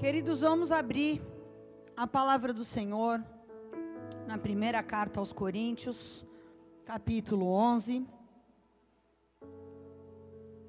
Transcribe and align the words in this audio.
Queridos, 0.00 0.40
vamos 0.40 0.72
abrir 0.72 1.20
a 1.94 2.06
palavra 2.06 2.54
do 2.54 2.64
Senhor 2.64 3.22
na 4.26 4.38
primeira 4.38 4.82
carta 4.82 5.20
aos 5.20 5.30
Coríntios, 5.30 6.24
capítulo 6.86 7.46
11. 7.48 8.06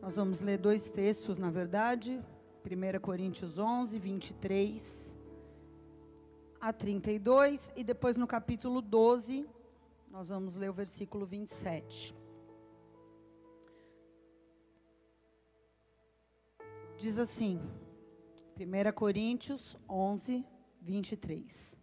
Nós 0.02 0.18
vamos 0.18 0.42
ler 0.42 0.58
dois 0.58 0.84
textos, 0.92 1.38
na 1.38 1.50
verdade. 1.50 2.22
1 2.66 3.00
Coríntios 3.00 3.58
11, 3.58 3.98
23 3.98 5.16
a 6.60 6.74
32. 6.74 7.72
E 7.78 7.86
depois 7.86 8.18
no 8.18 8.28
capítulo 8.28 8.82
12, 8.82 9.48
nós 10.10 10.28
vamos 10.28 10.58
ler 10.58 10.70
o 10.70 10.74
versículo 10.74 11.26
27. 11.26 12.14
Diz 16.98 17.18
assim, 17.18 17.62
1 18.58 18.92
Coríntios 18.94 19.78
11, 19.90 20.46
23. 20.82 21.78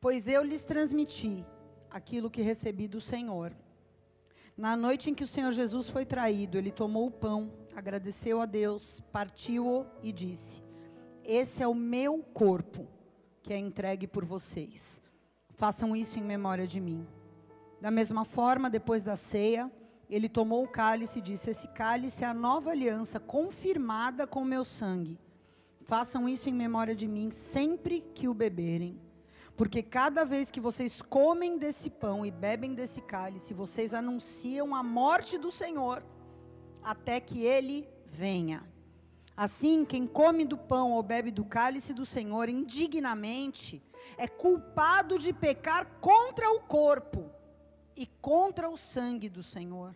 Pois 0.00 0.26
eu 0.28 0.42
lhes 0.42 0.64
transmiti 0.64 1.44
aquilo 1.90 2.30
que 2.30 2.42
recebi 2.42 2.88
do 2.88 3.00
Senhor. 3.00 3.54
Na 4.56 4.76
noite 4.76 5.10
em 5.10 5.14
que 5.14 5.24
o 5.24 5.28
Senhor 5.28 5.52
Jesus 5.52 5.88
foi 5.88 6.04
traído, 6.04 6.58
ele 6.58 6.72
tomou 6.72 7.06
o 7.06 7.10
pão, 7.10 7.52
agradeceu 7.74 8.40
a 8.40 8.46
Deus, 8.46 9.00
partiu-o 9.12 9.86
e 10.02 10.12
disse: 10.12 10.62
Esse 11.24 11.62
é 11.62 11.68
o 11.68 11.74
meu 11.74 12.18
corpo, 12.34 12.88
que 13.42 13.52
é 13.52 13.58
entregue 13.58 14.06
por 14.06 14.24
vocês. 14.24 15.00
Façam 15.50 15.94
isso 15.94 16.18
em 16.18 16.22
memória 16.22 16.66
de 16.66 16.80
mim. 16.80 17.06
Da 17.80 17.90
mesma 17.90 18.24
forma, 18.24 18.68
depois 18.68 19.04
da 19.04 19.14
ceia, 19.14 19.70
ele 20.10 20.28
tomou 20.28 20.64
o 20.64 20.68
cálice 20.68 21.20
e 21.20 21.22
disse: 21.22 21.50
Esse 21.50 21.68
cálice 21.68 22.24
é 22.24 22.26
a 22.26 22.34
nova 22.34 22.70
aliança 22.70 23.20
confirmada 23.20 24.26
com 24.26 24.42
o 24.42 24.44
meu 24.44 24.64
sangue. 24.64 25.18
Façam 25.88 26.28
isso 26.28 26.50
em 26.50 26.52
memória 26.52 26.94
de 26.94 27.08
mim 27.08 27.30
sempre 27.30 28.02
que 28.14 28.28
o 28.28 28.34
beberem. 28.34 29.00
Porque 29.56 29.82
cada 29.82 30.22
vez 30.22 30.50
que 30.50 30.60
vocês 30.60 31.00
comem 31.00 31.56
desse 31.56 31.88
pão 31.88 32.26
e 32.26 32.30
bebem 32.30 32.74
desse 32.74 33.00
cálice, 33.00 33.54
vocês 33.54 33.94
anunciam 33.94 34.74
a 34.74 34.82
morte 34.82 35.38
do 35.38 35.50
Senhor 35.50 36.04
até 36.82 37.18
que 37.18 37.40
ele 37.40 37.88
venha. 38.04 38.70
Assim, 39.34 39.82
quem 39.86 40.06
come 40.06 40.44
do 40.44 40.58
pão 40.58 40.92
ou 40.92 41.02
bebe 41.02 41.30
do 41.30 41.42
cálice 41.42 41.94
do 41.94 42.04
Senhor 42.04 42.50
indignamente 42.50 43.82
é 44.18 44.28
culpado 44.28 45.18
de 45.18 45.32
pecar 45.32 45.86
contra 46.02 46.50
o 46.50 46.60
corpo 46.60 47.30
e 47.96 48.06
contra 48.20 48.68
o 48.68 48.76
sangue 48.76 49.30
do 49.30 49.42
Senhor. 49.42 49.94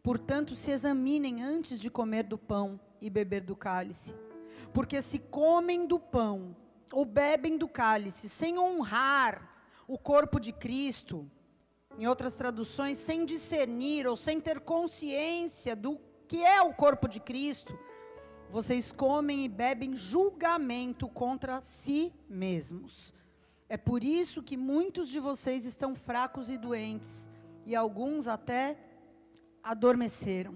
Portanto, 0.00 0.54
se 0.54 0.70
examinem 0.70 1.42
antes 1.42 1.80
de 1.80 1.90
comer 1.90 2.22
do 2.22 2.38
pão 2.38 2.78
e 3.00 3.10
beber 3.10 3.40
do 3.40 3.56
cálice. 3.56 4.14
Porque 4.74 5.00
se 5.00 5.18
comem 5.20 5.86
do 5.86 5.98
pão 5.98 6.54
ou 6.92 7.04
bebem 7.04 7.56
do 7.56 7.66
cálice 7.66 8.28
sem 8.28 8.58
honrar 8.58 9.48
o 9.86 9.96
corpo 9.96 10.40
de 10.40 10.52
Cristo, 10.52 11.30
em 11.96 12.06
outras 12.08 12.34
traduções, 12.34 12.98
sem 12.98 13.24
discernir 13.24 14.06
ou 14.06 14.16
sem 14.16 14.40
ter 14.40 14.58
consciência 14.60 15.76
do 15.76 15.98
que 16.26 16.44
é 16.44 16.60
o 16.60 16.74
corpo 16.74 17.08
de 17.08 17.20
Cristo, 17.20 17.78
vocês 18.50 18.90
comem 18.90 19.44
e 19.44 19.48
bebem 19.48 19.94
julgamento 19.94 21.08
contra 21.08 21.60
si 21.60 22.12
mesmos. 22.28 23.14
É 23.68 23.76
por 23.76 24.02
isso 24.02 24.42
que 24.42 24.56
muitos 24.56 25.08
de 25.08 25.20
vocês 25.20 25.64
estão 25.64 25.94
fracos 25.94 26.50
e 26.50 26.58
doentes 26.58 27.30
e 27.64 27.76
alguns 27.76 28.26
até 28.26 28.76
adormeceram. 29.62 30.54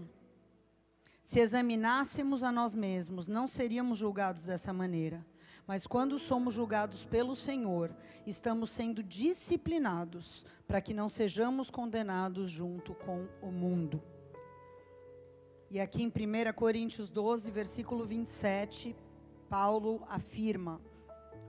Se 1.28 1.40
examinássemos 1.40 2.42
a 2.42 2.50
nós 2.50 2.74
mesmos, 2.74 3.28
não 3.28 3.46
seríamos 3.46 3.98
julgados 3.98 4.44
dessa 4.44 4.72
maneira. 4.72 5.26
Mas 5.66 5.86
quando 5.86 6.18
somos 6.18 6.54
julgados 6.54 7.04
pelo 7.04 7.36
Senhor, 7.36 7.94
estamos 8.26 8.70
sendo 8.70 9.02
disciplinados 9.02 10.46
para 10.66 10.80
que 10.80 10.94
não 10.94 11.10
sejamos 11.10 11.68
condenados 11.68 12.50
junto 12.50 12.94
com 12.94 13.28
o 13.42 13.52
mundo. 13.52 14.02
E 15.70 15.78
aqui 15.78 16.02
em 16.02 16.08
1 16.08 16.50
Coríntios 16.54 17.10
12, 17.10 17.50
versículo 17.50 18.06
27, 18.06 18.96
Paulo 19.50 20.02
afirma: 20.08 20.80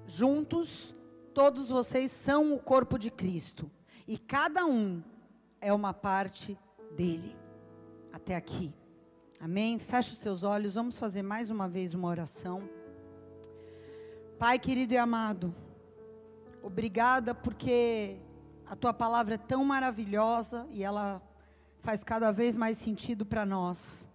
Juntos, 0.05 0.93
todos 1.33 1.69
vocês 1.69 2.11
são 2.11 2.53
o 2.53 2.59
corpo 2.59 2.99
de 2.99 3.09
Cristo, 3.09 3.71
e 4.05 4.17
cada 4.17 4.65
um 4.65 5.01
é 5.61 5.71
uma 5.71 5.93
parte 5.93 6.59
dele. 6.97 7.33
Até 8.11 8.35
aqui. 8.35 8.73
Amém? 9.41 9.79
Fecha 9.79 10.11
os 10.11 10.17
teus 10.17 10.43
olhos, 10.43 10.73
vamos 10.73 10.99
fazer 10.99 11.21
mais 11.21 11.49
uma 11.49 11.65
vez 11.65 11.93
uma 11.93 12.09
oração. 12.09 12.69
Pai 14.37 14.59
querido 14.59 14.93
e 14.93 14.97
amado, 14.97 15.55
obrigada 16.61 17.33
porque 17.33 18.17
a 18.65 18.75
tua 18.75 18.93
palavra 18.93 19.35
é 19.35 19.37
tão 19.37 19.63
maravilhosa 19.63 20.67
e 20.71 20.83
ela 20.83 21.21
faz 21.79 22.03
cada 22.03 22.33
vez 22.33 22.57
mais 22.57 22.77
sentido 22.79 23.25
para 23.25 23.45
nós. 23.45 24.09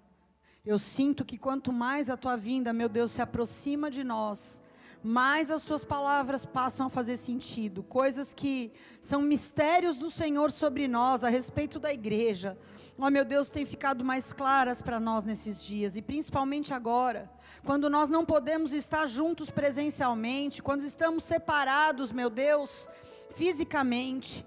Eu 0.62 0.78
sinto 0.78 1.24
que 1.24 1.38
quanto 1.38 1.72
mais 1.72 2.10
a 2.10 2.18
tua 2.18 2.36
vinda, 2.36 2.70
meu 2.74 2.90
Deus, 2.90 3.12
se 3.12 3.22
aproxima 3.22 3.90
de 3.90 4.04
nós, 4.04 4.62
mais 5.04 5.50
as 5.50 5.60
tuas 5.60 5.84
palavras 5.84 6.46
passam 6.46 6.86
a 6.86 6.88
fazer 6.90 7.18
sentido. 7.18 7.82
Coisas 7.82 8.32
que 8.32 8.72
são 9.02 9.20
mistérios 9.20 9.98
do 9.98 10.10
Senhor 10.10 10.50
sobre 10.50 10.88
nós, 10.88 11.22
a 11.22 11.28
respeito 11.28 11.78
da 11.78 11.92
igreja. 11.92 12.56
Ó 12.98 13.06
oh, 13.06 13.10
meu 13.10 13.22
Deus, 13.22 13.50
tem 13.50 13.66
ficado 13.66 14.02
mais 14.02 14.32
claras 14.32 14.80
para 14.80 14.98
nós 14.98 15.22
nesses 15.22 15.62
dias, 15.62 15.94
e 15.94 16.00
principalmente 16.00 16.72
agora, 16.72 17.30
quando 17.66 17.90
nós 17.90 18.08
não 18.08 18.24
podemos 18.24 18.72
estar 18.72 19.04
juntos 19.04 19.50
presencialmente, 19.50 20.62
quando 20.62 20.84
estamos 20.84 21.24
separados, 21.24 22.10
meu 22.10 22.30
Deus, 22.30 22.88
fisicamente 23.34 24.42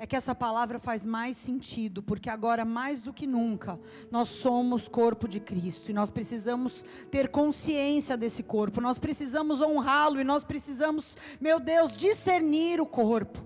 é 0.00 0.06
que 0.06 0.14
essa 0.14 0.32
palavra 0.32 0.78
faz 0.78 1.04
mais 1.04 1.36
sentido, 1.36 2.00
porque 2.00 2.30
agora 2.30 2.64
mais 2.64 3.02
do 3.02 3.12
que 3.12 3.26
nunca 3.26 3.80
nós 4.12 4.28
somos 4.28 4.86
corpo 4.86 5.26
de 5.26 5.40
Cristo 5.40 5.90
e 5.90 5.94
nós 5.94 6.08
precisamos 6.08 6.84
ter 7.10 7.28
consciência 7.28 8.16
desse 8.16 8.44
corpo, 8.44 8.80
nós 8.80 8.96
precisamos 8.96 9.60
honrá-lo 9.60 10.20
e 10.20 10.24
nós 10.24 10.44
precisamos, 10.44 11.16
meu 11.40 11.58
Deus, 11.58 11.96
discernir 11.96 12.80
o 12.80 12.86
corpo, 12.86 13.44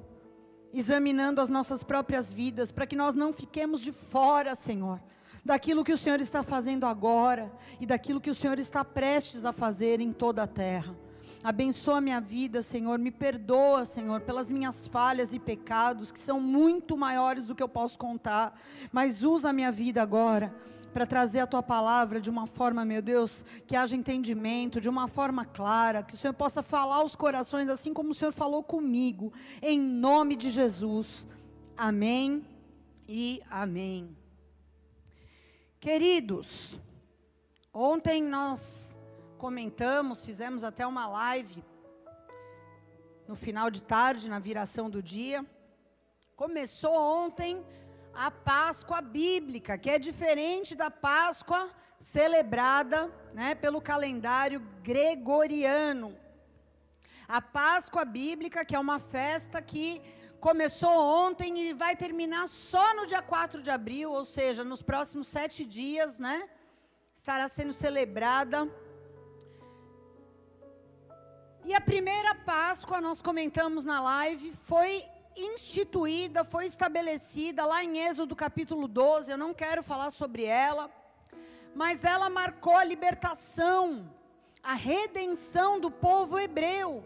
examinando 0.75 1.41
as 1.41 1.49
nossas 1.49 1.83
próprias 1.83 2.31
vidas, 2.31 2.71
para 2.71 2.87
que 2.87 2.95
nós 2.95 3.15
não 3.15 3.33
fiquemos 3.33 3.81
de 3.81 3.91
fora, 3.91 4.55
Senhor, 4.55 5.03
daquilo 5.43 5.83
que 5.83 5.93
o 5.93 5.99
Senhor 5.99 6.21
está 6.21 6.43
fazendo 6.43 6.85
agora 6.85 7.51
e 7.81 7.87
daquilo 7.87 8.21
que 8.21 8.31
o 8.31 8.35
Senhor 8.35 8.59
está 8.59 8.85
prestes 8.85 9.47
a 9.47 9.55
fazer 9.55 10.01
em 10.01 10.13
toda 10.13 10.43
a 10.43 10.47
terra. 10.47 10.95
Abençoa 11.45 12.01
minha 12.01 12.21
vida, 12.21 12.63
Senhor. 12.63 13.01
Me 13.01 13.11
perdoa, 13.11 13.85
Senhor, 13.85 14.21
pelas 14.21 14.49
minhas 14.49 14.87
falhas 14.87 15.35
e 15.35 15.41
pecados, 15.41 16.13
que 16.13 16.21
são 16.21 16.41
muito 16.41 16.97
maiores 16.97 17.47
do 17.47 17.55
que 17.55 17.63
eu 17.63 17.69
posso 17.69 17.99
contar. 17.99 18.57
Mas 18.93 19.25
usa 19.25 19.51
a 19.51 19.53
minha 19.53 19.73
vida 19.73 20.01
agora 20.01 20.55
para 20.93 21.05
trazer 21.05 21.41
a 21.41 21.47
tua 21.47 21.63
palavra 21.63 22.21
de 22.21 22.31
uma 22.31 22.47
forma, 22.47 22.85
meu 22.85 23.03
Deus, 23.03 23.45
que 23.67 23.75
haja 23.75 23.97
entendimento, 23.97 24.81
de 24.81 24.89
uma 24.89 25.09
forma 25.09 25.45
clara, 25.45 26.03
que 26.05 26.15
o 26.15 26.19
Senhor 26.19 26.35
possa 26.35 26.63
falar 26.63 26.97
aos 26.97 27.17
corações 27.17 27.69
assim 27.69 27.93
como 27.93 28.11
o 28.11 28.15
Senhor 28.15 28.31
falou 28.31 28.63
comigo, 28.63 29.33
em 29.61 29.81
nome 29.81 30.37
de 30.37 30.49
Jesus. 30.49 31.27
Amém 31.77 32.47
e 33.09 33.43
amém. 33.51 34.17
Queridos, 35.81 36.79
ontem 37.73 38.23
nós 38.23 38.92
comentamos, 39.43 40.25
fizemos 40.25 40.63
até 40.63 40.87
uma 40.87 41.09
live 41.09 41.65
no 43.27 43.35
final 43.35 43.69
de 43.77 43.83
tarde, 43.83 44.31
na 44.31 44.39
viração 44.39 44.89
do 44.89 45.03
dia. 45.03 45.45
Começou 46.37 46.95
ontem 46.95 47.53
a 48.15 48.31
Páscoa 48.31 49.01
bíblica, 49.01 49.77
que 49.77 49.91
é 49.91 49.99
diferente 49.99 50.77
da 50.77 50.93
Páscoa 50.93 51.69
celebrada 51.99 53.11
né, 53.35 53.57
pelo 53.57 53.81
calendário 53.81 54.61
gregoriano. 54.81 56.17
A 57.27 57.41
Páscoa 57.43 58.05
bíblica, 58.05 58.65
que 58.65 58.77
é 58.77 58.79
uma 58.79 59.01
festa 59.01 59.61
que 59.61 60.01
começou 60.39 60.97
ontem 61.27 61.59
e 61.59 61.73
vai 61.73 61.97
terminar 61.97 62.47
só 62.47 62.95
no 62.95 63.07
dia 63.07 63.23
4 63.23 63.61
de 63.61 63.73
abril, 63.73 64.13
ou 64.13 64.25
seja, 64.25 64.63
nos 64.63 64.83
próximos 64.83 65.27
sete 65.27 65.65
dias, 65.65 66.21
né? 66.21 66.49
Estará 67.13 67.49
sendo 67.49 67.73
celebrada 67.73 68.71
e 71.65 71.75
a 71.75 71.81
primeira 71.81 72.35
Páscoa, 72.35 73.01
nós 73.01 73.23
comentamos 73.23 73.85
na 73.85 74.01
live, 74.01 74.53
foi 74.53 75.05
instituída, 75.37 76.45
foi 76.45 76.67
estabelecida 76.67 77.65
lá 77.65 77.85
em 77.85 77.99
Êxodo 77.99 78.35
capítulo 78.35 78.89
12. 78.89 79.31
Eu 79.31 79.39
não 79.39 79.55
quero 79.55 79.83
falar 79.83 80.11
sobre 80.11 80.45
ela, 80.45 80.91
mas 81.75 82.05
ela 82.05 82.29
marcou 82.29 82.77
a 82.77 82.85
libertação, 82.85 84.13
a 84.63 84.75
redenção 84.75 85.79
do 85.79 85.91
povo 85.91 86.39
hebreu 86.39 87.05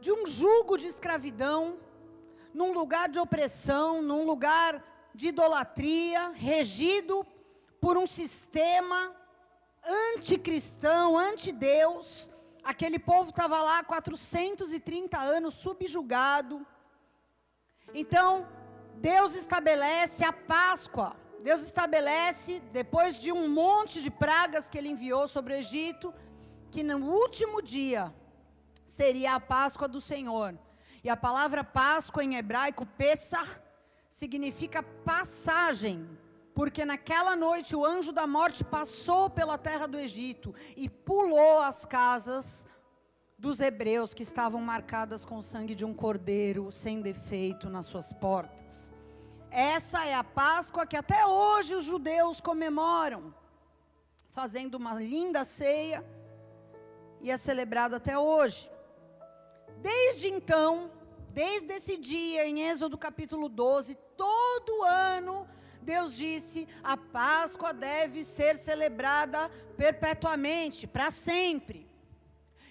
de 0.00 0.12
um 0.12 0.26
jugo 0.26 0.76
de 0.76 0.88
escravidão, 0.88 1.78
num 2.52 2.72
lugar 2.72 3.08
de 3.08 3.18
opressão, 3.18 4.02
num 4.02 4.26
lugar 4.26 4.84
de 5.14 5.28
idolatria, 5.28 6.32
regido 6.34 7.24
por 7.80 7.96
um 7.96 8.06
sistema 8.06 9.14
anticristão, 9.84 11.18
anti-Deus. 11.18 12.30
Aquele 12.62 12.98
povo 12.98 13.30
estava 13.30 13.60
lá 13.62 13.82
430 13.82 15.18
anos 15.18 15.54
subjugado. 15.54 16.64
Então, 17.92 18.46
Deus 18.96 19.34
estabelece 19.34 20.24
a 20.24 20.32
Páscoa. 20.32 21.16
Deus 21.42 21.60
estabelece, 21.62 22.60
depois 22.72 23.16
de 23.16 23.32
um 23.32 23.48
monte 23.48 24.00
de 24.00 24.10
pragas 24.10 24.68
que 24.70 24.78
ele 24.78 24.88
enviou 24.88 25.26
sobre 25.26 25.54
o 25.54 25.56
Egito, 25.56 26.14
que 26.70 26.84
no 26.84 26.98
último 26.98 27.60
dia 27.60 28.14
seria 28.86 29.34
a 29.34 29.40
Páscoa 29.40 29.88
do 29.88 30.00
Senhor. 30.00 30.56
E 31.02 31.10
a 31.10 31.16
palavra 31.16 31.64
Páscoa 31.64 32.22
em 32.22 32.36
hebraico, 32.36 32.86
Pessah, 32.86 33.60
significa 34.08 34.82
passagem, 34.82 36.08
porque 36.54 36.84
naquela 36.84 37.34
noite 37.34 37.74
o 37.74 37.84
anjo 37.84 38.12
da 38.12 38.26
morte 38.26 38.62
passou 38.62 39.30
pela 39.30 39.56
terra 39.56 39.86
do 39.86 39.98
Egito 39.98 40.54
e 40.76 40.88
pulou 40.88 41.60
as 41.60 41.84
casas 41.84 42.66
dos 43.38 43.58
hebreus 43.58 44.14
que 44.14 44.22
estavam 44.22 44.60
marcadas 44.60 45.24
com 45.24 45.38
o 45.38 45.42
sangue 45.42 45.74
de 45.74 45.84
um 45.84 45.94
cordeiro 45.94 46.70
sem 46.70 47.00
defeito 47.00 47.68
nas 47.68 47.86
suas 47.86 48.12
portas. 48.12 48.92
Essa 49.50 50.06
é 50.06 50.14
a 50.14 50.24
Páscoa 50.24 50.86
que 50.86 50.96
até 50.96 51.26
hoje 51.26 51.74
os 51.74 51.84
judeus 51.84 52.40
comemoram, 52.40 53.34
fazendo 54.32 54.76
uma 54.76 54.94
linda 54.94 55.44
ceia, 55.44 56.04
e 57.20 57.30
é 57.30 57.36
celebrada 57.36 57.96
até 57.96 58.18
hoje. 58.18 58.70
Desde 59.80 60.28
então, 60.28 60.90
desde 61.30 61.72
esse 61.74 61.96
dia, 61.96 62.46
em 62.46 62.62
Êxodo 62.68 62.96
capítulo 62.96 63.48
12, 63.48 63.94
todo 64.16 64.84
ano, 64.84 65.46
Deus 65.82 66.14
disse: 66.14 66.66
a 66.82 66.96
Páscoa 66.96 67.72
deve 67.72 68.24
ser 68.24 68.56
celebrada 68.56 69.50
perpetuamente, 69.76 70.86
para 70.86 71.10
sempre. 71.10 71.88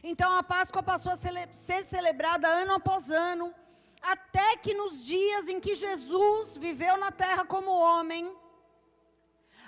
Então 0.04 0.32
a 0.32 0.44
Páscoa 0.44 0.82
passou 0.82 1.12
a 1.12 1.18
cele 1.18 1.48
ser 1.54 1.84
celebrada 1.84 2.48
ano 2.48 2.74
após 2.74 3.12
ano, 3.12 3.54
até 4.02 4.58
que 4.58 4.74
nos 4.74 5.06
dias 5.06 5.48
em 5.48 5.60
que 5.60 5.76
Jesus 5.76 6.58
viveu 6.58 6.98
na 6.98 7.12
terra 7.12 7.46
como 7.46 7.72
homem, 7.72 8.36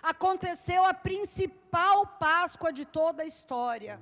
aconteceu 0.01 0.83
a 0.85 0.93
principal 0.93 2.07
Páscoa 2.07 2.73
de 2.73 2.85
toda 2.85 3.23
a 3.23 3.25
história, 3.25 4.01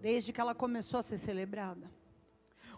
desde 0.00 0.32
que 0.32 0.40
ela 0.40 0.54
começou 0.54 1.00
a 1.00 1.02
ser 1.02 1.18
celebrada. 1.18 1.90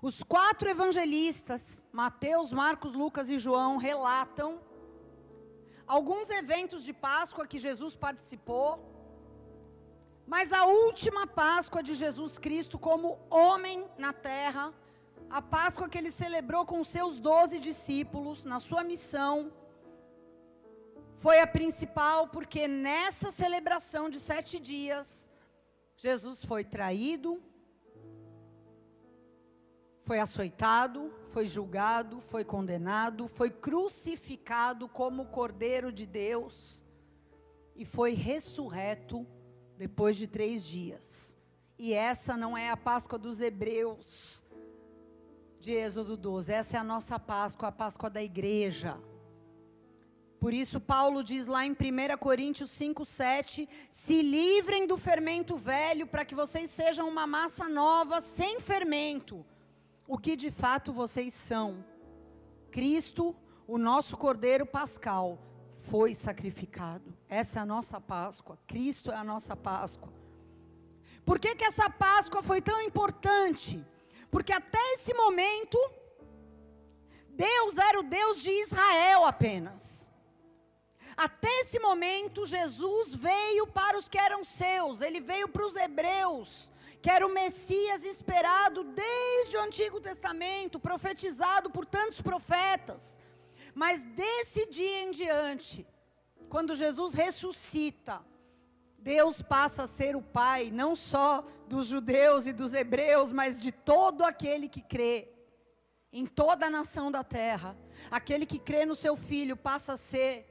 Os 0.01 0.23
quatro 0.23 0.69
evangelistas, 0.69 1.81
Mateus, 1.93 2.53
Marcos, 2.53 2.93
Lucas 2.93 3.31
e 3.31 3.39
João, 3.39 3.77
relatam 3.77 4.61
alguns 5.87 6.31
eventos 6.31 6.85
de 6.85 6.93
Páscoa 6.93 7.47
que 7.47 7.59
Jesus 7.59 7.97
participou, 7.97 8.69
mas 10.27 10.53
a 10.53 10.65
última 10.65 11.27
Páscoa 11.27 11.83
de 11.83 11.95
Jesus 11.95 12.39
Cristo 12.39 12.79
como 12.79 13.19
homem 13.29 13.87
na 13.99 14.13
terra, 14.13 14.73
a 15.29 15.43
Páscoa 15.43 15.89
que 15.89 15.99
ele 15.99 16.11
celebrou 16.11 16.65
com 16.65 16.85
seus 16.85 17.19
doze 17.19 17.59
discípulos 17.59 18.45
na 18.45 18.61
sua 18.61 18.85
missão, 18.85 19.53
foi 21.19 21.41
a 21.41 21.47
principal, 21.47 22.29
porque 22.29 22.67
nessa 22.67 23.31
celebração 23.31 24.11
de 24.11 24.19
sete 24.19 24.59
dias, 24.59 25.31
Jesus 25.97 26.45
foi 26.45 26.65
traído, 26.65 27.41
foi 30.05 30.19
açoitado, 30.19 31.13
foi 31.31 31.45
julgado, 31.45 32.21
foi 32.29 32.45
condenado, 32.45 33.29
foi 33.29 33.51
crucificado 33.51 34.89
como 34.89 35.27
Cordeiro 35.27 35.93
de 35.93 36.07
Deus 36.07 36.85
e 37.77 37.85
foi 37.85 38.13
ressurreto 38.13 39.27
depois 39.79 40.17
de 40.17 40.27
três 40.27 40.67
dias. 40.67 41.37
E 41.79 41.93
essa 41.93 42.37
não 42.37 42.57
é 42.57 42.71
a 42.71 42.77
Páscoa 42.77 43.19
dos 43.19 43.41
Hebreus 43.41 44.45
de 45.59 45.73
Êxodo 45.73 46.17
12, 46.17 46.53
essa 46.53 46.77
é 46.77 46.81
a 46.81 46.85
nossa 46.85 47.19
Páscoa, 47.19 47.69
a 47.69 47.73
Páscoa 47.73 48.11
da 48.11 48.23
igreja. 48.23 48.99
Por 50.41 50.53
isso, 50.53 50.81
Paulo 50.81 51.23
diz 51.23 51.47
lá 51.47 51.65
em 51.65 51.71
1 51.71 52.19
Coríntios 52.19 52.73
5, 52.73 53.05
7: 53.05 53.69
se 53.89 54.21
livrem 54.23 54.89
do 54.89 54.97
fermento 54.97 55.57
velho, 55.57 56.05
para 56.05 56.25
que 56.25 56.35
vocês 56.35 56.69
sejam 56.69 57.09
uma 57.09 57.29
massa 57.29 57.69
nova, 57.69 58.21
sem 58.21 58.59
fermento 58.59 59.47
o 60.07 60.19
que 60.19 60.37
de 60.37 60.51
fato 60.51 60.93
vocês 60.93 61.33
são. 61.33 61.85
Cristo, 62.71 63.37
o 63.67 63.79
nosso 63.79 64.17
Cordeiro 64.17 64.67
Pascal, 64.67 65.39
foi 65.79 66.15
sacrificado. 66.15 67.15
Essa 67.29 67.59
é 67.59 67.63
a 67.63 67.67
nossa 67.67 68.01
Páscoa. 68.01 68.59
Cristo 68.67 69.11
é 69.11 69.17
a 69.17 69.25
nossa 69.25 69.57
Páscoa. 69.57 70.13
Por 71.25 71.39
que, 71.39 71.55
que 71.55 71.65
essa 71.65 71.89
Páscoa 71.89 72.43
foi 72.43 72.61
tão 72.61 72.81
importante? 72.83 73.85
Porque 74.31 74.53
até 74.53 74.79
esse 74.95 75.15
momento, 75.15 75.79
Deus 77.29 77.79
era 77.79 78.01
o 78.01 78.03
Deus 78.03 78.41
de 78.41 78.51
Israel 78.51 79.25
apenas. 79.25 80.09
Até 81.17 81.49
esse 81.61 81.79
momento, 81.79 82.47
Jesus 82.47 83.15
veio 83.15 83.67
para 83.67 83.99
os 83.99 84.09
que 84.09 84.19
eram 84.19 84.45
seus, 84.45 85.01
ele 85.01 85.21
veio 85.21 85.49
para 85.49 85.67
os 85.67 85.77
hebreus 85.77 86.73
que 87.03 87.11
era 87.11 87.27
o 87.27 87.35
Messias 87.35 88.05
esperado 88.05 88.85
desde 88.85 89.03
o 89.57 89.61
Antigo 89.61 90.01
Testamento, 90.01 90.79
profetizado 90.79 91.71
por 91.71 91.85
tantos 91.87 92.21
profetas. 92.21 93.21
Mas 93.75 94.03
desse 94.03 94.67
dia 94.67 95.03
em 95.03 95.11
diante, 95.11 95.87
quando 96.49 96.75
Jesus 96.75 97.15
ressuscita, 97.15 98.23
Deus 98.99 99.43
passa 99.43 99.85
a 99.85 99.87
ser 99.87 100.15
o 100.15 100.23
Pai, 100.23 100.71
não 100.71 100.95
só 100.95 101.45
dos 101.67 101.87
judeus 101.87 102.47
e 102.47 102.53
dos 102.53 102.73
hebreus, 102.73 103.33
mas 103.33 103.59
de 103.59 103.73
todo 103.73 104.25
aquele 104.25 104.69
que 104.69 104.83
crê, 104.83 105.29
em 106.13 106.27
toda 106.27 106.67
a 106.67 106.71
nação 106.71 107.11
da 107.11 107.25
terra. 107.25 107.77
Aquele 108.11 108.45
que 108.45 108.59
crê 108.59 108.85
no 108.85 108.95
seu 108.95 109.17
Filho 109.17 109.57
passa 109.57 109.95
a 109.95 109.97
ser 109.97 110.47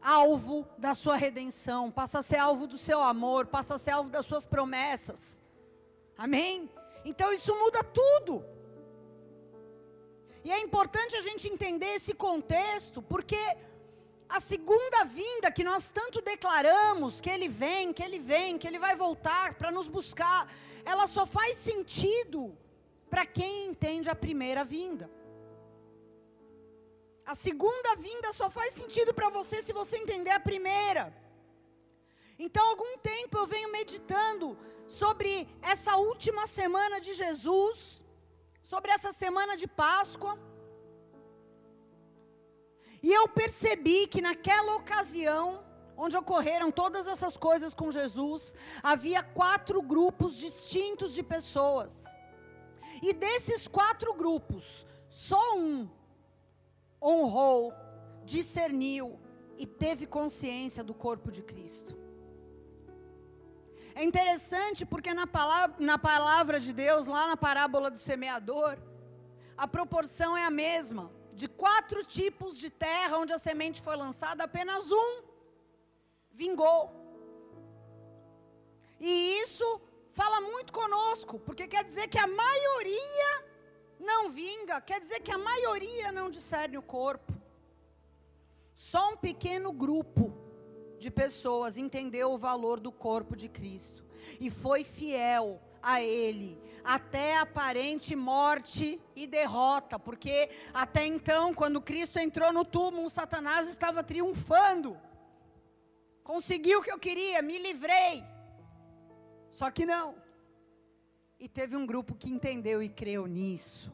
alvo 0.00 0.66
da 0.78 0.94
sua 0.94 1.16
redenção, 1.16 1.90
passa 1.90 2.20
a 2.20 2.22
ser 2.22 2.36
alvo 2.36 2.66
do 2.66 2.78
seu 2.78 3.02
amor, 3.02 3.46
passa 3.46 3.74
a 3.74 3.78
ser 3.78 3.90
alvo 3.90 4.08
das 4.08 4.24
suas 4.24 4.46
promessas. 4.46 5.42
Amém? 6.16 6.70
Então 7.10 7.28
isso 7.38 7.52
muda 7.62 7.82
tudo. 8.00 8.32
E 10.46 10.52
é 10.56 10.60
importante 10.66 11.16
a 11.16 11.22
gente 11.28 11.44
entender 11.54 11.92
esse 11.98 12.14
contexto, 12.26 13.00
porque 13.12 13.42
a 14.28 14.40
segunda 14.52 15.04
vinda 15.04 15.50
que 15.56 15.64
nós 15.70 15.86
tanto 15.98 16.20
declaramos, 16.32 17.20
que 17.20 17.30
ele 17.34 17.48
vem, 17.62 17.92
que 17.96 18.02
ele 18.06 18.20
vem, 18.32 18.58
que 18.58 18.66
ele 18.70 18.80
vai 18.86 18.94
voltar 18.94 19.54
para 19.54 19.70
nos 19.76 19.88
buscar, 19.96 20.40
ela 20.84 21.06
só 21.06 21.24
faz 21.36 21.56
sentido 21.68 22.40
para 23.12 23.24
quem 23.38 23.54
entende 23.70 24.10
a 24.10 24.22
primeira 24.26 24.62
vinda. 24.64 25.06
A 27.32 27.34
segunda 27.34 27.90
vinda 28.06 28.28
só 28.32 28.48
faz 28.58 28.70
sentido 28.74 29.12
para 29.18 29.30
você 29.38 29.56
se 29.62 29.72
você 29.80 29.96
entender 29.96 30.34
a 30.36 30.40
primeira. 30.50 31.04
Então, 32.38 32.64
algum 32.70 32.96
tempo 32.98 33.36
eu 33.36 33.46
venho 33.46 33.72
meditando 33.72 34.56
sobre 34.86 35.48
essa 35.60 35.96
última 35.96 36.46
semana 36.46 37.00
de 37.00 37.14
Jesus, 37.14 38.02
sobre 38.62 38.90
essa 38.92 39.12
semana 39.12 39.56
de 39.56 39.66
Páscoa. 39.66 40.38
E 43.02 43.12
eu 43.12 43.28
percebi 43.28 44.06
que 44.06 44.20
naquela 44.20 44.76
ocasião, 44.76 45.64
onde 45.96 46.16
ocorreram 46.16 46.70
todas 46.70 47.06
essas 47.06 47.36
coisas 47.36 47.74
com 47.74 47.90
Jesus, 47.90 48.54
havia 48.82 49.22
quatro 49.22 49.82
grupos 49.82 50.36
distintos 50.36 51.12
de 51.12 51.22
pessoas. 51.22 52.04
E 53.02 53.12
desses 53.12 53.66
quatro 53.66 54.14
grupos, 54.14 54.86
só 55.08 55.56
um 55.56 55.88
honrou, 57.02 57.72
discerniu 58.24 59.18
e 59.56 59.66
teve 59.66 60.06
consciência 60.06 60.84
do 60.84 60.94
corpo 60.94 61.30
de 61.32 61.42
Cristo. 61.42 62.07
É 64.00 64.04
interessante 64.04 64.86
porque 64.86 65.12
na 65.12 65.26
palavra, 65.26 65.76
na 65.80 65.98
palavra 65.98 66.60
de 66.60 66.72
Deus, 66.72 67.08
lá 67.08 67.26
na 67.26 67.36
parábola 67.36 67.90
do 67.90 67.98
semeador, 67.98 68.78
a 69.56 69.66
proporção 69.66 70.36
é 70.36 70.44
a 70.44 70.52
mesma. 70.66 71.10
De 71.40 71.48
quatro 71.48 72.04
tipos 72.04 72.56
de 72.56 72.70
terra 72.70 73.18
onde 73.18 73.32
a 73.32 73.40
semente 73.40 73.82
foi 73.82 73.96
lançada, 73.96 74.44
apenas 74.44 74.92
um 74.92 75.10
vingou. 76.30 76.82
E 79.00 79.12
isso 79.42 79.68
fala 80.12 80.40
muito 80.42 80.72
conosco, 80.72 81.40
porque 81.40 81.66
quer 81.66 81.82
dizer 81.82 82.06
que 82.06 82.20
a 82.20 82.28
maioria 82.28 83.30
não 83.98 84.30
vinga, 84.30 84.80
quer 84.80 85.00
dizer 85.00 85.18
que 85.26 85.32
a 85.32 85.44
maioria 85.50 86.12
não 86.12 86.30
discerne 86.30 86.78
o 86.78 86.88
corpo. 86.96 87.32
Só 88.76 89.10
um 89.10 89.16
pequeno 89.16 89.72
grupo 89.72 90.37
de 90.98 91.10
pessoas 91.10 91.76
entendeu 91.76 92.32
o 92.32 92.38
valor 92.38 92.80
do 92.80 92.90
corpo 92.90 93.36
de 93.36 93.48
Cristo 93.48 94.04
e 94.40 94.50
foi 94.50 94.84
fiel 94.84 95.60
a 95.82 96.02
Ele 96.02 96.60
até 96.84 97.36
a 97.36 97.42
aparente 97.42 98.16
morte 98.16 99.00
e 99.14 99.26
derrota, 99.26 99.98
porque 99.98 100.50
até 100.72 101.04
então, 101.04 101.52
quando 101.52 101.80
Cristo 101.80 102.18
entrou 102.18 102.52
no 102.52 102.64
túmulo, 102.64 103.10
Satanás 103.10 103.68
estava 103.68 104.02
triunfando 104.02 104.96
consegui 106.28 106.76
o 106.76 106.82
que 106.82 106.92
eu 106.92 106.98
queria, 106.98 107.40
me 107.40 107.58
livrei. 107.58 108.22
Só 109.48 109.70
que 109.70 109.86
não. 109.86 110.14
E 111.40 111.48
teve 111.48 111.74
um 111.74 111.86
grupo 111.86 112.14
que 112.14 112.28
entendeu 112.28 112.82
e 112.82 112.88
creu 112.90 113.26
nisso. 113.26 113.90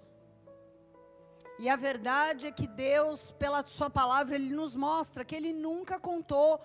E 1.61 1.69
a 1.69 1.77
verdade 1.77 2.49
é 2.49 2.51
que 2.51 2.67
Deus, 2.67 3.31
pela 3.39 3.63
Sua 3.63 3.89
palavra, 3.89 4.35
Ele 4.35 4.53
nos 4.53 4.75
mostra 4.75 5.25
que 5.25 5.37
Ele 5.37 5.53
nunca 5.53 6.01
contou 6.01 6.61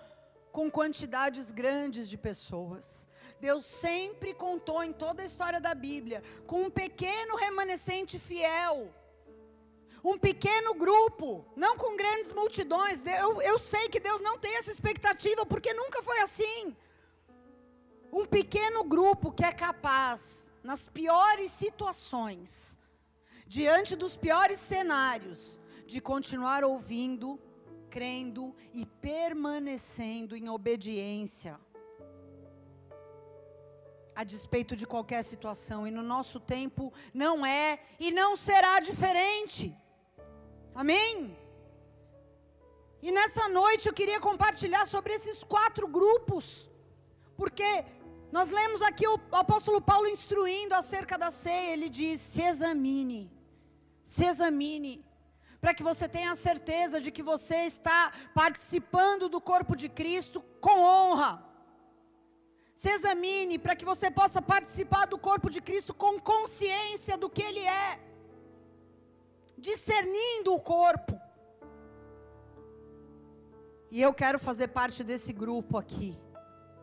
com 0.52 0.70
quantidades 0.70 1.52
grandes 1.52 2.08
de 2.08 2.18
pessoas. 2.18 3.08
Deus 3.40 3.64
sempre 3.64 4.34
contou 4.34 4.82
em 4.84 4.92
toda 4.92 5.22
a 5.22 5.24
história 5.24 5.60
da 5.60 5.74
Bíblia 5.74 6.22
com 6.46 6.64
um 6.64 6.70
pequeno 6.70 7.36
remanescente 7.36 8.18
fiel. 8.18 8.92
Um 10.02 10.18
pequeno 10.18 10.74
grupo, 10.74 11.44
não 11.54 11.76
com 11.76 11.96
grandes 11.96 12.32
multidões. 12.32 13.02
Eu, 13.06 13.40
eu 13.42 13.58
sei 13.58 13.88
que 13.88 14.00
Deus 14.00 14.20
não 14.20 14.38
tem 14.38 14.56
essa 14.56 14.70
expectativa, 14.70 15.44
porque 15.44 15.72
nunca 15.74 16.02
foi 16.02 16.18
assim. 16.20 16.76
Um 18.12 18.26
pequeno 18.26 18.82
grupo 18.82 19.30
que 19.30 19.44
é 19.44 19.52
capaz, 19.52 20.50
nas 20.62 20.88
piores 20.88 21.50
situações, 21.50 22.78
diante 23.46 23.94
dos 23.94 24.16
piores 24.16 24.58
cenários, 24.58 25.58
de 25.86 26.00
continuar 26.00 26.64
ouvindo, 26.64 27.38
crendo 27.94 28.44
e 28.80 28.82
permanecendo 29.10 30.36
em 30.40 30.48
obediência, 30.48 31.52
a 34.20 34.24
despeito 34.32 34.74
de 34.80 34.86
qualquer 34.92 35.22
situação. 35.32 35.86
E 35.86 35.90
no 35.98 36.04
nosso 36.14 36.38
tempo 36.54 36.92
não 37.24 37.34
é 37.44 37.66
e 37.98 38.10
não 38.20 38.30
será 38.48 38.74
diferente. 38.90 39.64
Amém? 40.82 41.36
E 43.06 43.10
nessa 43.18 43.48
noite 43.60 43.86
eu 43.86 43.94
queria 44.00 44.20
compartilhar 44.28 44.84
sobre 44.94 45.12
esses 45.18 45.42
quatro 45.54 45.86
grupos, 45.98 46.46
porque 47.40 47.70
nós 48.36 48.50
lemos 48.58 48.80
aqui 48.82 49.06
o 49.08 49.18
apóstolo 49.44 49.80
Paulo 49.90 50.06
instruindo 50.16 50.74
acerca 50.74 51.16
da 51.24 51.30
ceia, 51.30 51.72
ele 51.72 51.88
diz: 51.88 52.20
se 52.20 52.42
examine 52.42 53.22
se 54.10 54.24
examine, 54.24 55.04
para 55.60 55.74
que 55.74 55.82
você 55.82 56.08
tenha 56.08 56.32
a 56.32 56.36
certeza 56.48 57.00
de 57.00 57.10
que 57.10 57.22
você 57.22 57.58
está 57.72 58.12
participando 58.34 59.28
do 59.28 59.40
corpo 59.40 59.76
de 59.76 59.88
Cristo 59.88 60.40
com 60.60 60.78
honra. 60.80 61.32
Se 62.76 62.88
examine 62.88 63.58
para 63.58 63.76
que 63.76 63.84
você 63.84 64.10
possa 64.10 64.40
participar 64.40 65.06
do 65.06 65.18
corpo 65.18 65.50
de 65.50 65.60
Cristo 65.60 65.92
com 65.92 66.18
consciência 66.18 67.18
do 67.18 67.28
que 67.28 67.42
Ele 67.42 67.60
é, 67.60 68.00
discernindo 69.58 70.54
o 70.54 70.60
corpo. 70.60 71.20
E 73.90 74.00
eu 74.00 74.14
quero 74.14 74.38
fazer 74.38 74.68
parte 74.68 75.04
desse 75.04 75.32
grupo 75.32 75.76
aqui 75.76 76.18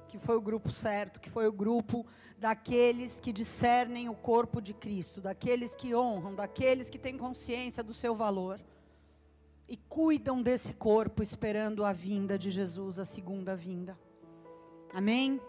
que 0.08 0.18
foi 0.18 0.36
o 0.38 0.42
grupo 0.42 0.72
certo, 0.72 1.20
que 1.20 1.30
foi 1.30 1.48
o 1.48 1.52
grupo 1.52 2.06
daqueles 2.38 3.20
que 3.20 3.34
discernem 3.34 4.10
o 4.10 4.16
corpo 4.16 4.62
de 4.62 4.74
Cristo, 4.74 5.22
daqueles 5.22 5.76
que 5.76 5.94
honram, 5.94 6.36
daqueles 6.36 6.90
que 6.90 6.98
têm 6.98 7.18
consciência 7.18 7.84
do 7.84 7.94
seu 7.94 8.16
valor 8.16 8.60
e 9.68 9.76
cuidam 9.76 10.42
desse 10.42 10.74
corpo 10.74 11.22
esperando 11.22 11.84
a 11.84 11.92
vinda 11.92 12.38
de 12.38 12.50
Jesus, 12.50 12.98
a 12.98 13.06
segunda 13.06 13.56
vinda. 13.56 13.98
Amém? 14.94 15.42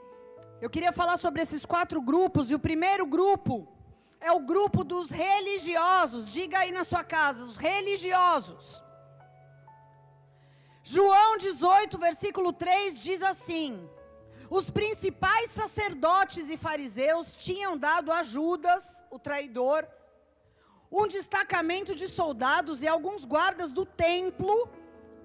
Eu 0.61 0.69
queria 0.69 0.91
falar 0.91 1.17
sobre 1.19 1.41
esses 1.43 1.65
quatro 1.65 2.03
grupos, 2.03 2.50
e 2.50 2.55
o 2.55 2.59
primeiro 2.59 3.07
grupo 3.07 3.69
é 4.21 4.33
o 4.33 4.41
grupo 4.41 4.83
dos 4.83 5.11
religiosos. 5.11 6.29
Diga 6.29 6.59
aí 6.59 6.73
na 6.73 6.83
sua 6.83 7.05
casa, 7.05 7.45
os 7.45 7.57
religiosos. 7.57 8.83
João 10.83 11.37
18, 11.37 11.97
versículo 11.99 12.53
3 12.53 12.99
diz 12.99 13.23
assim: 13.23 13.88
os 14.50 14.71
principais 14.71 15.50
sacerdotes 15.50 16.49
e 16.49 16.57
fariseus 16.57 17.35
tinham 17.35 17.76
dado 17.76 18.11
a 18.11 18.23
Judas, 18.23 19.02
o 19.11 19.19
traidor, 19.19 19.87
um 20.90 21.07
destacamento 21.07 21.95
de 21.95 22.09
soldados 22.09 22.83
e 22.83 22.88
alguns 22.88 23.25
guardas 23.25 23.71
do 23.71 23.85
templo 23.85 24.69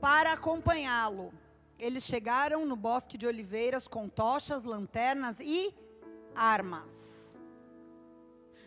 para 0.02 0.34
acompanhá-lo. 0.34 1.34
Eles 1.80 2.04
chegaram 2.04 2.66
no 2.66 2.76
bosque 2.76 3.18
de 3.18 3.26
oliveiras 3.26 3.88
com 3.88 4.10
tochas, 4.10 4.64
lanternas 4.64 5.40
e 5.40 5.74
armas. 6.36 7.40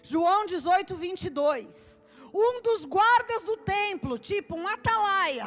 João 0.02 0.46
18, 0.46 0.94
22. 0.94 2.02
Um 2.32 2.62
dos 2.62 2.84
guardas 2.84 3.42
do 3.42 3.56
templo, 3.56 4.18
tipo 4.18 4.56
um 4.56 4.66
atalaia, 4.66 5.46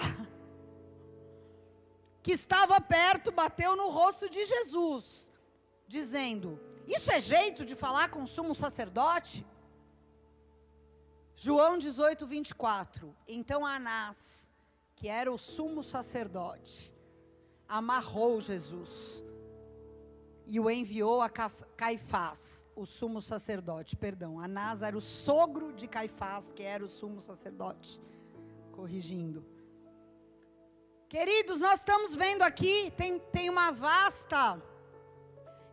que 2.22 2.32
estava 2.32 2.80
perto 2.82 3.32
bateu 3.32 3.76
no 3.76 3.90
rosto 3.90 4.30
de 4.30 4.44
Jesus, 4.46 5.32
dizendo: 5.88 6.60
Isso 6.88 7.12
é 7.12 7.20
jeito 7.20 7.66
de 7.66 7.76
falar 7.76 8.10
com 8.10 8.24
o 8.24 8.28
sumo 8.28 8.54
sacerdote? 8.54 9.46
João 11.36 11.78
18, 11.78 12.28
24. 12.28 13.16
Então 13.28 13.66
Anás, 13.66 14.50
que 14.96 15.08
era 15.08 15.32
o 15.32 15.38
sumo 15.38 15.82
sacerdote, 15.82 16.94
amarrou 17.68 18.42
Jesus 18.42 19.24
e 20.46 20.60
o 20.60 20.70
enviou 20.70 21.22
a 21.22 21.30
Caifás, 21.30 22.66
o 22.76 22.86
sumo 22.86 23.22
sacerdote. 23.22 23.96
Perdão, 23.96 24.40
Anás 24.40 24.82
era 24.82 24.98
o 24.98 25.02
sogro 25.02 25.72
de 25.72 25.88
Caifás, 25.88 26.52
que 26.52 26.64
era 26.64 26.84
o 26.84 26.90
sumo 26.90 27.22
sacerdote. 27.22 28.02
Corrigindo. 28.72 29.46
Queridos, 31.10 31.60
nós 31.60 31.80
estamos 31.80 32.16
vendo 32.16 32.44
aqui, 32.44 32.94
tem, 32.96 33.18
tem 33.18 33.50
uma 33.50 33.72
vasta 33.72 34.62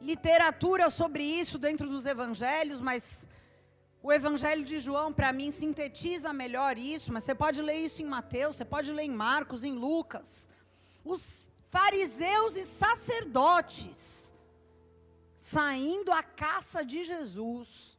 literatura 0.01 0.89
sobre 0.89 1.23
isso 1.23 1.59
dentro 1.59 1.87
dos 1.87 2.07
evangelhos, 2.07 2.81
mas 2.81 3.27
o 4.03 4.11
evangelho 4.11 4.65
de 4.65 4.81
João, 4.81 5.13
para 5.13 5.35
mim, 5.35 5.51
sintetiza 5.51 6.33
melhor 6.33 6.79
isso, 6.79 7.13
mas 7.13 7.25
você 7.25 7.35
pode 7.35 7.61
ler 7.61 7.81
isso 7.85 8.01
em 8.01 8.07
Mateus, 8.07 8.57
você 8.57 8.65
pode 8.65 8.91
ler 8.91 9.03
em 9.03 9.11
Marcos, 9.11 9.63
em 9.63 9.75
Lucas. 9.75 10.49
Os 11.05 11.45
fariseus 11.69 12.57
e 12.57 12.65
sacerdotes 12.65 14.35
saindo 15.37 16.13
à 16.13 16.23
caça 16.23 16.83
de 16.83 17.05
Jesus, 17.05 17.99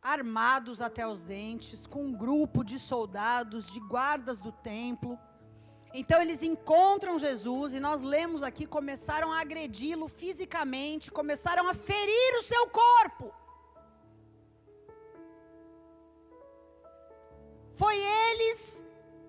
armados 0.00 0.80
até 0.80 1.04
os 1.04 1.24
dentes, 1.24 1.88
com 1.88 2.04
um 2.04 2.12
grupo 2.12 2.62
de 2.62 2.78
soldados, 2.78 3.66
de 3.66 3.80
guardas 3.80 4.38
do 4.38 4.52
templo. 4.52 5.18
Então 6.00 6.20
eles 6.20 6.42
encontram 6.42 7.20
Jesus 7.20 7.72
e 7.72 7.78
nós 7.78 8.00
lemos 8.02 8.42
aqui, 8.42 8.66
começaram 8.66 9.32
a 9.32 9.40
agredi-lo 9.40 10.08
fisicamente, 10.08 11.08
começaram 11.08 11.68
a 11.68 11.74
ferir 11.88 12.32
o 12.40 12.42
seu 12.42 12.68
corpo. 12.68 13.32
Foi 17.76 17.96
eles 17.96 18.84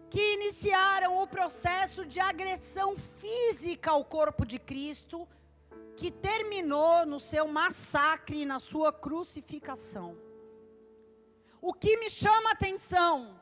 que 0.10 0.34
iniciaram 0.34 1.22
o 1.22 1.28
processo 1.28 2.04
de 2.04 2.20
agressão 2.20 2.96
física 2.96 3.92
ao 3.92 4.04
corpo 4.04 4.44
de 4.44 4.58
Cristo, 4.58 5.28
que 5.96 6.10
terminou 6.10 7.06
no 7.06 7.20
seu 7.20 7.48
massacre 7.48 8.42
e 8.42 8.46
na 8.46 8.60
sua 8.60 8.92
crucificação. 8.92 10.18
O 11.62 11.72
que 11.74 11.96
me 11.98 12.10
chama 12.10 12.50
a 12.50 12.54
atenção 12.54 13.40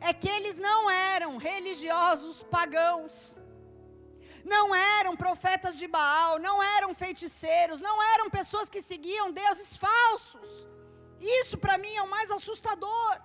é 0.00 0.12
que 0.12 0.28
eles 0.28 0.56
não 0.56 0.90
eram 0.90 1.36
religiosos 1.36 2.42
pagãos, 2.44 3.36
não 4.44 4.74
eram 4.74 5.16
profetas 5.16 5.74
de 5.76 5.86
Baal, 5.86 6.38
não 6.38 6.62
eram 6.62 6.94
feiticeiros, 6.94 7.80
não 7.80 8.02
eram 8.14 8.30
pessoas 8.30 8.68
que 8.68 8.80
seguiam 8.80 9.30
deuses 9.30 9.76
falsos. 9.76 10.50
Isso 11.20 11.58
para 11.58 11.76
mim 11.76 11.94
é 11.94 12.02
o 12.02 12.10
mais 12.16 12.30
assustador. 12.30 13.20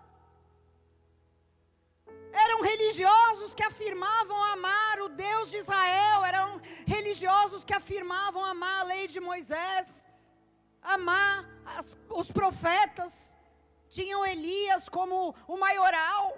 Eram 2.45 2.61
religiosos 2.61 3.53
que 3.53 3.63
afirmavam 3.63 4.43
amar 4.45 4.99
o 5.01 5.09
Deus 5.09 5.51
de 5.51 5.57
Israel, 5.57 6.25
eram 6.25 6.59
religiosos 6.87 7.63
que 7.63 7.75
afirmavam 7.81 8.43
amar 8.43 8.81
a 8.81 8.83
lei 8.83 9.07
de 9.07 9.19
Moisés, 9.19 10.03
amar 10.81 11.47
as, 11.77 11.95
os 12.09 12.31
profetas, 12.31 13.37
tinham 13.87 14.25
Elias 14.25 14.89
como 14.89 15.35
o 15.47 15.57
maioral. 15.57 16.35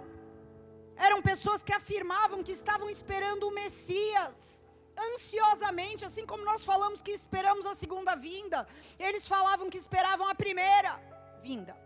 Eram 0.96 1.20
pessoas 1.20 1.62
que 1.62 1.72
afirmavam 1.72 2.42
que 2.42 2.52
estavam 2.52 2.88
esperando 2.88 3.48
o 3.48 3.54
Messias, 3.54 4.64
ansiosamente, 4.98 6.04
assim 6.04 6.24
como 6.24 6.44
nós 6.44 6.64
falamos 6.64 7.02
que 7.02 7.10
esperamos 7.10 7.66
a 7.66 7.74
segunda 7.74 8.14
vinda, 8.14 8.66
eles 8.98 9.28
falavam 9.28 9.68
que 9.68 9.78
esperavam 9.78 10.26
a 10.28 10.34
primeira 10.34 10.98
vinda. 11.42 11.76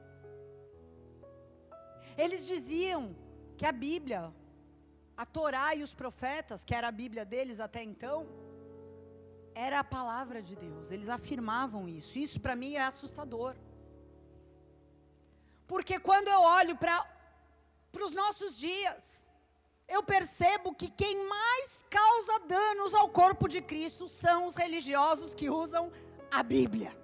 Eles 2.17 2.47
diziam 2.47 3.17
que 3.57 3.67
a 3.67 3.73
Bíblia, 3.73 4.33
a 5.17 5.27
Torá 5.27 5.75
e 5.75 5.83
os 5.83 5.93
profetas, 5.93 6.65
que 6.65 6.75
era 6.75 6.89
a 6.89 6.93
Bíblia 6.93 7.25
deles 7.25 7.59
até 7.61 7.83
então, 7.83 8.27
era 9.55 9.81
a 9.81 9.85
palavra 9.85 10.41
de 10.41 10.55
Deus. 10.55 10.91
Eles 10.91 11.09
afirmavam 11.09 11.89
isso. 11.89 12.19
Isso 12.19 12.41
para 12.41 12.55
mim 12.55 12.75
é 12.75 12.83
assustador. 12.83 13.55
Porque 15.67 15.99
quando 15.99 16.29
eu 16.29 16.41
olho 16.41 16.77
para 16.77 17.07
para 17.93 18.05
os 18.05 18.13
nossos 18.13 18.59
dias. 18.59 19.29
eu 19.95 20.03
percebo 20.05 20.73
que 20.81 20.89
quem 20.89 21.15
mais 21.29 21.85
causa 21.91 22.35
danos 22.47 22.93
ao 22.95 23.09
corpo 23.09 23.49
de 23.49 23.61
Cristo 23.61 24.09
são 24.09 24.47
os 24.47 24.55
religiosos 24.55 25.35
que 25.35 25.51
usam 25.51 25.91
a 26.31 26.43
Bíblia. 26.45 26.97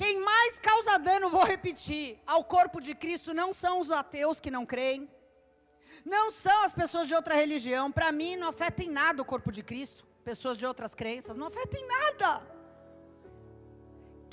Quem 0.00 0.18
mais 0.18 0.58
causa 0.58 0.98
dano, 0.98 1.30
vou 1.30 1.44
repetir, 1.44 2.18
ao 2.26 2.42
corpo 2.42 2.80
de 2.80 2.94
Cristo 2.94 3.32
não 3.32 3.54
são 3.54 3.80
os 3.80 3.90
ateus 3.90 4.40
que 4.40 4.50
não 4.50 4.64
creem, 4.66 5.08
não 6.04 6.32
são 6.32 6.62
as 6.62 6.72
pessoas 6.72 7.06
de 7.06 7.14
outra 7.14 7.34
religião. 7.34 7.92
Para 7.92 8.10
mim, 8.10 8.36
não 8.36 8.48
afeta 8.48 8.82
em 8.82 8.90
nada 8.90 9.22
o 9.22 9.24
corpo 9.24 9.52
de 9.52 9.62
Cristo. 9.62 10.06
Pessoas 10.24 10.56
de 10.56 10.66
outras 10.66 10.94
crenças, 10.94 11.36
não 11.36 11.46
afeta 11.46 11.76
em 11.78 11.86
nada. 11.86 12.59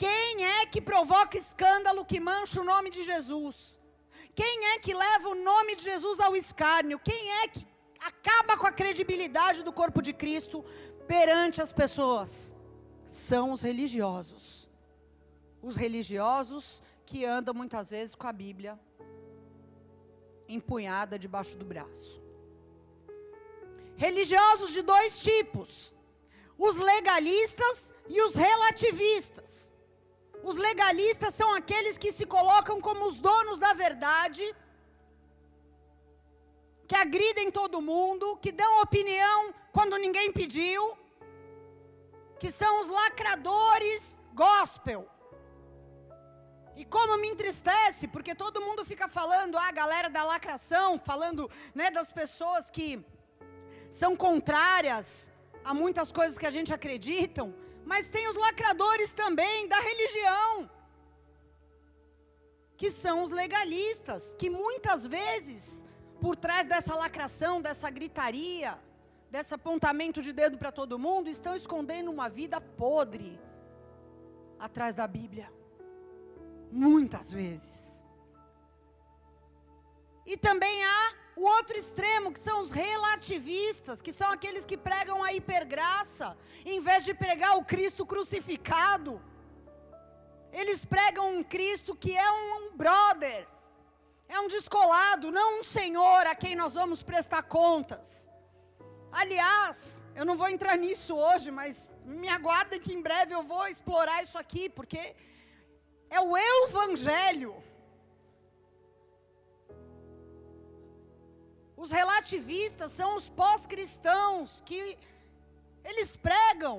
Quem 0.04 0.46
é 0.46 0.66
que 0.66 0.82
provoca 0.89 1.38
escândalo 1.38 2.06
que 2.06 2.20
mancha 2.20 2.62
o 2.62 2.70
nome 2.74 2.89
de 2.96 3.04
Jesus? 3.12 3.80
Quem 4.39 4.56
é 4.72 4.80
que 4.80 4.94
leva 4.94 5.30
o 5.30 5.39
nome 5.51 5.75
de 5.75 5.84
Jesus 5.92 6.20
ao 6.20 6.36
escárnio? 6.36 7.00
Quem 7.00 7.32
é 7.42 7.48
que 7.48 7.66
acaba 8.00 8.56
com 8.56 8.68
a 8.68 8.72
credibilidade 8.72 9.63
do 9.63 9.74
corpo 9.74 10.01
de 10.08 10.13
Cristo 10.13 10.63
perante 11.08 11.62
as 11.66 11.72
pessoas? 11.74 12.56
São 13.08 13.51
os 13.51 13.62
religiosos. 13.62 14.70
Os 15.70 15.75
religiosos 15.75 16.82
que 17.08 17.25
andam 17.25 17.54
muitas 17.62 17.89
vezes 17.89 18.13
com 18.13 18.27
a 18.27 18.34
Bíblia 18.34 18.80
empunhada 20.48 21.18
debaixo 21.18 21.58
do 21.58 21.66
braço. 21.66 22.22
Religiosos 23.96 24.72
de 24.72 24.82
dois 24.82 25.20
tipos: 25.20 25.96
os 26.58 26.75
legalistas 26.75 27.92
e 28.08 28.22
os 28.22 28.36
relativistas. 28.36 29.74
Os 30.50 30.58
legalistas 30.68 31.34
são 31.39 31.50
aqueles 31.60 31.96
que 32.04 32.12
se 32.18 32.25
colocam 32.36 32.77
como 32.88 33.01
os 33.10 33.18
donos 33.27 33.58
da 33.63 33.72
verdade, 33.86 34.46
que 36.89 36.96
agridem 36.96 37.50
todo 37.58 37.86
mundo, 37.89 38.38
que 38.44 38.51
dão 38.62 38.82
opinião 38.86 39.39
quando 39.77 40.01
ninguém 40.06 40.30
pediu, 40.39 40.82
que 42.42 42.50
são 42.60 42.72
os 42.82 42.89
lacradores 43.00 44.01
gospel. 44.46 45.01
E 46.80 46.86
como 46.96 47.20
me 47.22 47.30
entristece, 47.34 48.08
porque 48.08 48.34
todo 48.44 48.66
mundo 48.68 48.89
fica 48.92 49.08
falando, 49.20 49.58
ah, 49.58 49.68
a 49.68 49.77
galera 49.82 50.10
da 50.18 50.24
lacração, 50.34 50.89
falando 51.12 51.51
né, 51.80 51.88
das 51.92 52.10
pessoas 52.22 52.72
que 52.75 52.88
são 54.01 54.16
contrárias 54.16 55.08
a 55.70 55.74
muitas 55.74 56.10
coisas 56.20 56.38
que 56.38 56.50
a 56.51 56.56
gente 56.58 56.74
acreditam, 56.80 57.48
mas 57.88 58.10
tem 58.10 58.27
os 58.27 58.36
lacradores 58.36 59.12
também 59.13 59.65
da 59.70 59.79
religião, 59.79 60.70
que 62.75 62.91
são 62.91 63.24
os 63.24 63.32
legalistas, 63.32 64.34
que 64.38 64.50
muitas 64.50 65.08
vezes, 65.08 65.86
por 66.20 66.36
trás 66.36 66.67
dessa 66.67 66.94
lacração, 66.94 67.62
dessa 67.62 67.89
gritaria, 67.89 68.77
desse 69.32 69.53
apontamento 69.53 70.22
de 70.22 70.34
dedo 70.34 70.58
para 70.58 70.70
todo 70.70 71.00
mundo, 71.00 71.29
estão 71.29 71.56
escondendo 71.56 72.12
uma 72.12 72.27
vida 72.27 72.60
podre 72.60 73.39
atrás 74.60 74.94
da 74.94 75.08
Bíblia. 75.08 75.50
Muitas 76.70 77.32
vezes. 77.32 78.03
E 80.25 80.36
também 80.36 80.84
há 80.84 81.13
o 81.38 81.44
outro 81.56 81.77
extremo, 81.77 82.34
que 82.36 82.39
são 82.39 82.62
os 82.63 82.72
relativistas, 82.72 84.01
que 84.01 84.12
são 84.20 84.29
aqueles 84.32 84.65
que 84.65 84.75
pregam 84.75 85.24
a 85.24 85.32
hipergraça, 85.38 86.36
em 86.65 86.79
vez 86.88 87.06
de 87.06 87.13
pregar 87.13 87.58
o 87.58 87.63
Cristo 87.63 88.06
crucificado. 88.12 89.22
Eles 90.51 90.84
pregam 90.84 91.25
um 91.38 91.44
Cristo 91.44 91.96
que 91.96 92.17
é 92.17 92.32
um 92.32 92.75
brother, 92.75 93.48
é 94.27 94.39
um 94.39 94.48
descolado, 94.48 95.32
não 95.32 95.60
um 95.60 95.63
Senhor 95.63 96.25
a 96.25 96.34
quem 96.34 96.56
nós 96.56 96.74
vamos 96.74 97.03
prestar 97.03 97.44
contas. 97.44 98.27
Aliás, 99.12 100.03
eu 100.15 100.25
não 100.25 100.36
vou 100.36 100.50
entrar 100.50 100.75
nisso 100.75 101.15
hoje, 101.15 101.51
mas 101.51 101.88
me 102.03 102.29
aguardem 102.29 102.79
que 102.79 102.96
em 102.96 103.01
breve 103.08 103.36
eu 103.36 103.44
vou 103.44 103.67
explorar 103.67 104.24
isso 104.24 104.39
aqui, 104.39 104.70
porque 104.70 105.15
é 106.10 106.20
o 106.20 106.36
evangelho. 106.36 107.54
Os 111.84 111.92
relativistas 112.00 112.92
são 113.00 113.10
os 113.20 113.26
pós-cristãos 113.42 114.62
que 114.68 114.98
eles 115.90 116.16
pregam 116.28 116.78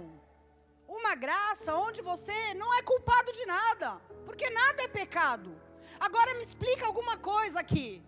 uma 0.97 1.15
graça 1.15 1.75
onde 1.87 2.01
você 2.11 2.39
não 2.55 2.71
é 2.79 2.83
culpado 2.83 3.31
de 3.39 3.45
nada, 3.47 3.91
porque 4.27 4.49
nada 4.51 4.83
é 4.83 4.89
pecado. 4.89 5.51
Agora 6.07 6.35
me 6.39 6.45
explica 6.49 6.85
alguma 6.87 7.17
coisa 7.17 7.61
aqui. 7.61 8.03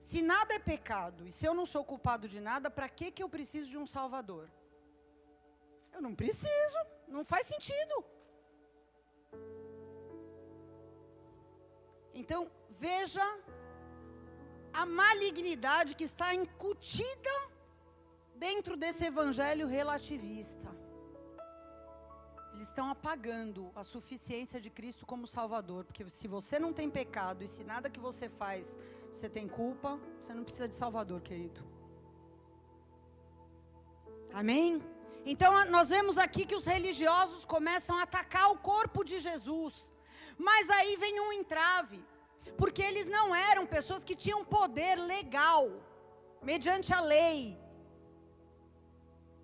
Se 0.00 0.20
nada 0.32 0.54
é 0.54 0.58
pecado 0.72 1.26
e 1.26 1.32
se 1.36 1.44
eu 1.48 1.54
não 1.58 1.66
sou 1.74 1.84
culpado 1.92 2.26
de 2.34 2.40
nada, 2.48 2.70
para 2.70 2.88
que 2.88 3.10
que 3.10 3.22
eu 3.22 3.28
preciso 3.36 3.68
de 3.70 3.78
um 3.82 3.86
salvador? 3.86 4.48
Eu 5.92 6.00
não 6.06 6.14
preciso, 6.14 6.78
não 7.08 7.24
faz 7.32 7.46
sentido. 7.46 7.94
Então, 12.14 12.40
veja 12.86 13.24
a 14.72 14.84
malignidade 14.86 15.94
que 15.94 16.04
está 16.04 16.34
incutida 16.34 17.34
dentro 18.34 18.76
desse 18.76 19.04
evangelho 19.04 19.66
relativista. 19.66 20.68
Eles 22.54 22.68
estão 22.68 22.90
apagando 22.90 23.70
a 23.74 23.82
suficiência 23.82 24.60
de 24.60 24.70
Cristo 24.70 25.06
como 25.06 25.26
Salvador, 25.26 25.84
porque 25.84 26.08
se 26.10 26.28
você 26.28 26.58
não 26.58 26.72
tem 26.72 26.90
pecado 26.90 27.42
e 27.42 27.48
se 27.48 27.64
nada 27.64 27.90
que 27.90 28.00
você 28.00 28.28
faz 28.28 28.78
você 29.14 29.28
tem 29.28 29.46
culpa, 29.46 30.00
você 30.20 30.34
não 30.34 30.42
precisa 30.42 30.66
de 30.66 30.74
Salvador, 30.74 31.20
querido. 31.20 31.62
Amém? 34.32 34.82
Então 35.24 35.52
nós 35.66 35.90
vemos 35.90 36.18
aqui 36.18 36.44
que 36.44 36.56
os 36.56 36.66
religiosos 36.66 37.44
começam 37.44 37.96
a 37.98 38.02
atacar 38.02 38.50
o 38.50 38.58
corpo 38.58 39.04
de 39.04 39.18
Jesus. 39.18 39.92
Mas 40.38 40.68
aí 40.70 40.96
vem 40.96 41.20
um 41.20 41.32
entrave, 41.32 42.02
porque 42.60 42.82
eles 42.82 43.06
não 43.06 43.26
eram 43.34 43.64
pessoas 43.66 44.04
que 44.08 44.16
tinham 44.24 44.44
poder 44.44 44.96
legal, 44.96 45.64
mediante 46.50 46.92
a 46.92 47.00
lei, 47.00 47.58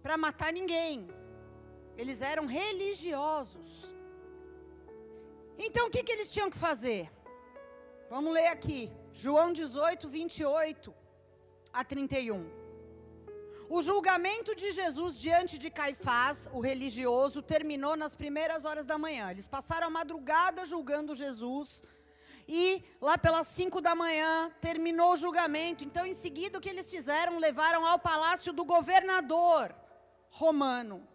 para 0.03 0.17
matar 0.17 0.53
ninguém. 0.53 1.09
Eles 1.97 2.21
eram 2.33 2.47
religiosos. 2.47 3.71
Então 5.67 5.87
o 5.87 5.91
que, 5.91 6.03
que 6.05 6.13
eles 6.13 6.31
tinham 6.31 6.51
que 6.51 6.57
fazer? 6.69 7.11
Vamos 8.09 8.33
ler 8.33 8.49
aqui, 8.49 8.81
João 9.13 9.53
18, 9.53 10.09
28 10.09 10.95
a 11.73 11.85
31. 11.85 12.59
O 13.69 13.83
julgamento 13.83 14.55
de 14.61 14.69
Jesus 14.73 15.19
diante 15.19 15.59
de 15.63 15.71
Caifás, 15.79 16.49
o 16.53 16.61
religioso, 16.61 17.43
terminou 17.43 17.95
nas 18.03 18.15
primeiras 18.17 18.65
horas 18.65 18.87
da 18.87 18.97
manhã. 18.97 19.31
Eles 19.31 19.47
passaram 19.47 19.89
a 19.89 19.91
madrugada 19.91 20.65
julgando 20.65 21.15
Jesus. 21.15 21.83
E 22.49 22.83
lá 22.99 23.19
pelas 23.19 23.47
cinco 23.49 23.79
da 23.79 23.95
manhã 23.95 24.51
terminou 24.59 25.13
o 25.13 25.17
julgamento. 25.17 25.85
Então, 25.85 26.07
em 26.07 26.15
seguida, 26.15 26.57
o 26.57 26.61
que 26.61 26.71
eles 26.71 26.91
fizeram? 26.91 27.39
Levaram 27.39 27.85
ao 27.85 27.99
palácio 27.99 28.55
do 28.55 28.65
governador 28.65 29.75
romano. 30.31 31.07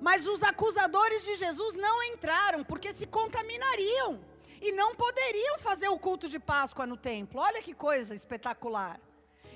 Mas 0.00 0.24
os 0.28 0.44
acusadores 0.44 1.24
de 1.24 1.34
Jesus 1.34 1.74
não 1.74 2.00
entraram, 2.04 2.62
porque 2.62 2.92
se 2.92 3.06
contaminariam. 3.06 4.24
E 4.60 4.70
não 4.70 4.94
poderiam 4.94 5.58
fazer 5.58 5.88
o 5.88 5.98
culto 5.98 6.28
de 6.28 6.38
Páscoa 6.38 6.86
no 6.86 6.96
templo. 6.96 7.40
Olha 7.40 7.62
que 7.62 7.74
coisa 7.74 8.14
espetacular. 8.14 9.00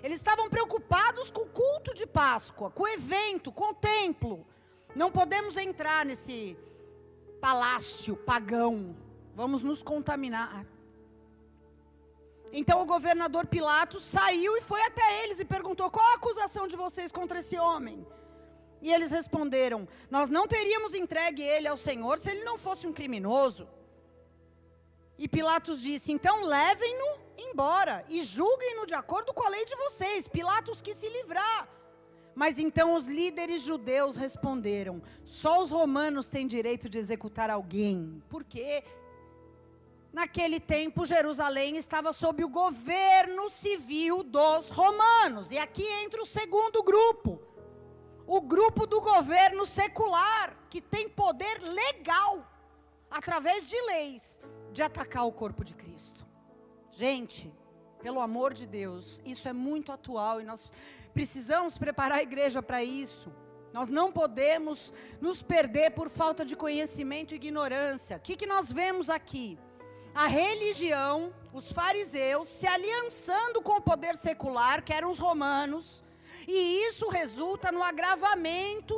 Eles 0.03 0.17
estavam 0.17 0.51
preocupados 0.51 1.31
com 1.31 1.43
o 1.43 1.51
culto 1.51 1.95
de 1.95 2.07
Páscoa, 2.07 2.71
com 2.71 2.83
o 2.83 2.89
evento, 2.89 3.53
com 3.53 3.71
o 3.71 3.75
templo. 3.75 4.45
Não 4.95 5.11
podemos 5.11 5.57
entrar 5.57 6.05
nesse 6.05 6.57
palácio 7.41 8.17
pagão. 8.17 8.97
Vamos 9.35 9.63
nos 9.63 9.83
contaminar. 9.83 10.67
Então 12.53 12.83
o 12.83 12.87
governador 12.87 13.47
Pilatos 13.47 14.05
saiu 14.05 14.57
e 14.57 14.61
foi 14.61 14.83
até 14.83 15.25
eles 15.25 15.41
e 15.41 15.45
perguntou: 15.45 15.91
qual 15.91 16.07
a 16.13 16.15
acusação 16.17 16.67
de 16.69 16.77
vocês 16.77 17.11
contra 17.11 17.39
esse 17.39 17.59
homem? 17.59 18.07
E 18.83 18.93
eles 18.93 19.11
responderam: 19.11 19.89
Nós 20.11 20.29
não 20.29 20.47
teríamos 20.47 20.95
entregue 20.95 21.43
ele 21.43 21.67
ao 21.67 21.77
Senhor 21.77 22.19
se 22.19 22.31
ele 22.31 22.45
não 22.45 22.59
fosse 22.59 22.87
um 22.87 22.93
criminoso. 22.93 23.67
E 25.17 25.27
Pilatos 25.29 25.81
disse: 25.81 26.13
Então 26.13 26.45
levem-no 26.45 27.23
embora 27.39 28.05
e 28.09 28.23
julguem-no 28.23 28.87
de 28.87 28.95
acordo 28.95 29.33
com 29.33 29.47
a 29.47 29.49
lei 29.49 29.65
de 29.65 29.77
vocês. 29.77 30.29
Pilatos 30.29 30.83
quis 30.83 30.97
se 30.97 31.09
livrar. 31.09 31.69
Mas 32.35 32.59
então 32.59 32.95
os 32.95 33.07
líderes 33.07 33.63
judeus 33.63 34.17
responderam: 34.17 35.01
Só 35.25 35.63
os 35.63 35.71
romanos 35.71 36.29
têm 36.29 36.47
direito 36.47 36.89
de 36.89 36.99
executar 36.99 37.49
alguém. 37.51 38.23
Porque 38.29 38.83
naquele 40.13 40.61
tempo 40.61 41.05
Jerusalém 41.05 41.77
estava 41.77 42.13
sob 42.13 42.45
o 42.45 42.49
governo 42.49 43.51
civil 43.51 44.23
dos 44.23 44.69
romanos. 44.69 45.51
E 45.51 45.59
aqui 45.59 45.87
entra 46.05 46.23
o 46.23 46.27
segundo 46.27 46.83
grupo. 46.83 47.41
O 48.27 48.41
grupo 48.41 48.87
do 48.87 49.01
governo 49.01 49.67
secular, 49.67 50.57
que 50.71 50.81
tem 50.81 51.09
poder 51.09 51.61
legal, 51.61 52.47
através 53.11 53.69
de 53.69 53.81
leis, 53.83 54.41
de 54.73 54.83
atacar 54.83 55.27
o 55.27 55.33
corpo 55.33 55.65
de 55.65 55.75
Cristo. 55.75 56.25
Gente, 56.91 57.53
Pelo 58.03 58.21
amor 58.21 58.53
de 58.53 58.67
Deus, 58.67 59.21
isso 59.25 59.49
é 59.49 59.53
muito 59.53 59.93
atual 59.93 60.41
e 60.41 60.45
nós 60.45 60.69
precisamos 61.15 61.79
preparar 61.79 62.19
a 62.19 62.23
igreja 62.23 62.61
para 62.61 62.83
isso. 62.83 63.33
Nós 63.73 63.89
não 63.89 64.11
podemos 64.11 64.93
nos 65.21 65.41
perder 65.41 65.93
por 65.93 66.11
falta 66.11 66.45
de 66.45 66.57
conhecimento 66.57 67.33
e 67.33 67.37
ignorância. 67.37 68.17
O 68.17 68.21
que, 68.21 68.35
que 68.37 68.45
nós 68.45 68.73
vemos 68.73 69.09
aqui? 69.09 69.57
A 70.15 70.27
religião, 70.27 71.33
os 71.53 71.73
fariseus, 71.73 72.49
se 72.49 72.67
aliançando 72.67 73.63
com 73.63 73.73
o 73.77 73.81
poder 73.81 74.15
secular, 74.17 74.83
que 74.83 74.93
eram 74.93 75.11
os 75.11 75.19
romanos, 75.19 76.05
e 76.47 76.87
isso 76.89 77.09
resulta 77.09 77.73
no 77.73 77.83
agravamento 77.83 78.97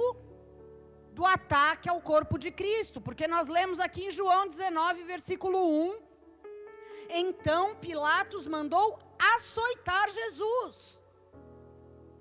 do 1.12 1.24
ataque 1.24 1.88
ao 1.88 2.00
corpo 2.00 2.36
de 2.36 2.50
Cristo, 2.50 3.00
porque 3.00 3.28
nós 3.28 3.46
lemos 3.46 3.78
aqui 3.78 4.06
em 4.06 4.10
João 4.10 4.48
19, 4.48 5.04
versículo 5.04 5.58
1, 5.90 5.98
então 7.08 7.76
Pilatos 7.76 8.46
mandou 8.46 8.98
açoitar 9.18 10.10
Jesus. 10.10 11.00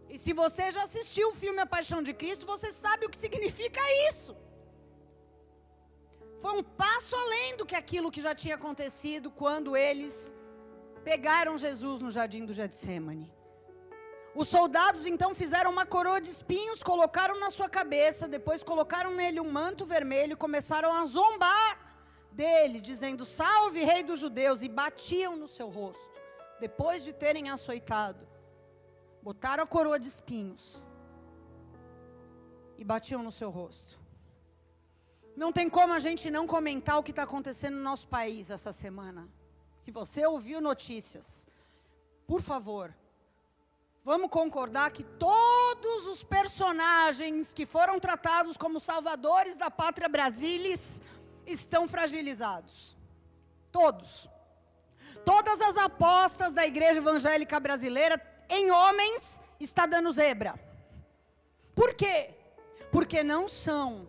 E 0.08 0.20
se 0.20 0.32
você 0.32 0.72
já 0.72 0.84
assistiu 0.84 1.30
o 1.30 1.34
filme 1.34 1.60
A 1.60 1.66
Paixão 1.66 2.04
de 2.04 2.14
Cristo, 2.14 2.46
você 2.46 2.72
sabe 2.72 3.08
o 3.08 3.10
que 3.10 3.18
significa 3.18 3.82
isso. 4.10 4.36
Foi 6.44 6.54
um 6.60 6.64
passo 6.84 7.16
além 7.16 7.56
do 7.60 7.66
que 7.70 7.78
aquilo 7.82 8.12
que 8.16 8.22
já 8.28 8.34
tinha 8.36 8.56
acontecido 8.56 9.32
quando 9.32 9.78
eles 9.78 10.14
pegaram 11.10 11.58
Jesus 11.58 12.02
no 12.02 12.12
jardim 12.12 12.44
do 12.46 12.52
Getsemane. 12.58 13.32
Os 14.36 14.50
soldados 14.50 15.06
então 15.06 15.30
fizeram 15.34 15.72
uma 15.72 15.86
coroa 15.86 16.20
de 16.20 16.30
espinhos, 16.30 16.84
colocaram 16.84 17.40
na 17.40 17.50
sua 17.50 17.70
cabeça, 17.70 18.28
depois 18.28 18.62
colocaram 18.62 19.12
nele 19.22 19.40
um 19.40 19.50
manto 19.50 19.86
vermelho 19.86 20.34
e 20.34 20.44
começaram 20.46 20.92
a 20.92 21.06
zombar 21.06 21.72
dele, 22.34 22.82
dizendo: 22.82 23.26
Salve, 23.26 23.86
Rei 23.86 24.04
dos 24.04 24.20
Judeus, 24.20 24.62
e 24.64 24.68
batiam 24.68 25.38
no 25.38 25.48
seu 25.48 25.70
rosto, 25.70 26.22
depois 26.60 27.06
de 27.06 27.14
terem 27.14 27.50
açoitado. 27.52 28.28
Botaram 29.22 29.64
a 29.64 29.68
coroa 29.68 29.98
de 29.98 30.10
espinhos 30.10 30.90
e 32.78 32.84
batiam 32.84 33.24
no 33.24 33.32
seu 33.32 33.50
rosto. 33.50 34.03
Não 35.36 35.52
tem 35.52 35.68
como 35.68 35.94
a 35.94 36.00
gente 36.00 36.30
não 36.30 36.46
comentar 36.46 37.00
o 37.00 37.04
que 37.04 37.12
está 37.12 37.24
acontecendo 37.24 37.76
no 37.76 37.84
nosso 37.84 38.08
país 38.08 38.50
essa 38.50 38.72
semana. 38.72 39.28
Se 39.80 39.92
você 39.92 40.26
ouviu 40.26 40.62
notícias, 40.62 41.48
por 42.28 42.42
favor, 42.42 42.94
vamos 44.06 44.30
concordar 44.30 44.92
que 44.92 45.04
todos 45.04 46.08
os 46.08 46.24
personagens 46.24 47.54
que 47.54 47.66
foram 47.66 48.00
tratados 48.00 48.58
como 48.58 48.80
salvadores 48.80 49.58
da 49.58 49.72
pátria 49.72 50.08
brasilis 50.08 51.02
estão 51.46 51.88
fragilizados. 51.88 52.96
Todos. 53.72 54.30
Todas 55.26 55.60
as 55.62 55.76
apostas 55.78 56.54
da 56.54 56.66
igreja 56.66 57.00
evangélica 57.00 57.60
brasileira 57.60 58.22
em 58.50 58.70
homens 58.70 59.42
está 59.60 59.86
dando 59.86 60.12
zebra. 60.12 60.54
Por 61.74 61.96
quê? 61.96 62.36
Porque 62.92 63.24
não 63.24 63.48
são 63.48 64.08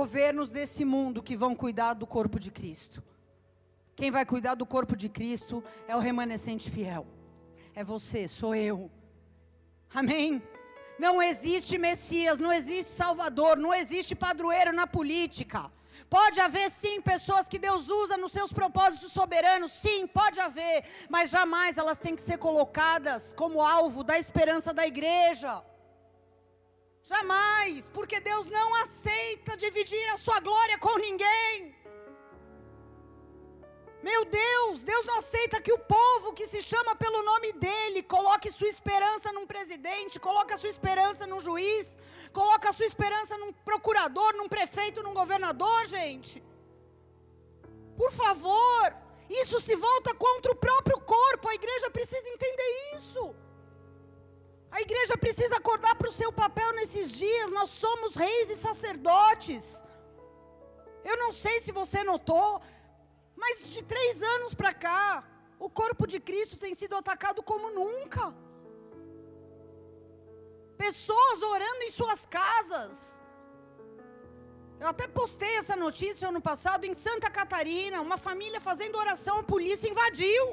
governos 0.00 0.50
desse 0.50 0.84
mundo 0.84 1.22
que 1.22 1.34
vão 1.34 1.54
cuidar 1.54 1.94
do 1.94 2.06
corpo 2.06 2.38
de 2.38 2.50
Cristo. 2.50 3.02
Quem 3.98 4.10
vai 4.10 4.26
cuidar 4.26 4.54
do 4.54 4.66
corpo 4.66 4.94
de 4.94 5.08
Cristo 5.08 5.64
é 5.88 5.96
o 5.96 6.04
remanescente 6.06 6.70
fiel. 6.70 7.06
É 7.74 7.82
você, 7.82 8.28
sou 8.28 8.54
eu. 8.54 8.90
Amém? 10.00 10.42
Não 10.98 11.22
existe 11.22 11.78
Messias, 11.78 12.36
não 12.36 12.52
existe 12.52 12.92
Salvador, 12.92 13.56
não 13.56 13.72
existe 13.72 14.14
padroeiro 14.14 14.70
na 14.80 14.86
política. 14.86 15.72
Pode 16.10 16.38
haver 16.40 16.70
sim 16.70 17.00
pessoas 17.00 17.48
que 17.48 17.58
Deus 17.58 17.88
usa 17.88 18.18
nos 18.18 18.32
seus 18.32 18.52
propósitos 18.52 19.12
soberanos, 19.12 19.72
sim, 19.72 20.06
pode 20.06 20.38
haver, 20.38 20.84
mas 21.08 21.30
jamais 21.30 21.78
elas 21.78 21.98
têm 21.98 22.14
que 22.14 22.26
ser 22.28 22.36
colocadas 22.36 23.32
como 23.32 23.62
alvo 23.62 24.04
da 24.04 24.18
esperança 24.18 24.74
da 24.74 24.86
igreja. 24.86 25.64
Jamais, 27.12 27.88
porque 27.96 28.18
Deus 28.18 28.46
não 28.58 28.68
aceita 28.82 29.56
dividir 29.64 30.06
a 30.10 30.16
sua 30.16 30.38
glória 30.40 30.76
com 30.86 30.94
ninguém. 30.98 31.74
Meu 34.08 34.24
Deus, 34.24 34.82
Deus 34.90 35.04
não 35.10 35.18
aceita 35.18 35.60
que 35.66 35.72
o 35.76 35.78
povo 35.78 36.32
que 36.38 36.46
se 36.52 36.60
chama 36.70 36.92
pelo 37.04 37.20
nome 37.30 37.52
dele 37.64 38.02
coloque 38.14 38.50
sua 38.50 38.68
esperança 38.74 39.32
num 39.36 39.46
presidente, 39.54 40.20
coloque 40.28 40.52
a 40.54 40.58
sua 40.58 40.68
esperança 40.76 41.26
num 41.30 41.40
juiz, 41.46 41.96
coloque 42.32 42.66
a 42.68 42.72
sua 42.72 42.88
esperança 42.92 43.38
num 43.38 43.52
procurador, 43.70 44.32
num 44.34 44.48
prefeito, 44.56 45.02
num 45.06 45.14
governador, 45.22 45.80
gente. 45.86 46.36
Por 47.96 48.12
favor, 48.12 48.84
isso 49.42 49.60
se 49.60 49.74
volta 49.76 50.12
contra 50.14 50.52
o 50.52 50.60
próprio 50.66 51.00
corpo, 51.00 51.48
a 51.48 51.54
igreja 51.54 51.88
precisa 51.90 52.28
entender 52.28 52.70
isso. 52.96 53.24
A 54.70 54.80
igreja 54.80 55.16
precisa 55.16 55.56
acordar 55.56 55.94
para 55.96 56.08
o 56.08 56.12
seu 56.12 56.32
papel 56.32 56.72
nesses 56.72 57.10
dias. 57.10 57.50
Nós 57.50 57.70
somos 57.70 58.14
reis 58.14 58.50
e 58.50 58.56
sacerdotes. 58.56 59.82
Eu 61.04 61.16
não 61.16 61.32
sei 61.32 61.60
se 61.60 61.72
você 61.72 62.02
notou, 62.02 62.60
mas 63.36 63.68
de 63.70 63.82
três 63.82 64.22
anos 64.22 64.54
para 64.54 64.72
cá, 64.74 65.24
o 65.58 65.68
corpo 65.70 66.06
de 66.06 66.18
Cristo 66.20 66.56
tem 66.56 66.74
sido 66.74 66.96
atacado 66.96 67.42
como 67.42 67.70
nunca. 67.70 68.34
Pessoas 70.76 71.42
orando 71.42 71.82
em 71.84 71.90
suas 71.90 72.26
casas. 72.26 73.16
Eu 74.78 74.88
até 74.88 75.06
postei 75.08 75.56
essa 75.56 75.74
notícia 75.74 76.28
ano 76.28 76.40
passado 76.40 76.84
em 76.84 76.92
Santa 76.92 77.30
Catarina, 77.30 78.02
uma 78.02 78.18
família 78.18 78.60
fazendo 78.60 78.98
oração, 78.98 79.38
a 79.38 79.42
polícia 79.42 79.88
invadiu. 79.88 80.44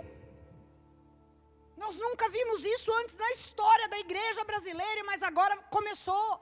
Nós 1.84 1.96
nunca 1.98 2.30
vimos 2.30 2.64
isso 2.64 2.90
antes 3.02 3.16
na 3.18 3.30
história 3.32 3.88
da 3.90 4.00
igreja 4.00 4.44
brasileira, 4.46 5.04
mas 5.04 5.22
agora 5.22 5.56
começou. 5.70 6.40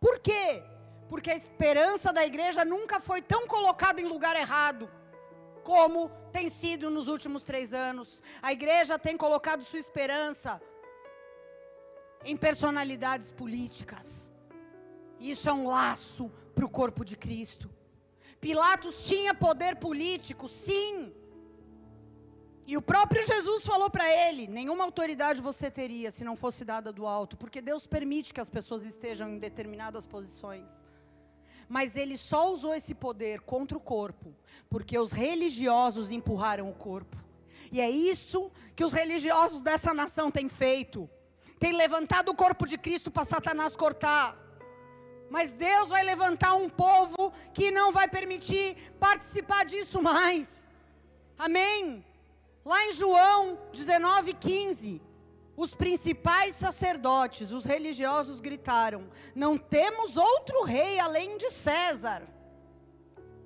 Por 0.00 0.18
quê? 0.18 0.62
Porque 1.08 1.30
a 1.30 1.36
esperança 1.36 2.12
da 2.12 2.24
igreja 2.30 2.64
nunca 2.64 2.98
foi 2.98 3.20
tão 3.22 3.46
colocada 3.46 4.00
em 4.00 4.08
lugar 4.14 4.34
errado 4.36 4.90
como 5.62 6.10
tem 6.32 6.48
sido 6.48 6.90
nos 6.90 7.06
últimos 7.06 7.44
três 7.44 7.72
anos. 7.72 8.20
A 8.42 8.52
igreja 8.52 8.98
tem 8.98 9.16
colocado 9.16 9.62
sua 9.62 9.78
esperança 9.78 10.60
em 12.24 12.36
personalidades 12.36 13.30
políticas. 13.30 14.32
Isso 15.20 15.48
é 15.48 15.52
um 15.52 15.68
laço 15.68 16.30
para 16.54 16.64
o 16.64 16.74
corpo 16.80 17.04
de 17.04 17.16
Cristo. 17.16 17.70
Pilatos 18.40 19.04
tinha 19.04 19.34
poder 19.34 19.76
político, 19.76 20.48
sim. 20.48 21.14
E 22.70 22.76
o 22.76 22.82
próprio 22.82 23.26
Jesus 23.26 23.64
falou 23.64 23.90
para 23.90 24.08
ele: 24.08 24.46
nenhuma 24.46 24.84
autoridade 24.84 25.40
você 25.42 25.68
teria 25.68 26.08
se 26.12 26.22
não 26.22 26.36
fosse 26.36 26.64
dada 26.64 26.92
do 26.92 27.04
alto, 27.04 27.36
porque 27.36 27.60
Deus 27.60 27.84
permite 27.84 28.32
que 28.32 28.40
as 28.40 28.48
pessoas 28.48 28.84
estejam 28.84 29.28
em 29.28 29.40
determinadas 29.40 30.06
posições. 30.06 30.70
Mas 31.68 31.96
ele 31.96 32.16
só 32.16 32.48
usou 32.52 32.72
esse 32.72 32.94
poder 32.94 33.40
contra 33.40 33.76
o 33.76 33.80
corpo, 33.80 34.32
porque 34.68 34.96
os 34.96 35.10
religiosos 35.10 36.12
empurraram 36.12 36.70
o 36.70 36.72
corpo. 36.72 37.16
E 37.72 37.80
é 37.80 37.90
isso 37.90 38.52
que 38.76 38.84
os 38.84 38.92
religiosos 38.92 39.60
dessa 39.60 39.92
nação 39.92 40.30
têm 40.30 40.48
feito. 40.48 41.10
Tem 41.58 41.72
levantado 41.72 42.28
o 42.28 42.36
corpo 42.36 42.68
de 42.68 42.78
Cristo 42.78 43.10
para 43.10 43.24
Satanás 43.24 43.74
cortar. 43.74 44.36
Mas 45.28 45.52
Deus 45.54 45.88
vai 45.88 46.04
levantar 46.04 46.54
um 46.54 46.68
povo 46.68 47.32
que 47.52 47.72
não 47.72 47.90
vai 47.90 48.06
permitir 48.06 48.76
participar 49.00 49.64
disso 49.64 50.00
mais. 50.00 50.70
Amém? 51.36 52.04
Lá 52.64 52.84
em 52.86 52.92
João 52.92 53.58
19, 53.72 54.34
15, 54.34 55.02
os 55.56 55.74
principais 55.74 56.54
sacerdotes, 56.54 57.50
os 57.50 57.64
religiosos 57.64 58.40
gritaram: 58.40 59.10
Não 59.34 59.56
temos 59.56 60.16
outro 60.16 60.62
rei 60.64 60.98
além 60.98 61.36
de 61.38 61.50
César. 61.50 62.22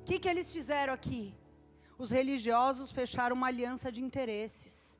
O 0.00 0.04
que, 0.04 0.18
que 0.18 0.28
eles 0.28 0.52
fizeram 0.52 0.92
aqui? 0.92 1.34
Os 1.96 2.10
religiosos 2.10 2.90
fecharam 2.90 3.36
uma 3.36 3.46
aliança 3.46 3.90
de 3.90 4.02
interesses. 4.02 4.98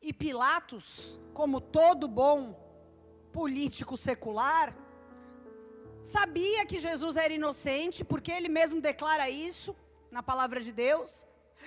E 0.00 0.12
Pilatos, 0.12 1.20
como 1.32 1.60
todo 1.60 2.06
bom 2.08 2.54
político 3.32 3.96
secular, 3.96 4.76
sabia 6.02 6.66
que 6.66 6.78
Jesus 6.78 7.16
era 7.16 7.32
inocente, 7.32 8.04
porque 8.04 8.32
ele 8.32 8.48
mesmo 8.48 8.80
declara 8.80 9.30
isso 9.30 9.74
na 10.10 10.22
palavra 10.22 10.60
de 10.60 10.72
Deus. 10.72 11.26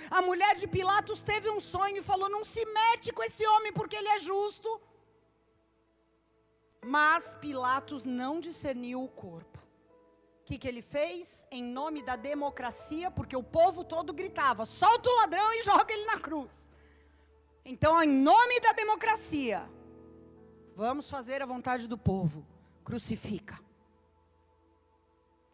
A 0.10 0.22
mulher 0.22 0.56
de 0.56 0.68
Pilatos 0.68 1.24
teve 1.24 1.50
um 1.50 1.60
sonho 1.60 1.98
e 1.98 2.08
falou: 2.12 2.30
Não 2.30 2.44
se 2.44 2.64
mete 2.66 3.12
com 3.12 3.24
esse 3.24 3.46
homem 3.46 3.74
porque 3.74 3.96
ele 3.96 4.10
é 4.10 4.20
justo. 4.20 4.82
Mas 6.84 7.34
Pilatos 7.36 8.06
não 8.06 8.40
discerniu 8.40 9.04
o 9.04 9.08
corpo. 9.08 9.58
O 10.42 10.44
que, 10.46 10.58
que 10.60 10.68
ele 10.68 10.82
fez? 10.82 11.48
Em 11.50 11.64
nome 11.64 12.04
da 12.04 12.16
democracia, 12.16 13.10
porque 13.10 13.36
o 13.36 13.42
povo 13.44 13.84
todo 13.84 14.14
gritava: 14.14 14.66
solta 14.66 15.10
o 15.10 15.16
ladrão 15.22 15.54
e 15.54 15.64
joga 15.64 15.92
ele 15.92 16.06
na 16.06 16.20
cruz. 16.20 16.52
Então, 17.64 18.02
em 18.02 18.08
nome 18.08 18.60
da 18.60 18.72
democracia, 18.74 19.68
vamos 20.76 21.10
fazer 21.10 21.42
a 21.42 21.48
vontade 21.48 21.88
do 21.88 21.98
povo. 21.98 22.46
Crucifica. 22.84 23.60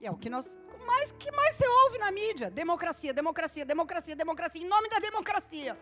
E 0.01 0.05
é 0.07 0.11
o 0.11 0.17
que 0.17 0.29
nós 0.29 0.45
mais 0.81 1.11
que 1.11 1.31
mais 1.31 1.55
você 1.55 1.67
ouve 1.67 1.97
na 1.97 2.11
mídia? 2.11 2.49
Democracia, 2.49 3.13
democracia, 3.13 3.65
democracia, 3.65 4.15
democracia, 4.15 4.61
em 4.61 4.67
nome 4.67 4.89
da 4.89 4.99
democracia. 4.99 5.77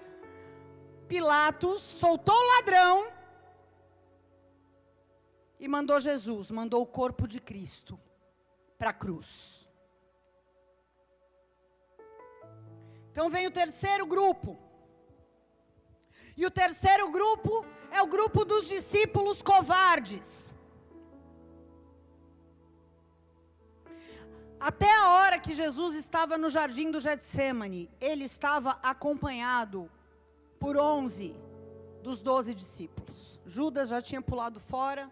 Pilatos 1.08 1.82
soltou 1.82 2.36
o 2.36 2.48
ladrão 2.56 3.12
e 5.60 5.68
mandou 5.68 6.00
Jesus, 6.00 6.52
mandou 6.52 6.82
o 6.82 6.86
corpo 6.86 7.28
de 7.28 7.40
Cristo 7.40 8.00
para 8.78 8.92
a 8.92 8.94
cruz. 8.94 9.68
Então 13.12 13.30
vem 13.30 13.48
o 13.48 13.52
terceiro 13.52 14.06
grupo. 14.06 14.58
E 16.38 16.46
o 16.46 16.52
terceiro 16.52 17.12
grupo 17.12 17.66
é 17.92 18.02
o 18.02 18.08
grupo 18.08 18.46
dos 18.46 18.68
discípulos 18.68 19.42
covardes. 19.42 20.49
Até 24.60 24.94
a 24.94 25.14
hora 25.14 25.40
que 25.40 25.54
Jesus 25.54 25.96
estava 25.96 26.38
no 26.38 26.50
jardim 26.50 26.92
do 26.92 27.00
Getsemane, 27.00 27.90
ele 28.02 28.26
estava 28.26 28.78
acompanhado 28.84 29.90
por 30.60 30.76
onze 30.76 31.34
dos 32.04 32.20
doze 32.20 32.54
discípulos. 32.54 33.40
Judas 33.46 33.88
já 33.88 34.02
tinha 34.02 34.22
pulado 34.22 34.60
fora, 34.60 35.10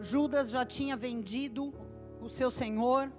Judas 0.00 0.50
já 0.50 0.66
tinha 0.66 0.96
vendido 0.96 1.72
o 2.20 2.28
seu 2.28 2.50
senhor, 2.50 3.12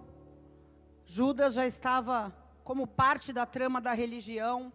Judas 1.05 1.53
já 1.53 1.65
estava 1.65 2.35
como 2.61 2.85
parte 2.85 3.31
da 3.31 3.45
trama 3.45 3.79
da 3.79 3.93
religião, 3.93 4.73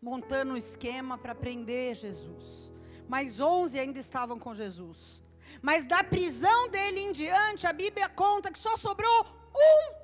montando 0.00 0.54
um 0.54 0.56
esquema 0.56 1.18
para 1.18 1.34
prender 1.34 1.94
Jesus. 1.94 2.72
Mas 3.06 3.38
onze 3.38 3.78
ainda 3.78 3.98
estavam 3.98 4.38
com 4.38 4.54
Jesus. 4.54 5.20
Mas 5.60 5.84
da 5.84 6.02
prisão 6.02 6.70
dele 6.70 7.00
em 7.00 7.12
diante, 7.12 7.66
a 7.66 7.72
Bíblia 7.72 8.08
conta 8.08 8.50
que 8.50 8.58
só 8.58 8.78
sobrou 8.78 9.41
um. 9.54 9.94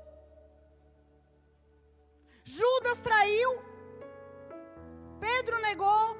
Judas 2.44 3.00
traiu, 3.00 3.62
Pedro 5.20 5.60
negou, 5.60 6.16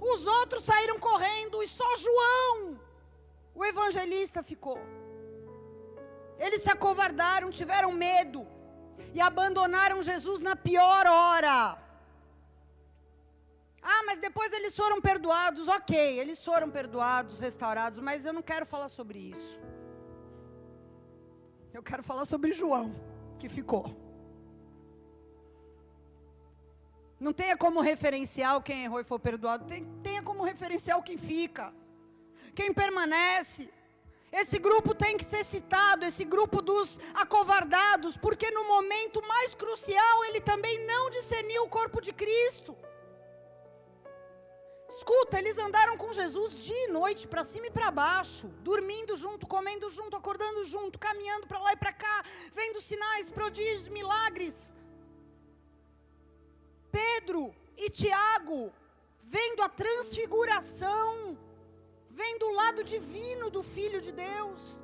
os 0.00 0.26
outros 0.26 0.64
saíram 0.64 0.98
correndo 0.98 1.62
e 1.62 1.68
só 1.68 1.96
João, 1.96 2.78
o 3.54 3.64
evangelista, 3.64 4.42
ficou. 4.42 4.78
Eles 6.38 6.62
se 6.62 6.70
acovardaram, 6.70 7.50
tiveram 7.50 7.92
medo 7.92 8.46
e 9.14 9.20
abandonaram 9.20 10.02
Jesus 10.02 10.42
na 10.42 10.54
pior 10.54 11.06
hora. 11.06 11.78
Ah, 13.82 14.02
mas 14.04 14.18
depois 14.18 14.52
eles 14.52 14.76
foram 14.76 15.00
perdoados. 15.00 15.68
Ok, 15.68 15.96
eles 16.18 16.44
foram 16.44 16.68
perdoados, 16.70 17.38
restaurados, 17.38 18.00
mas 18.00 18.26
eu 18.26 18.32
não 18.32 18.42
quero 18.42 18.66
falar 18.66 18.88
sobre 18.88 19.18
isso. 19.18 19.60
Eu 21.76 21.82
quero 21.82 22.02
falar 22.02 22.24
sobre 22.24 22.54
João, 22.54 22.86
que 23.38 23.50
ficou. 23.50 23.84
Não 27.20 27.34
tenha 27.34 27.54
como 27.54 27.82
referencial 27.82 28.62
quem 28.62 28.84
errou 28.84 28.98
e 28.98 29.04
foi 29.04 29.18
perdoado, 29.18 29.66
tenha 30.02 30.22
como 30.22 30.42
referencial 30.42 31.02
quem 31.02 31.18
fica, 31.18 31.74
quem 32.54 32.72
permanece. 32.72 33.68
Esse 34.32 34.58
grupo 34.58 34.94
tem 34.94 35.18
que 35.18 35.24
ser 35.32 35.44
citado, 35.44 36.06
esse 36.06 36.24
grupo 36.24 36.62
dos 36.62 36.98
acovardados, 37.12 38.16
porque 38.16 38.50
no 38.50 38.64
momento 38.66 39.20
mais 39.28 39.54
crucial 39.54 40.24
ele 40.24 40.40
também 40.40 40.82
não 40.86 41.10
discerniu 41.10 41.64
o 41.64 41.68
corpo 41.68 42.00
de 42.00 42.10
Cristo. 42.10 42.74
Escuta, 45.08 45.38
eles 45.38 45.56
andaram 45.56 45.96
com 45.96 46.12
Jesus 46.12 46.52
dia 46.64 46.84
e 46.86 46.88
noite, 46.88 47.28
para 47.28 47.44
cima 47.44 47.68
e 47.68 47.70
para 47.70 47.92
baixo, 47.92 48.48
dormindo 48.68 49.14
junto, 49.14 49.46
comendo 49.46 49.88
junto, 49.88 50.16
acordando 50.16 50.64
junto, 50.64 50.98
caminhando 50.98 51.46
para 51.46 51.60
lá 51.60 51.72
e 51.74 51.76
para 51.76 51.92
cá, 51.92 52.24
vendo 52.52 52.80
sinais, 52.80 53.30
prodígios, 53.30 53.86
milagres. 53.86 54.74
Pedro 56.90 57.54
e 57.76 57.88
Tiago, 57.88 58.72
vendo 59.22 59.62
a 59.62 59.68
transfiguração, 59.68 61.38
vendo 62.10 62.46
o 62.46 62.54
lado 62.54 62.82
divino 62.82 63.48
do 63.48 63.62
Filho 63.62 64.00
de 64.00 64.10
Deus 64.10 64.82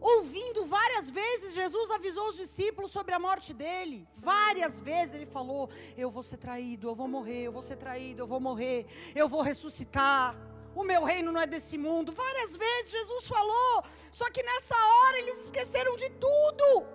ouvindo 0.00 0.64
várias 0.64 1.10
vezes, 1.10 1.54
Jesus 1.54 1.90
avisou 1.90 2.28
os 2.28 2.36
discípulos 2.36 2.90
sobre 2.92 3.14
a 3.14 3.18
morte 3.18 3.52
dele. 3.52 4.06
Várias 4.16 4.80
vezes 4.80 5.14
ele 5.14 5.26
falou: 5.26 5.68
Eu 5.96 6.10
vou 6.10 6.22
ser 6.22 6.36
traído, 6.36 6.88
eu 6.88 6.94
vou 6.94 7.08
morrer, 7.08 7.42
eu 7.44 7.52
vou 7.52 7.62
ser 7.62 7.76
traído, 7.76 8.22
eu 8.22 8.26
vou 8.26 8.40
morrer, 8.40 8.86
eu 9.14 9.28
vou 9.28 9.42
ressuscitar. 9.42 10.36
O 10.74 10.84
meu 10.84 11.02
reino 11.02 11.32
não 11.32 11.40
é 11.40 11.46
desse 11.46 11.76
mundo. 11.76 12.12
Várias 12.12 12.56
vezes 12.56 12.92
Jesus 12.92 13.26
falou, 13.26 13.82
só 14.12 14.30
que 14.30 14.42
nessa 14.42 14.76
hora 14.76 15.18
eles 15.18 15.44
esqueceram 15.46 15.96
de 15.96 16.08
tudo. 16.10 16.86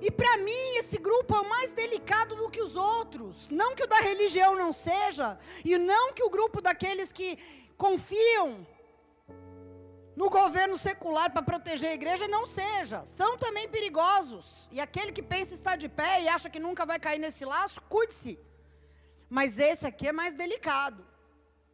E 0.00 0.10
para 0.10 0.36
mim, 0.36 0.76
esse 0.76 0.98
grupo 0.98 1.34
é 1.34 1.40
o 1.40 1.48
mais 1.48 1.72
delicado 1.72 2.36
do 2.36 2.50
que 2.50 2.60
os 2.60 2.76
outros. 2.76 3.48
Não 3.50 3.74
que 3.74 3.84
o 3.84 3.86
da 3.86 3.96
religião 3.96 4.54
não 4.54 4.72
seja, 4.72 5.38
e 5.64 5.78
não 5.78 6.12
que 6.12 6.22
o 6.22 6.28
grupo 6.28 6.60
daqueles 6.60 7.10
que 7.10 7.38
confiam 7.78 8.66
no 10.16 10.30
governo 10.30 10.78
secular 10.78 11.32
para 11.32 11.42
proteger 11.42 11.90
a 11.90 11.94
igreja 11.94 12.28
não 12.28 12.46
seja. 12.46 13.04
São 13.04 13.36
também 13.36 13.68
perigosos. 13.68 14.68
E 14.70 14.80
aquele 14.80 15.10
que 15.10 15.22
pensa 15.22 15.54
estar 15.54 15.76
de 15.76 15.88
pé 15.88 16.22
e 16.22 16.28
acha 16.28 16.48
que 16.48 16.60
nunca 16.60 16.86
vai 16.86 16.98
cair 17.00 17.18
nesse 17.18 17.44
laço, 17.44 17.80
cuide-se. 17.82 18.38
Mas 19.28 19.58
esse 19.58 19.86
aqui 19.86 20.06
é 20.08 20.12
mais 20.12 20.34
delicado. 20.34 21.04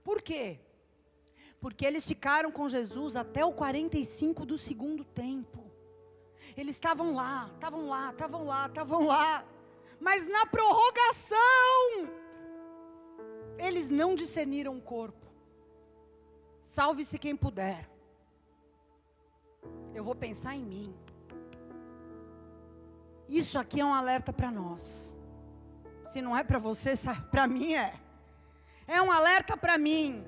Por 0.03 0.23
quê? 0.23 0.59
Porque 1.61 1.85
eles 1.85 2.07
ficaram 2.07 2.51
com 2.51 2.69
Jesus 2.69 3.15
até 3.15 3.45
o 3.45 3.53
45 3.53 4.47
do 4.47 4.57
segundo 4.57 5.05
tempo. 5.05 5.71
Eles 6.57 6.77
estavam 6.77 7.15
lá, 7.15 7.51
estavam 7.55 7.89
lá, 7.89 8.11
estavam 8.11 8.47
lá, 8.47 8.67
estavam 8.67 9.07
lá. 9.07 9.45
Mas 10.01 10.27
na 10.27 10.47
prorrogação, 10.47 12.09
eles 13.59 13.91
não 13.91 14.15
discerniram 14.15 14.75
o 14.79 14.81
corpo. 14.81 15.27
Salve-se 16.65 17.19
quem 17.19 17.37
puder 17.37 17.91
eu 19.95 20.05
vou 20.05 20.15
pensar 20.15 20.55
em 20.57 20.63
mim. 20.63 20.95
Isso 23.29 23.59
aqui 23.59 23.81
é 23.81 23.85
um 23.85 23.95
alerta 23.95 24.33
para 24.33 24.51
nós. 24.51 25.17
Se 26.11 26.21
não 26.21 26.37
é 26.37 26.43
para 26.43 26.59
você, 26.59 26.95
para 27.31 27.47
mim 27.47 27.75
é. 27.75 27.95
É 28.87 29.01
um 29.01 29.11
alerta 29.11 29.57
para 29.57 29.79
mim. 29.79 30.25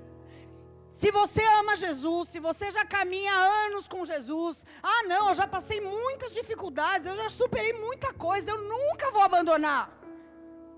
Se 0.93 1.11
você 1.11 1.43
ama 1.59 1.75
Jesus, 1.75 2.29
se 2.29 2.39
você 2.39 2.71
já 2.71 2.85
caminha 2.85 3.33
anos 3.33 3.89
com 3.89 4.05
Jesus, 4.05 4.65
ah, 4.83 5.03
não, 5.09 5.29
eu 5.31 5.35
já 5.35 5.49
passei 5.49 5.81
muitas 5.81 6.33
dificuldades, 6.33 7.09
eu 7.09 7.17
já 7.17 7.29
superei 7.29 7.73
muita 7.73 8.13
coisa, 8.13 8.51
eu 8.51 8.59
nunca 8.63 9.11
vou 9.11 9.23
abandonar. 9.23 9.91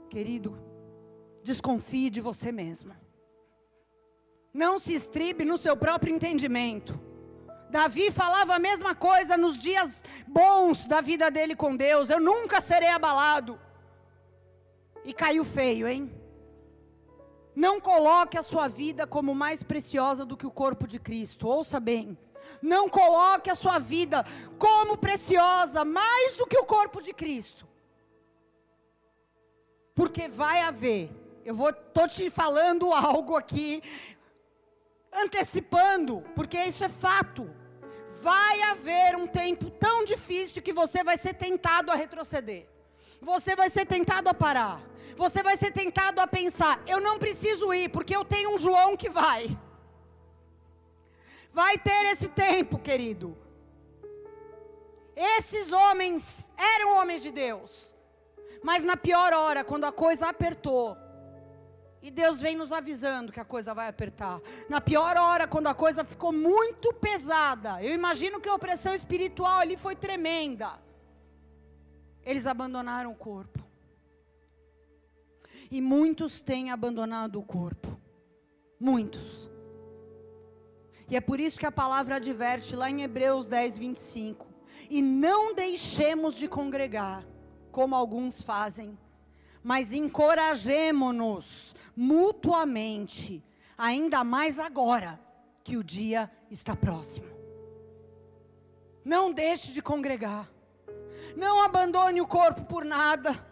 Querido, 0.09 0.59
desconfie 1.42 2.09
de 2.09 2.23
você 2.23 2.51
mesmo. 2.51 2.94
Não 4.53 4.79
se 4.79 4.94
estribe 4.94 5.44
no 5.44 5.59
seu 5.59 5.77
próprio 5.77 6.14
entendimento. 6.14 6.99
Davi 7.70 8.11
falava 8.11 8.55
a 8.55 8.59
mesma 8.59 8.94
coisa 8.94 9.37
nos 9.37 9.59
dias 9.59 10.03
bons 10.27 10.87
da 10.87 11.00
vida 11.00 11.31
dele 11.31 11.57
com 11.57 11.77
Deus. 11.77 12.09
Eu 12.11 12.20
nunca 12.20 12.61
serei 12.61 12.88
abalado. 12.88 13.59
E 15.05 15.12
caiu 15.12 15.44
feio, 15.44 15.87
hein? 15.87 16.11
Não 17.55 17.81
coloque 17.81 18.37
a 18.37 18.42
sua 18.42 18.66
vida 18.66 19.07
como 19.07 19.35
mais 19.35 19.62
preciosa 19.62 20.24
do 20.24 20.37
que 20.37 20.46
o 20.46 20.50
corpo 20.50 20.87
de 20.87 20.98
Cristo. 20.98 21.46
Ouça 21.46 21.79
bem. 21.79 22.18
Não 22.61 22.88
coloque 22.88 23.48
a 23.50 23.55
sua 23.55 23.79
vida 23.79 24.24
como 24.59 24.96
preciosa 24.96 25.85
mais 25.85 26.35
do 26.35 26.46
que 26.46 26.59
o 26.59 26.64
corpo 26.64 27.00
de 27.00 27.12
Cristo. 27.12 27.66
Porque 29.94 30.27
vai 30.29 30.61
haver. 30.61 31.11
Eu 31.44 31.55
vou 31.55 31.72
tô 31.72 32.09
te 32.09 32.31
falando 32.31 32.90
algo 32.92 33.37
aqui 33.37 33.83
antecipando, 35.14 36.22
porque 36.35 36.59
isso 36.62 36.85
é 36.85 36.88
fato 36.88 37.48
vai 38.24 38.62
haver 38.62 39.16
um 39.16 39.27
tempo 39.27 39.70
tão 39.70 40.05
difícil 40.05 40.62
que 40.62 40.72
você 40.72 41.05
vai 41.05 41.18
ser 41.18 41.35
tentado 41.35 41.90
a 41.90 41.94
retroceder. 41.94 42.66
Você 43.20 43.55
vai 43.55 43.68
ser 43.68 43.85
tentado 43.87 44.29
a 44.29 44.35
parar. 44.35 44.81
Você 45.16 45.42
vai 45.42 45.57
ser 45.57 45.72
tentado 45.72 46.20
a 46.20 46.27
pensar: 46.27 46.83
eu 46.87 47.00
não 47.00 47.18
preciso 47.18 47.72
ir, 47.74 47.90
porque 47.90 48.16
eu 48.16 48.24
tenho 48.24 48.55
um 48.55 48.59
João 48.59 48.96
que 48.96 49.11
vai. 49.11 49.57
Vai 51.53 51.77
ter 51.79 52.07
esse 52.12 52.29
tempo, 52.29 52.79
querido. 52.79 53.37
Esses 55.14 55.70
homens 55.70 56.50
eram 56.57 56.96
homens 56.96 57.22
de 57.22 57.31
Deus. 57.31 57.94
Mas 58.62 58.83
na 58.83 58.96
pior 58.96 59.33
hora, 59.33 59.62
quando 59.62 59.85
a 59.85 59.92
coisa 59.92 60.29
apertou, 60.29 60.96
e 62.04 62.10
Deus 62.10 62.38
vem 62.38 62.54
nos 62.54 62.70
avisando 62.70 63.32
que 63.32 63.40
a 63.40 63.46
coisa 63.46 63.72
vai 63.72 63.88
apertar. 63.88 64.38
Na 64.68 64.78
pior 64.78 65.16
hora, 65.16 65.48
quando 65.48 65.68
a 65.68 65.74
coisa 65.74 66.04
ficou 66.04 66.30
muito 66.30 66.92
pesada, 66.92 67.82
eu 67.82 67.94
imagino 67.94 68.38
que 68.38 68.48
a 68.48 68.54
opressão 68.54 68.94
espiritual 68.94 69.60
ali 69.60 69.74
foi 69.74 69.96
tremenda. 69.96 70.78
Eles 72.22 72.46
abandonaram 72.46 73.10
o 73.10 73.14
corpo. 73.16 73.58
E 75.70 75.80
muitos 75.80 76.42
têm 76.42 76.70
abandonado 76.70 77.40
o 77.40 77.42
corpo. 77.42 77.98
Muitos. 78.78 79.50
E 81.08 81.16
é 81.16 81.22
por 81.22 81.40
isso 81.40 81.58
que 81.58 81.64
a 81.64 81.72
palavra 81.72 82.16
adverte 82.16 82.76
lá 82.76 82.90
em 82.90 83.00
Hebreus 83.00 83.46
10, 83.46 83.78
25. 83.78 84.46
E 84.90 85.00
não 85.00 85.54
deixemos 85.54 86.34
de 86.34 86.48
congregar, 86.48 87.26
como 87.72 87.94
alguns 87.94 88.42
fazem 88.42 88.98
mas 89.64 89.92
encorajemo-nos 89.92 91.74
mutuamente, 91.96 93.42
ainda 93.79 94.22
mais 94.22 94.59
agora 94.59 95.18
que 95.64 95.79
o 95.79 95.83
dia 95.83 96.31
está 96.50 96.77
próximo. 96.77 97.27
Não 99.03 99.33
deixe 99.33 99.72
de 99.72 99.81
congregar. 99.81 100.50
Não 101.35 101.62
abandone 101.62 102.20
o 102.20 102.27
corpo 102.27 102.64
por 102.64 102.85
nada. 102.85 103.44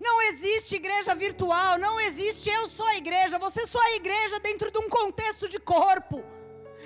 Não 0.00 0.20
existe 0.22 0.74
igreja 0.74 1.14
virtual, 1.14 1.78
não 1.78 2.00
existe 2.00 2.50
eu 2.50 2.68
sou 2.68 2.86
a 2.86 2.96
igreja, 2.96 3.38
você 3.38 3.66
só 3.66 3.80
a 3.80 3.96
igreja 3.96 4.40
dentro 4.40 4.70
de 4.72 4.78
um 4.78 4.88
contexto 4.88 5.48
de 5.48 5.60
corpo. 5.60 6.22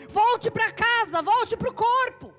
Volte 0.09 0.51
para 0.51 0.73
casa, 0.73 1.23
volte 1.23 1.57
para 1.57 1.71
o 1.71 1.75
corpo. 1.75 2.35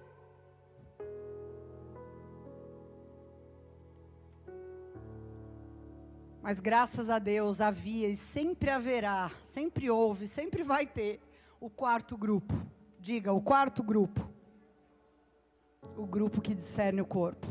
Mas 6.44 6.60
graças 6.60 7.10
a 7.10 7.20
Deus 7.20 7.62
havia 7.62 8.10
e 8.10 8.18
sempre 8.18 8.70
haverá, 8.70 9.32
sempre 9.48 9.90
houve, 9.90 10.28
sempre 10.28 10.62
vai 10.62 10.86
ter 10.86 11.22
o 11.58 11.70
quarto 11.70 12.18
grupo. 12.18 12.54
Diga, 13.00 13.32
o 13.32 13.42
quarto 13.42 13.82
grupo. 13.82 14.30
O 15.96 16.06
grupo 16.06 16.42
que 16.42 16.54
discerne 16.54 17.00
o 17.00 17.06
corpo. 17.06 17.48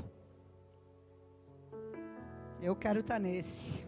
Eu 2.61 2.77
quero 2.77 3.01
estar 3.01 3.15
tá 3.15 3.19
nesse. 3.19 3.83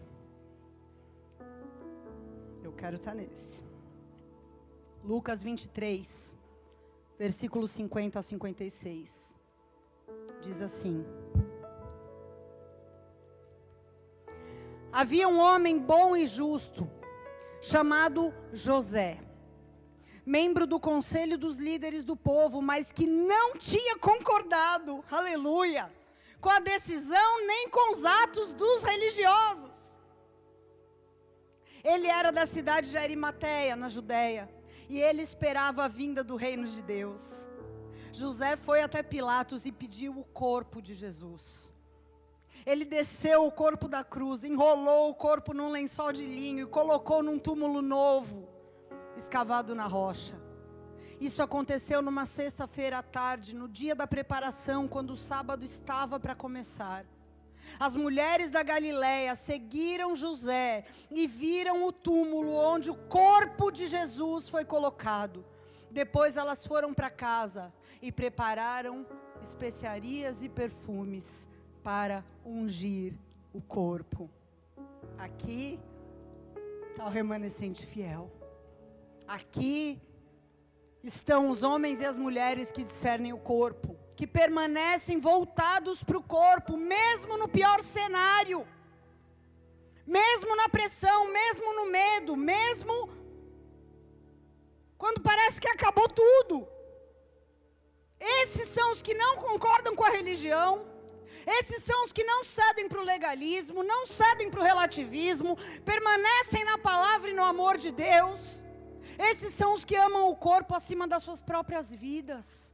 Eu 2.63 2.73
quero 2.73 2.95
estar 2.95 3.11
tá 3.11 3.17
nesse. 3.17 3.63
Lucas 5.03 5.43
23, 5.43 6.35
versículos 7.15 7.69
50 7.69 8.17
a 8.17 8.23
56. 8.23 9.35
Diz 10.41 10.59
assim: 10.63 11.05
Havia 14.95 15.27
um 15.27 15.39
homem 15.41 15.77
bom 15.77 16.15
e 16.15 16.25
justo, 16.25 16.89
chamado 17.61 18.33
José, 18.53 19.19
membro 20.25 20.65
do 20.65 20.79
conselho 20.79 21.37
dos 21.37 21.59
líderes 21.59 22.05
do 22.05 22.15
povo, 22.15 22.61
mas 22.61 22.93
que 22.93 23.05
não 23.05 23.57
tinha 23.57 23.97
concordado, 23.97 25.03
aleluia, 25.11 25.91
com 26.39 26.47
a 26.47 26.61
decisão 26.61 27.45
nem 27.45 27.67
com 27.69 27.91
os 27.91 28.05
atos 28.05 28.53
dos 28.53 28.83
religiosos. 28.83 29.99
Ele 31.83 32.07
era 32.07 32.31
da 32.31 32.45
cidade 32.45 32.89
de 32.89 32.97
Arimateia, 32.97 33.75
na 33.75 33.89
Judéia, 33.89 34.49
e 34.87 35.01
ele 35.01 35.21
esperava 35.21 35.83
a 35.83 35.89
vinda 35.89 36.23
do 36.23 36.37
reino 36.37 36.69
de 36.69 36.81
Deus. 36.81 37.45
José 38.13 38.55
foi 38.55 38.81
até 38.81 39.03
Pilatos 39.03 39.65
e 39.65 39.73
pediu 39.73 40.17
o 40.17 40.23
corpo 40.23 40.81
de 40.81 40.95
Jesus. 40.95 41.74
Ele 42.65 42.83
desceu 42.83 43.45
o 43.45 43.51
corpo 43.51 43.87
da 43.87 44.03
cruz, 44.03 44.43
enrolou 44.43 45.11
o 45.11 45.13
corpo 45.13 45.53
num 45.53 45.69
lençol 45.69 46.11
de 46.11 46.25
linho 46.25 46.65
e 46.65 46.69
colocou 46.69 47.21
num 47.21 47.37
túmulo 47.37 47.79
novo, 47.79 48.49
escavado 49.15 49.75
na 49.75 49.85
rocha. 49.85 50.35
Isso 51.21 51.43
aconteceu 51.43 52.01
numa 52.01 52.25
sexta-feira 52.25 52.97
à 52.97 53.03
tarde, 53.03 53.55
no 53.55 53.67
dia 53.69 53.93
da 53.93 54.07
preparação, 54.07 54.87
quando 54.87 55.11
o 55.11 55.15
sábado 55.15 55.63
estava 55.63 56.19
para 56.19 56.33
começar. 56.33 57.05
As 57.79 57.95
mulheres 57.95 58.49
da 58.49 58.63
Galiléia 58.63 59.35
seguiram 59.35 60.15
José 60.15 60.85
e 61.11 61.27
viram 61.27 61.85
o 61.85 61.91
túmulo 61.91 62.51
onde 62.51 62.89
o 62.89 62.95
corpo 62.95 63.69
de 63.69 63.87
Jesus 63.87 64.49
foi 64.49 64.65
colocado. 64.65 65.45
Depois 65.91 66.35
elas 66.35 66.65
foram 66.65 66.95
para 66.95 67.11
casa 67.11 67.71
e 68.01 68.11
prepararam 68.11 69.05
especiarias 69.43 70.43
e 70.43 70.49
perfumes 70.49 71.47
para 71.85 72.25
ungir 72.43 73.13
o 73.53 73.61
corpo. 73.61 74.27
Aqui 75.19 75.79
está 76.89 77.05
o 77.05 77.09
remanescente 77.09 77.85
fiel. 77.85 78.31
Aqui 79.27 80.01
estão 81.03 81.47
os 81.47 81.61
homens 81.61 82.01
e 82.01 82.05
as 82.05 82.17
mulheres 82.17 82.71
que 82.71 82.83
discernem 82.83 83.33
o 83.33 83.37
corpo, 83.37 83.95
que 84.15 84.25
permanecem 84.25 85.19
voltados 85.19 86.03
para 86.03 86.17
o 86.17 86.23
corpo, 86.23 86.75
mesmo 86.75 87.37
no 87.37 87.47
pior 87.47 87.79
cenário, 87.83 88.67
mesmo 90.07 90.55
na 90.55 90.67
pressão, 90.67 91.31
mesmo 91.31 91.75
no 91.75 91.91
medo, 91.91 92.35
mesmo 92.35 92.95
quando 94.97 95.21
parece 95.21 95.61
que 95.61 95.67
acabou 95.67 96.09
tudo. 96.09 96.67
Esses 98.19 98.69
são 98.69 98.91
os 98.91 99.03
que 99.03 99.13
não 99.13 99.37
concordam 99.37 99.95
com 99.95 100.03
a 100.03 100.09
religião, 100.09 100.94
esses 101.45 101.83
são 101.83 102.03
os 102.03 102.11
que 102.11 102.23
não 102.23 102.43
cedem 102.43 102.87
para 102.89 102.99
o 102.99 103.03
legalismo, 103.03 103.83
não 103.83 104.07
cedem 104.07 104.49
para 104.49 104.61
o 104.61 104.63
relativismo, 104.63 105.57
permanecem 105.83 106.63
na 106.65 106.77
palavra 106.77 107.29
e 107.29 107.33
no 107.33 107.43
amor 107.43 107.77
de 107.77 107.91
Deus. 107.91 108.65
Esses 109.17 109.53
são 109.53 109.73
os 109.73 109.85
que 109.85 109.95
amam 109.95 110.29
o 110.29 110.35
corpo 110.35 110.73
acima 110.73 111.07
das 111.07 111.23
suas 111.23 111.41
próprias 111.41 111.93
vidas. 111.93 112.73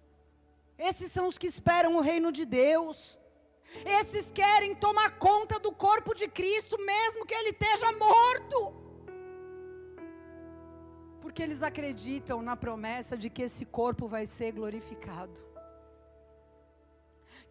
Esses 0.78 1.12
são 1.12 1.28
os 1.28 1.38
que 1.38 1.48
esperam 1.48 1.96
o 1.96 2.02
reino 2.02 2.32
de 2.32 2.46
Deus. 2.46 3.20
Esses 3.86 4.32
querem 4.32 4.74
tomar 4.74 5.18
conta 5.18 5.60
do 5.60 5.72
corpo 5.72 6.16
de 6.16 6.28
Cristo, 6.28 6.78
mesmo 6.80 7.26
que 7.26 7.34
ele 7.34 7.50
esteja 7.50 7.92
morto. 7.92 8.74
Porque 11.22 11.44
eles 11.44 11.62
acreditam 11.62 12.42
na 12.42 12.56
promessa 12.56 13.16
de 13.18 13.30
que 13.30 13.44
esse 13.44 13.66
corpo 13.66 14.08
vai 14.08 14.26
ser 14.26 14.54
glorificado 14.54 15.51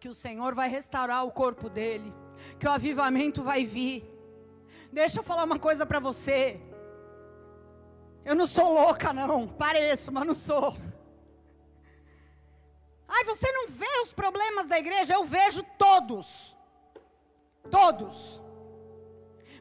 que 0.01 0.09
o 0.09 0.15
Senhor 0.15 0.55
vai 0.55 0.67
restaurar 0.67 1.23
o 1.23 1.31
corpo 1.31 1.69
dele, 1.69 2.11
que 2.57 2.67
o 2.67 2.71
avivamento 2.71 3.43
vai 3.43 3.63
vir. 3.63 4.03
Deixa 4.91 5.19
eu 5.19 5.23
falar 5.23 5.43
uma 5.43 5.59
coisa 5.59 5.85
para 5.85 5.99
você. 5.99 6.59
Eu 8.25 8.33
não 8.33 8.47
sou 8.47 8.73
louca, 8.73 9.13
não. 9.13 9.47
Pareço, 9.47 10.11
mas 10.11 10.25
não 10.25 10.33
sou. 10.33 10.75
Ai, 13.07 13.23
você 13.25 13.51
não 13.51 13.67
vê 13.67 13.91
os 14.01 14.11
problemas 14.11 14.65
da 14.65 14.79
igreja? 14.79 15.13
Eu 15.13 15.23
vejo 15.23 15.61
todos. 15.77 16.57
Todos. 17.69 18.41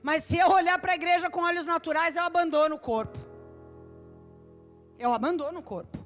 Mas 0.03 0.25
se 0.25 0.39
eu 0.39 0.49
olhar 0.49 0.79
para 0.79 0.93
a 0.93 0.95
igreja 0.95 1.29
com 1.29 1.43
olhos 1.43 1.67
naturais, 1.67 2.17
eu 2.17 2.23
abandono 2.23 2.77
o 2.77 2.79
corpo. 2.79 3.19
Eu 4.99 5.13
abandono 5.13 5.59
o 5.61 5.63
corpo. 5.63 6.00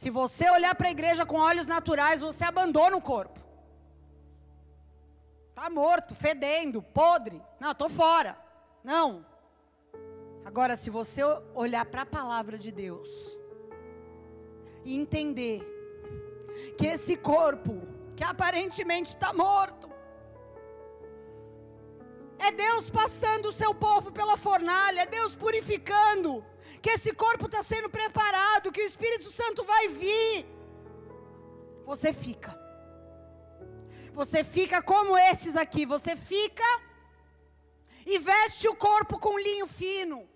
Se 0.00 0.10
você 0.10 0.48
olhar 0.48 0.76
para 0.76 0.86
a 0.86 0.92
igreja 0.92 1.26
com 1.26 1.38
olhos 1.38 1.66
naturais, 1.66 2.20
você 2.20 2.44
abandona 2.44 2.96
o 2.96 3.02
corpo. 3.02 3.40
Está 5.48 5.68
morto, 5.68 6.14
fedendo, 6.14 6.80
podre. 6.80 7.42
Não, 7.58 7.72
estou 7.72 7.88
fora. 7.88 8.38
Não. 8.84 9.26
Agora, 10.44 10.76
se 10.76 10.88
você 10.88 11.20
olhar 11.52 11.84
para 11.84 12.02
a 12.02 12.06
palavra 12.06 12.56
de 12.56 12.70
Deus 12.70 13.08
e 14.84 14.94
entender 14.96 15.66
que 16.76 16.86
esse 16.86 17.16
corpo, 17.16 17.82
que 18.14 18.22
aparentemente 18.22 19.08
está 19.10 19.32
morto, 19.32 19.90
é 22.38 22.52
Deus 22.52 22.88
passando 22.88 23.46
o 23.46 23.52
seu 23.52 23.74
povo 23.74 24.12
pela 24.12 24.36
fornalha, 24.36 25.00
é 25.00 25.06
Deus 25.06 25.34
purificando, 25.34 26.44
que 26.78 26.90
esse 26.90 27.12
corpo 27.12 27.46
está 27.46 27.62
sendo 27.62 27.88
preparado, 27.88 28.72
que 28.72 28.82
o 28.82 28.86
Espírito 28.86 29.30
Santo 29.30 29.64
vai 29.64 29.88
vir. 29.88 30.46
Você 31.84 32.12
fica. 32.12 32.58
Você 34.12 34.42
fica 34.42 34.82
como 34.82 35.16
esses 35.16 35.54
aqui, 35.56 35.86
você 35.86 36.16
fica 36.16 36.64
e 38.04 38.18
veste 38.18 38.66
o 38.68 38.74
corpo 38.74 39.18
com 39.18 39.38
linho 39.38 39.66
fino. 39.66 40.28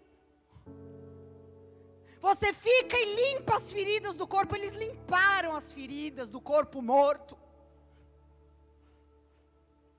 Você 2.21 2.53
fica 2.53 2.97
e 2.97 3.15
limpa 3.17 3.57
as 3.57 3.73
feridas 3.73 4.15
do 4.15 4.27
corpo, 4.27 4.55
eles 4.55 4.75
limparam 4.75 5.57
as 5.57 5.73
feridas 5.73 6.29
do 6.29 6.41
corpo 6.41 6.81
morto. 6.81 7.37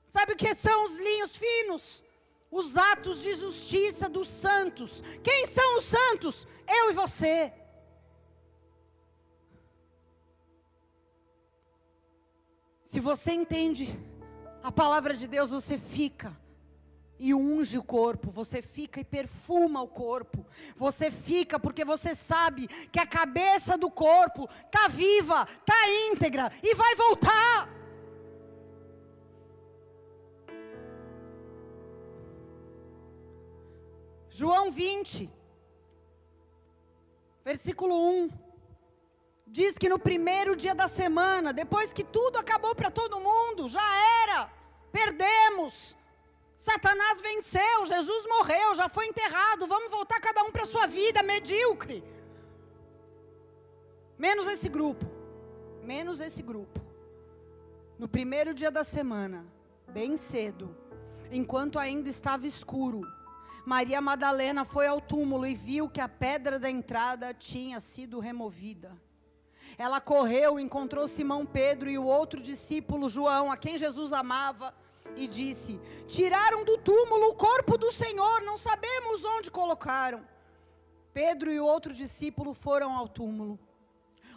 Sabe 0.08 0.34
o 0.34 0.38
que 0.38 0.54
são 0.56 0.86
os 0.86 0.98
linhos 0.98 1.36
finos? 1.36 2.03
Os 2.54 2.78
atos 2.78 3.20
de 3.20 3.34
justiça 3.34 4.08
dos 4.08 4.30
santos. 4.30 5.02
Quem 5.24 5.48
são 5.48 5.80
os 5.80 5.86
santos? 5.86 6.48
Eu 6.68 6.92
e 6.92 6.94
você. 6.94 7.52
Se 12.86 13.00
você 13.00 13.32
entende 13.32 14.00
a 14.62 14.72
palavra 14.72 15.16
de 15.16 15.28
Deus, 15.28 15.50
você 15.50 15.80
fica 15.80 16.32
e 17.18 17.34
unge 17.34 17.78
o 17.78 17.84
corpo, 17.84 18.30
você 18.30 18.62
fica 18.62 19.00
e 19.00 19.04
perfuma 19.04 19.82
o 19.82 19.88
corpo. 19.88 20.46
Você 20.76 21.10
fica 21.10 21.60
porque 21.60 21.84
você 21.84 22.14
sabe 22.14 22.68
que 22.92 23.00
a 23.00 23.08
cabeça 23.08 23.76
do 23.76 23.90
corpo 23.90 24.48
está 24.66 24.88
viva, 24.88 25.48
está 25.60 25.90
íntegra 26.12 26.52
e 26.62 26.76
vai 26.76 26.94
voltar. 26.96 27.68
João 34.40 34.72
20, 34.72 35.30
versículo 37.46 37.96
1. 37.96 38.30
Diz 39.46 39.78
que 39.78 39.88
no 39.88 40.00
primeiro 40.00 40.56
dia 40.56 40.74
da 40.74 40.88
semana, 40.88 41.54
depois 41.54 41.94
que 41.94 42.04
tudo 42.04 42.40
acabou 42.40 42.74
para 42.74 42.90
todo 42.90 43.20
mundo, 43.20 43.70
já 43.70 43.88
era, 44.24 44.52
perdemos, 44.92 45.96
Satanás 46.56 47.22
venceu, 47.22 47.86
Jesus 47.86 48.26
morreu, 48.26 48.74
já 48.74 48.90
foi 48.90 49.06
enterrado, 49.06 49.68
vamos 49.68 49.92
voltar 49.92 50.20
cada 50.20 50.42
um 50.42 50.52
para 50.52 50.66
sua 50.66 50.88
vida 50.88 51.22
medíocre. 51.22 52.04
Menos 54.18 54.48
esse 54.48 54.68
grupo. 54.68 55.06
Menos 55.84 56.20
esse 56.20 56.42
grupo. 56.42 56.82
No 58.00 58.08
primeiro 58.08 58.52
dia 58.52 58.72
da 58.72 58.84
semana, 58.84 59.46
bem 59.90 60.18
cedo, 60.18 60.76
enquanto 61.32 61.78
ainda 61.78 62.10
estava 62.10 62.48
escuro, 62.48 63.02
Maria 63.66 64.02
Madalena 64.02 64.66
foi 64.66 64.88
ao 64.88 65.00
túmulo 65.00 65.46
e 65.46 65.56
viu 65.56 65.90
que 65.90 66.02
a 66.02 66.10
pedra 66.10 66.60
da 66.60 66.70
entrada 66.70 67.34
tinha 67.34 67.80
sido 67.80 68.20
removida. 68.20 68.92
Ela 69.78 70.02
correu, 70.02 70.60
encontrou 70.60 71.08
Simão 71.08 71.46
Pedro 71.46 71.90
e 71.90 71.98
o 71.98 72.06
outro 72.06 72.42
discípulo 72.42 73.08
João, 73.08 73.52
a 73.52 73.58
quem 73.58 73.78
Jesus 73.78 74.12
amava, 74.12 74.74
e 75.16 75.28
disse: 75.28 75.80
Tiraram 76.08 76.64
do 76.66 76.78
túmulo 76.78 77.30
o 77.30 77.36
corpo 77.36 77.78
do 77.78 77.92
Senhor, 77.92 78.42
não 78.42 78.58
sabemos 78.58 79.24
onde 79.24 79.50
colocaram. 79.50 80.24
Pedro 81.14 81.52
e 81.52 81.60
o 81.60 81.66
outro 81.66 81.94
discípulo 81.94 82.54
foram 82.54 82.96
ao 82.96 83.08
túmulo. 83.08 83.58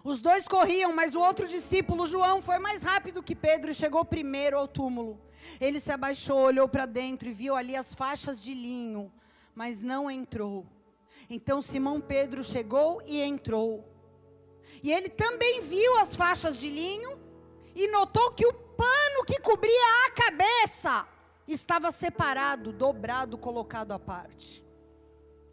Os 0.05 0.21
dois 0.21 0.47
corriam, 0.47 0.95
mas 0.95 1.17
o 1.17 1.21
outro 1.21 1.49
discípulo, 1.49 2.07
João, 2.07 2.41
foi 2.41 2.61
mais 2.61 2.83
rápido 2.83 3.23
que 3.23 3.35
Pedro 3.35 3.73
e 3.73 3.75
chegou 3.75 4.05
primeiro 4.05 4.57
ao 4.57 4.69
túmulo. 4.69 5.21
Ele 5.61 5.81
se 5.81 5.93
abaixou, 5.93 6.39
olhou 6.39 6.69
para 6.69 6.87
dentro 6.87 7.29
e 7.29 7.33
viu 7.33 7.55
ali 7.55 7.77
as 7.77 7.95
faixas 7.95 8.41
de 8.41 8.55
linho, 8.55 9.13
mas 9.55 9.81
não 9.81 10.11
entrou. 10.11 10.67
Então 11.29 11.61
Simão 11.63 12.01
Pedro 12.01 12.45
chegou 12.45 13.03
e 13.07 13.21
entrou. 13.21 13.85
E 14.83 14.93
ele 14.93 15.09
também 15.09 15.61
viu 15.61 15.97
as 15.99 16.15
faixas 16.15 16.57
de 16.57 16.71
linho 16.71 17.19
e 17.75 17.89
notou 17.89 18.33
que 18.33 18.47
o 18.47 18.53
pano 18.53 19.25
que 19.27 19.41
cobria 19.41 20.07
a 20.07 20.11
cabeça 20.11 21.07
estava 21.49 21.91
separado, 21.91 22.73
dobrado, 22.73 23.39
colocado 23.39 23.93
à 23.93 23.99
parte. 23.99 24.65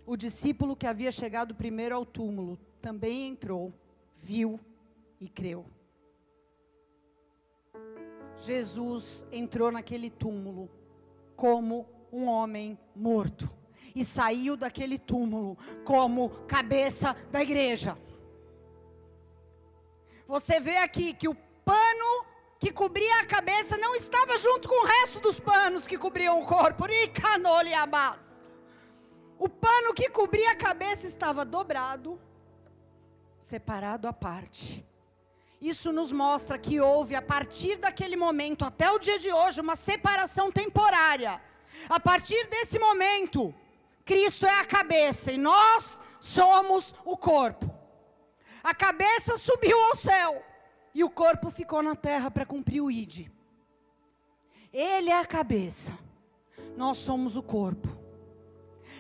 O 0.05 0.17
discípulo 0.17 0.75
que 0.75 0.85
havia 0.85 1.11
chegado 1.11 1.55
primeiro 1.55 1.95
ao 1.95 2.05
túmulo 2.05 2.57
também 2.81 3.27
entrou, 3.27 3.73
viu 4.21 4.59
e 5.19 5.29
creu. 5.29 5.65
Jesus 8.37 9.25
entrou 9.31 9.71
naquele 9.71 10.09
túmulo 10.09 10.69
como 11.35 11.87
um 12.11 12.27
homem 12.27 12.77
morto 12.95 13.49
e 13.95 14.03
saiu 14.03 14.55
daquele 14.57 14.97
túmulo 14.97 15.57
como 15.83 16.29
cabeça 16.47 17.15
da 17.31 17.41
igreja. 17.41 17.97
Você 20.27 20.59
vê 20.59 20.77
aqui 20.77 21.13
que 21.13 21.27
o 21.27 21.35
pano 21.65 22.25
que 22.59 22.71
cobria 22.71 23.19
a 23.19 23.25
cabeça 23.25 23.77
não 23.77 23.93
estava 23.95 24.37
junto 24.37 24.69
com 24.69 24.83
o 24.83 24.87
resto 24.87 25.19
dos 25.19 25.39
panos 25.39 25.85
que 25.85 25.97
cobriam 25.97 26.41
o 26.41 26.45
corpo. 26.45 26.85
O 29.37 29.49
pano 29.49 29.93
que 29.93 30.09
cobria 30.09 30.51
a 30.51 30.55
cabeça 30.55 31.05
estava 31.05 31.43
dobrado, 31.43 32.19
separado 33.41 34.07
à 34.07 34.13
parte. 34.13 34.85
Isso 35.63 35.93
nos 35.93 36.11
mostra 36.11 36.57
que 36.57 36.81
houve, 36.81 37.15
a 37.15 37.21
partir 37.21 37.77
daquele 37.77 38.17
momento 38.17 38.65
até 38.65 38.91
o 38.91 38.99
dia 38.99 39.17
de 39.17 39.31
hoje, 39.31 39.61
uma 39.61 39.77
separação 39.77 40.51
temporária. 40.51 41.41
A 41.87 42.01
partir 42.01 42.47
desse 42.49 42.77
momento, 42.77 43.55
Cristo 44.03 44.45
é 44.45 44.59
a 44.59 44.65
cabeça 44.65 45.31
e 45.31 45.37
nós 45.37 45.97
somos 46.19 46.93
o 47.05 47.15
corpo. 47.15 47.73
A 48.61 48.75
cabeça 48.75 49.37
subiu 49.37 49.81
ao 49.85 49.95
céu 49.95 50.43
e 50.93 51.01
o 51.01 51.09
corpo 51.09 51.49
ficou 51.49 51.81
na 51.81 51.95
terra 51.95 52.29
para 52.29 52.45
cumprir 52.45 52.81
o 52.81 52.91
ID. 52.91 53.29
Ele 54.73 55.11
é 55.11 55.17
a 55.17 55.25
cabeça, 55.25 55.97
nós 56.75 56.97
somos 56.97 57.37
o 57.37 57.41
corpo. 57.41 57.87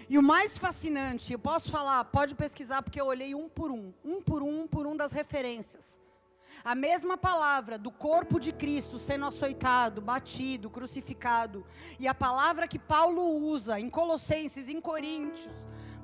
E 0.07 0.17
o 0.17 0.23
mais 0.23 0.57
fascinante, 0.57 1.33
eu 1.33 1.39
posso 1.39 1.69
falar, 1.69 2.05
pode 2.05 2.35
pesquisar, 2.35 2.81
porque 2.81 3.01
eu 3.01 3.07
olhei 3.07 3.35
um 3.35 3.49
por 3.49 3.69
um, 3.69 3.93
um 4.01 4.21
por 4.21 4.41
um, 4.41 4.61
um 4.61 4.67
por 4.67 4.87
um 4.87 4.95
das 4.95 5.11
referências. 5.11 6.02
A 6.63 6.73
mesma 6.73 7.17
palavra 7.17 7.77
do 7.77 7.91
corpo 7.91 8.39
de 8.39 8.53
Cristo 8.53 8.97
sendo 8.97 9.25
açoitado, 9.25 9.99
batido, 9.99 10.69
crucificado, 10.69 11.65
e 11.99 12.07
a 12.07 12.13
palavra 12.13 12.67
que 12.67 12.79
Paulo 12.79 13.21
usa 13.21 13.79
em 13.79 13.89
Colossenses, 13.89 14.69
em 14.69 14.79
Coríntios, 14.79 15.53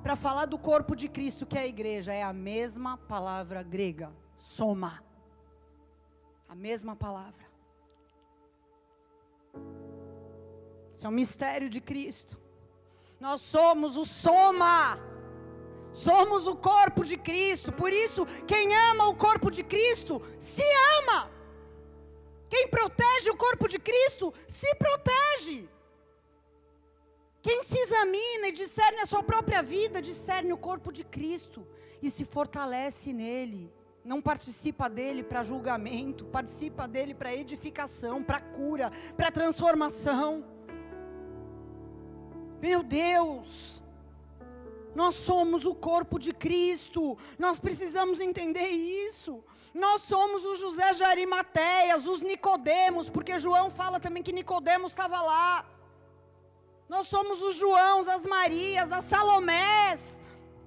para 0.02 0.16
falar 0.16 0.44
do 0.44 0.58
corpo 0.58 0.94
de 0.94 1.08
Cristo, 1.08 1.46
que 1.46 1.56
é 1.56 1.62
a 1.62 1.66
igreja, 1.66 2.12
é 2.12 2.22
a 2.22 2.32
mesma 2.32 2.98
palavra 2.98 3.62
grega, 3.62 4.12
soma. 4.36 5.02
A 6.46 6.54
mesma 6.54 6.94
palavra. 6.94 7.48
Isso 10.92 11.06
é 11.06 11.08
um 11.08 11.12
mistério 11.12 11.70
de 11.70 11.80
Cristo. 11.80 12.38
Nós 13.18 13.40
somos 13.40 13.96
o 13.96 14.04
soma. 14.04 14.98
Somos 16.04 16.46
o 16.52 16.56
corpo 16.56 17.04
de 17.10 17.16
Cristo. 17.28 17.70
Por 17.80 17.92
isso, 17.92 18.26
quem 18.50 18.74
ama 18.90 19.08
o 19.08 19.16
corpo 19.26 19.48
de 19.56 19.62
Cristo, 19.62 20.22
se 20.38 20.66
ama. 20.98 21.18
Quem 22.52 22.68
protege 22.68 23.28
o 23.30 23.36
corpo 23.36 23.66
de 23.68 23.78
Cristo, 23.78 24.32
se 24.48 24.70
protege. 24.84 25.58
Quem 27.42 27.62
se 27.62 27.78
examina 27.78 28.48
e 28.48 28.52
discerne 28.62 29.00
a 29.00 29.06
sua 29.06 29.22
própria 29.22 29.62
vida, 29.62 30.06
discerne 30.12 30.52
o 30.52 30.62
corpo 30.68 30.92
de 30.92 31.04
Cristo 31.04 31.66
e 32.02 32.10
se 32.10 32.24
fortalece 32.24 33.12
nele 33.12 33.62
não 34.04 34.20
participa 34.20 34.88
dele 34.88 35.22
para 35.22 35.42
julgamento, 35.42 36.24
participa 36.24 36.88
dele 36.88 37.14
para 37.14 37.34
edificação, 37.34 38.22
para 38.22 38.40
cura, 38.40 38.90
para 39.16 39.30
transformação. 39.30 40.44
Meu 42.60 42.82
Deus, 42.82 43.79
nós 44.94 45.14
somos 45.14 45.64
o 45.64 45.74
corpo 45.74 46.18
de 46.18 46.32
Cristo, 46.32 47.16
nós 47.38 47.58
precisamos 47.58 48.20
entender 48.20 48.68
isso. 48.68 49.42
Nós 49.72 50.02
somos 50.02 50.44
os 50.44 50.58
José 50.58 50.92
de 50.94 51.04
Arimateias, 51.04 52.06
os 52.06 52.20
Nicodemos, 52.20 53.08
porque 53.08 53.38
João 53.38 53.70
fala 53.70 54.00
também 54.00 54.22
que 54.22 54.32
Nicodemos 54.32 54.90
estava 54.90 55.22
lá. 55.22 55.64
Nós 56.88 57.06
somos 57.06 57.40
os 57.40 57.54
Joãos, 57.54 58.08
as 58.08 58.26
Marias, 58.26 58.90
as 58.90 59.04
Salomés, 59.04 60.20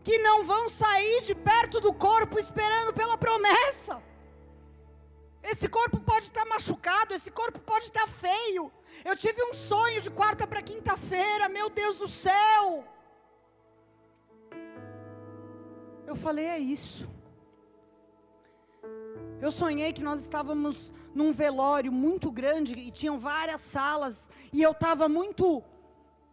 que 0.03 0.17
não 0.19 0.43
vão 0.45 0.69
sair 0.69 1.21
de 1.21 1.36
perto 1.36 1.82
do 1.82 1.93
corpo 1.93 2.39
esperando 2.39 2.93
pela 2.93 3.17
promessa. 3.17 4.01
Esse 5.43 5.67
corpo 5.67 5.99
pode 5.99 6.28
estar 6.28 6.45
machucado, 6.45 7.13
esse 7.13 7.30
corpo 7.30 7.59
pode 7.59 7.86
estar 7.86 8.07
feio. 8.07 8.71
Eu 9.03 9.17
tive 9.17 9.43
um 9.43 9.53
sonho 9.53 9.99
de 10.01 10.09
quarta 10.09 10.47
para 10.47 10.61
quinta-feira, 10.61 11.49
meu 11.49 11.69
Deus 11.69 11.97
do 11.97 12.07
céu. 12.07 12.86
Eu 16.05 16.15
falei, 16.15 16.45
é 16.45 16.59
isso. 16.59 17.09
Eu 19.41 19.51
sonhei 19.51 19.91
que 19.93 20.03
nós 20.03 20.21
estávamos 20.21 20.93
num 21.13 21.31
velório 21.31 21.91
muito 21.91 22.31
grande 22.31 22.73
e 22.77 22.91
tinham 22.91 23.19
várias 23.19 23.61
salas, 23.61 24.27
e 24.51 24.61
eu 24.61 24.71
estava 24.71 25.07
muito 25.07 25.63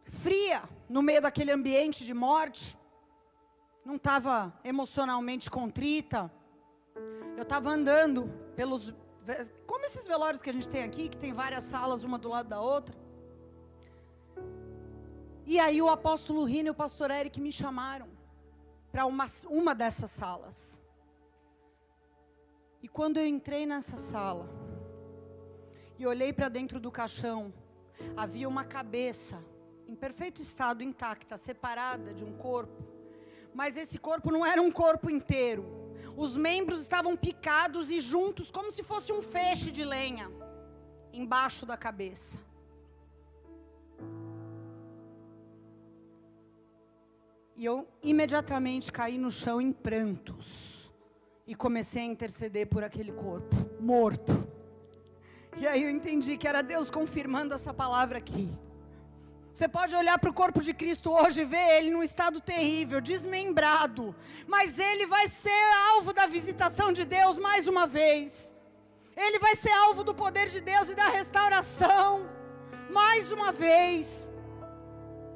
fria 0.05 0.63
no 0.89 1.03
meio 1.03 1.23
daquele 1.23 1.53
ambiente 1.53 2.05
de 2.05 2.15
morte 2.15 2.79
não 3.85 3.97
estava 3.97 4.53
emocionalmente 4.63 5.51
contrita. 5.51 6.31
Eu 7.37 7.43
estava 7.43 7.71
andando 7.71 8.31
pelos. 8.55 8.95
Como 9.67 9.85
esses 9.85 10.07
velórios 10.07 10.43
que 10.43 10.51
a 10.51 10.53
gente 10.53 10.69
tem 10.69 10.83
aqui, 10.83 11.09
que 11.09 11.17
tem 11.17 11.33
várias 11.33 11.65
salas 11.65 12.05
uma 12.05 12.19
do 12.19 12.29
lado 12.29 12.49
da 12.49 12.61
outra. 12.61 12.97
E 15.47 15.59
aí 15.59 15.81
o 15.83 15.89
apóstolo 15.89 16.45
Rino 16.45 16.69
e 16.69 16.71
o 16.71 16.75
pastor 16.75 17.11
Eric 17.11 17.41
me 17.41 17.51
chamaram 17.51 18.09
para 18.91 19.07
uma, 19.07 19.27
uma 19.49 19.75
dessas 19.75 20.11
salas. 20.11 20.81
E 22.83 22.89
quando 22.89 23.19
eu 23.19 23.27
entrei 23.27 23.67
nessa 23.67 23.99
sala 23.99 24.49
e 25.99 26.07
olhei 26.07 26.33
para 26.33 26.49
dentro 26.49 26.81
do 26.81 26.91
caixão, 26.91 27.53
havia 28.17 28.49
uma 28.49 28.65
cabeça 28.65 29.45
em 29.87 29.95
perfeito 29.95 30.41
estado, 30.41 30.83
intacta, 30.83 31.37
separada 31.37 32.15
de 32.15 32.25
um 32.25 32.37
corpo 32.37 32.91
mas 33.55 33.77
esse 33.77 33.99
corpo 33.99 34.31
não 34.31 34.45
era 34.45 34.61
um 34.61 34.71
corpo 34.71 35.11
inteiro. 35.11 35.65
Os 36.17 36.37
membros 36.37 36.81
estavam 36.81 37.17
picados 37.17 37.91
e 37.91 38.01
juntos, 38.01 38.51
como 38.51 38.71
se 38.73 38.83
fosse 38.83 39.13
um 39.13 39.23
feixe 39.23 39.71
de 39.71 39.85
lenha, 39.85 40.31
embaixo 41.13 41.65
da 41.65 41.77
cabeça. 41.77 42.39
E 47.61 47.67
eu 47.67 47.87
imediatamente 48.03 48.91
caí 48.91 49.19
no 49.19 49.31
chão 49.31 49.61
em 49.61 49.71
prantos. 49.71 50.91
E 51.47 51.55
comecei 51.55 52.01
a 52.01 52.07
interceder 52.07 52.67
por 52.67 52.83
aquele 52.83 53.13
corpo, 53.13 53.55
morto. 53.79 54.33
E 55.59 55.67
aí 55.69 55.83
eu 55.83 55.91
entendi 55.91 56.39
que 56.39 56.49
era 56.49 56.63
Deus 56.63 56.89
confirmando 56.89 57.53
essa 57.53 57.75
palavra 57.75 58.17
aqui. 58.17 58.49
Você 59.53 59.69
pode 59.69 59.95
olhar 59.95 60.19
para 60.19 60.31
o 60.31 60.33
corpo 60.33 60.63
de 60.63 60.73
Cristo 60.73 61.11
hoje 61.11 61.43
e 61.43 61.45
ver 61.45 61.77
ele 61.77 61.91
num 61.91 62.03
estado 62.03 62.41
terrível, 62.41 62.99
desmembrado. 62.99 64.17
Mas 64.47 64.79
ele 64.79 65.05
vai 65.07 65.29
ser 65.29 65.63
alvo 65.91 66.15
da 66.15 66.27
visitação 66.27 66.91
de 66.91 67.05
Deus 67.05 67.37
mais 67.37 67.69
uma 67.69 67.87
vez. 67.87 68.57
Ele 69.15 69.39
vai 69.39 69.55
ser 69.55 69.73
alvo 69.73 70.03
do 70.03 70.15
poder 70.15 70.49
de 70.49 70.63
Deus 70.63 70.89
e 70.89 70.95
da 70.95 71.09
restauração 71.09 72.27
mais 72.89 73.31
uma 73.31 73.53
vez. 73.53 74.30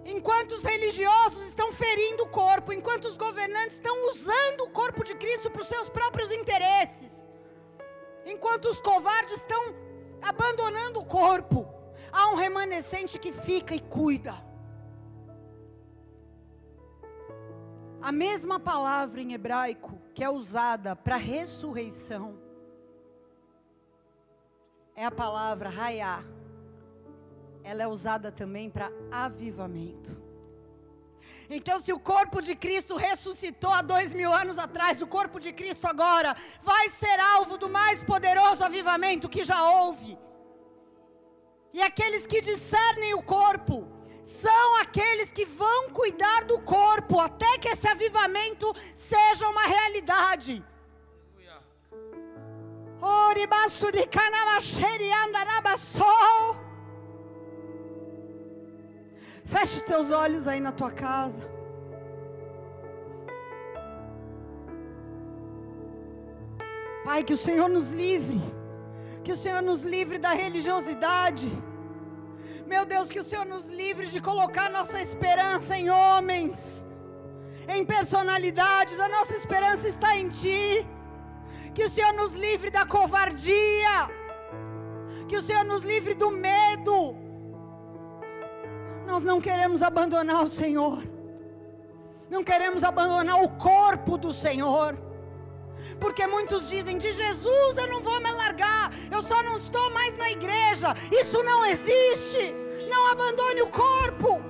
Enquanto 0.04 0.52
os 0.52 0.62
religiosos 0.62 1.46
estão 1.46 1.72
ferindo 1.72 2.24
o 2.24 2.28
corpo, 2.28 2.72
enquanto 2.72 3.06
os 3.06 3.16
governantes 3.16 3.76
estão 3.76 4.08
usando 4.10 4.60
o 4.64 4.70
corpo 4.70 5.02
de 5.02 5.14
Cristo 5.14 5.50
para 5.50 5.62
os 5.62 5.68
seus 5.68 5.88
próprios 5.88 6.30
interesses, 6.30 7.26
enquanto 8.26 8.66
os 8.66 8.80
covardes 8.80 9.34
estão 9.34 9.74
abandonando 10.20 11.00
o 11.00 11.06
corpo, 11.06 11.66
há 12.12 12.28
um 12.28 12.34
remanescente 12.34 13.18
que 13.18 13.32
fica 13.32 13.74
e 13.74 13.80
cuida. 13.80 14.34
A 18.00 18.12
mesma 18.12 18.60
palavra 18.60 19.22
em 19.22 19.32
hebraico 19.32 19.98
que 20.12 20.22
é 20.22 20.28
usada 20.28 20.94
para 20.94 21.16
ressurreição 21.16 22.38
é 24.94 25.04
a 25.06 25.10
palavra 25.10 25.70
raiá. 25.70 26.22
Ela 27.64 27.82
é 27.82 27.86
usada 27.86 28.30
também 28.30 28.68
para 28.68 28.92
avivamento. 29.10 30.12
Então, 31.48 31.78
se 31.78 31.92
o 31.92 31.98
corpo 31.98 32.40
de 32.40 32.54
Cristo 32.54 32.96
ressuscitou 32.96 33.70
há 33.70 33.82
dois 33.82 34.12
mil 34.12 34.32
anos 34.32 34.58
atrás, 34.58 35.02
o 35.02 35.06
corpo 35.06 35.40
de 35.40 35.52
Cristo 35.52 35.86
agora 35.86 36.36
vai 36.62 36.88
ser 36.90 37.18
alvo 37.20 37.58
do 37.58 37.68
mais 37.68 38.02
poderoso 38.02 38.62
avivamento 38.62 39.28
que 39.28 39.44
já 39.44 39.62
houve. 39.62 40.18
E 41.72 41.82
aqueles 41.82 42.26
que 42.26 42.40
discernem 42.40 43.14
o 43.14 43.22
corpo 43.22 43.88
são 44.22 44.76
aqueles 44.76 45.32
que 45.32 45.44
vão 45.44 45.90
cuidar 45.90 46.44
do 46.44 46.58
corpo 46.60 47.20
até 47.20 47.58
que 47.58 47.68
esse 47.68 47.86
avivamento 47.86 48.72
seja 48.94 49.48
uma 49.48 49.66
realidade. 49.66 50.64
Andarabassol. 55.12 56.63
Feche 59.44 59.76
os 59.76 59.82
teus 59.82 60.10
olhos 60.10 60.46
aí 60.46 60.60
na 60.60 60.72
tua 60.72 60.90
casa. 60.90 61.54
Pai, 67.04 67.22
que 67.22 67.34
o 67.34 67.36
Senhor 67.36 67.68
nos 67.68 67.90
livre. 67.90 68.40
Que 69.22 69.32
o 69.32 69.36
Senhor 69.36 69.62
nos 69.62 69.84
livre 69.84 70.18
da 70.18 70.32
religiosidade. 70.32 71.50
Meu 72.66 72.86
Deus, 72.86 73.10
que 73.10 73.20
o 73.20 73.24
Senhor 73.24 73.44
nos 73.44 73.68
livre 73.68 74.06
de 74.06 74.20
colocar 74.20 74.70
nossa 74.70 75.00
esperança 75.00 75.76
em 75.76 75.90
homens, 75.90 76.84
em 77.68 77.84
personalidades. 77.84 78.98
A 78.98 79.08
nossa 79.08 79.34
esperança 79.34 79.86
está 79.86 80.16
em 80.16 80.28
Ti. 80.28 80.86
Que 81.74 81.84
o 81.84 81.90
Senhor 81.90 82.14
nos 82.14 82.32
livre 82.32 82.70
da 82.70 82.86
covardia. 82.86 83.96
Que 85.28 85.36
o 85.36 85.42
Senhor 85.42 85.64
nos 85.64 85.82
livre 85.82 86.14
do 86.14 86.30
medo. 86.30 87.23
Nós 89.06 89.22
não 89.22 89.40
queremos 89.40 89.82
abandonar 89.82 90.44
o 90.44 90.50
Senhor. 90.50 91.02
Não 92.30 92.42
queremos 92.42 92.82
abandonar 92.82 93.42
o 93.42 93.48
corpo 93.50 94.16
do 94.16 94.32
Senhor. 94.32 94.96
Porque 96.00 96.26
muitos 96.26 96.68
dizem: 96.68 96.98
de 96.98 97.12
Jesus 97.12 97.76
eu 97.76 97.86
não 97.86 98.00
vou 98.00 98.20
me 98.20 98.32
largar, 98.32 98.90
eu 99.10 99.22
só 99.22 99.42
não 99.42 99.58
estou 99.58 99.90
mais 99.90 100.16
na 100.16 100.30
igreja. 100.30 100.94
Isso 101.12 101.42
não 101.42 101.64
existe. 101.66 102.54
Não 102.88 103.12
abandone 103.12 103.62
o 103.62 103.68
corpo. 103.68 104.42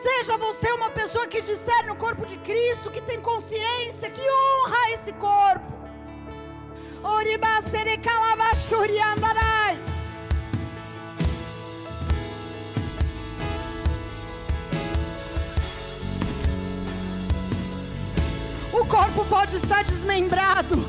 Seja 0.00 0.36
você 0.36 0.70
uma 0.72 0.90
pessoa 0.90 1.26
que 1.26 1.40
discerne 1.40 1.90
o 1.90 1.96
corpo 1.96 2.26
de 2.26 2.36
Cristo, 2.38 2.90
que 2.90 3.00
tem 3.00 3.20
consciência, 3.20 4.10
que 4.10 4.20
honra 4.20 4.90
esse 4.92 5.12
corpo. 5.14 5.72
Oriba 7.02 7.62
serecalabachuri 7.62 8.98
andarai. 9.00 9.95
O 18.78 18.84
corpo 18.84 19.24
pode 19.24 19.56
estar 19.56 19.84
desmembrado, 19.84 20.86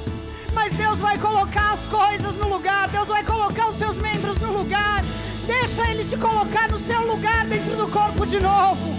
mas 0.53 0.73
Deus 0.73 0.97
vai 0.97 1.17
colocar 1.17 1.71
as 1.71 1.85
coisas 1.85 2.33
no 2.33 2.49
lugar, 2.49 2.89
Deus 2.89 3.07
vai 3.07 3.23
colocar 3.23 3.69
os 3.69 3.77
seus 3.77 3.95
membros 3.95 4.37
no 4.39 4.51
lugar. 4.51 5.01
Deixa 5.45 5.89
Ele 5.89 6.03
te 6.03 6.17
colocar 6.17 6.69
no 6.69 6.77
seu 6.79 7.07
lugar 7.07 7.45
dentro 7.45 7.77
do 7.77 7.87
corpo 7.87 8.25
de 8.25 8.41
novo. 8.41 8.93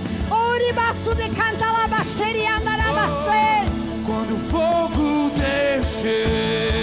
Andarabacê. 2.46 3.70
Quando 4.06 4.34
o 4.34 4.38
fogo 4.48 5.30
descer, 5.36 6.77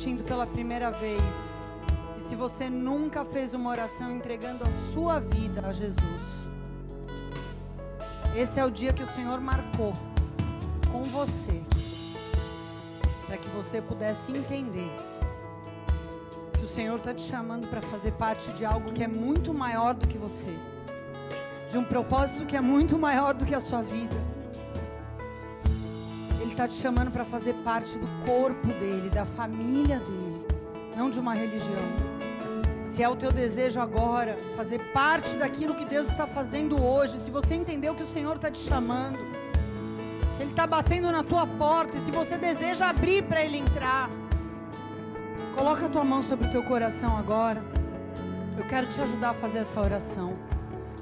assistindo 0.00 0.24
pela 0.24 0.46
primeira 0.46 0.90
vez, 0.90 1.20
e 2.18 2.26
se 2.26 2.34
você 2.34 2.70
nunca 2.70 3.22
fez 3.22 3.52
uma 3.52 3.68
oração 3.68 4.10
entregando 4.10 4.64
a 4.64 4.72
sua 4.94 5.20
vida 5.20 5.60
a 5.66 5.74
Jesus, 5.74 6.50
esse 8.34 8.58
é 8.58 8.64
o 8.64 8.70
dia 8.70 8.94
que 8.94 9.02
o 9.02 9.08
Senhor 9.08 9.38
marcou 9.42 9.92
com 10.90 11.02
você, 11.02 11.60
para 13.26 13.36
que 13.36 13.46
você 13.50 13.82
pudesse 13.82 14.32
entender 14.32 14.90
que 16.54 16.64
o 16.64 16.68
Senhor 16.68 16.96
está 16.96 17.12
te 17.12 17.20
chamando 17.20 17.68
para 17.68 17.82
fazer 17.82 18.12
parte 18.12 18.50
de 18.52 18.64
algo 18.64 18.92
que 18.92 19.04
é 19.04 19.08
muito 19.08 19.52
maior 19.52 19.92
do 19.92 20.08
que 20.08 20.16
você, 20.16 20.56
de 21.70 21.76
um 21.76 21.84
propósito 21.84 22.46
que 22.46 22.56
é 22.56 22.60
muito 22.62 22.96
maior 22.96 23.34
do 23.34 23.44
que 23.44 23.54
a 23.54 23.60
sua 23.60 23.82
vida. 23.82 24.16
Está 26.60 26.68
te 26.68 26.74
chamando 26.74 27.10
para 27.10 27.24
fazer 27.24 27.54
parte 27.64 27.98
do 27.98 28.06
corpo 28.26 28.66
dele, 28.66 29.08
da 29.08 29.24
família 29.24 29.98
dele, 29.98 30.46
não 30.94 31.08
de 31.08 31.18
uma 31.18 31.32
religião. 31.32 31.80
Se 32.84 33.02
é 33.02 33.08
o 33.08 33.16
teu 33.16 33.32
desejo 33.32 33.80
agora, 33.80 34.36
fazer 34.58 34.78
parte 34.92 35.36
daquilo 35.38 35.74
que 35.74 35.86
Deus 35.86 36.10
está 36.10 36.26
fazendo 36.26 36.78
hoje, 36.78 37.18
se 37.18 37.30
você 37.30 37.54
entendeu 37.54 37.94
que 37.94 38.02
o 38.02 38.06
Senhor 38.06 38.36
está 38.36 38.50
te 38.50 38.58
chamando, 38.58 39.16
que 40.36 40.42
Ele 40.42 40.50
está 40.50 40.66
batendo 40.66 41.10
na 41.10 41.22
tua 41.22 41.46
porta, 41.46 41.96
e 41.96 42.00
se 42.02 42.10
você 42.10 42.36
deseja 42.36 42.90
abrir 42.90 43.22
para 43.22 43.42
Ele 43.42 43.56
entrar, 43.56 44.10
coloca 45.56 45.86
a 45.86 45.88
tua 45.88 46.04
mão 46.04 46.22
sobre 46.22 46.46
o 46.46 46.50
teu 46.50 46.62
coração 46.62 47.16
agora. 47.16 47.64
Eu 48.58 48.66
quero 48.66 48.86
te 48.86 49.00
ajudar 49.00 49.30
a 49.30 49.34
fazer 49.34 49.60
essa 49.60 49.80
oração. 49.80 50.34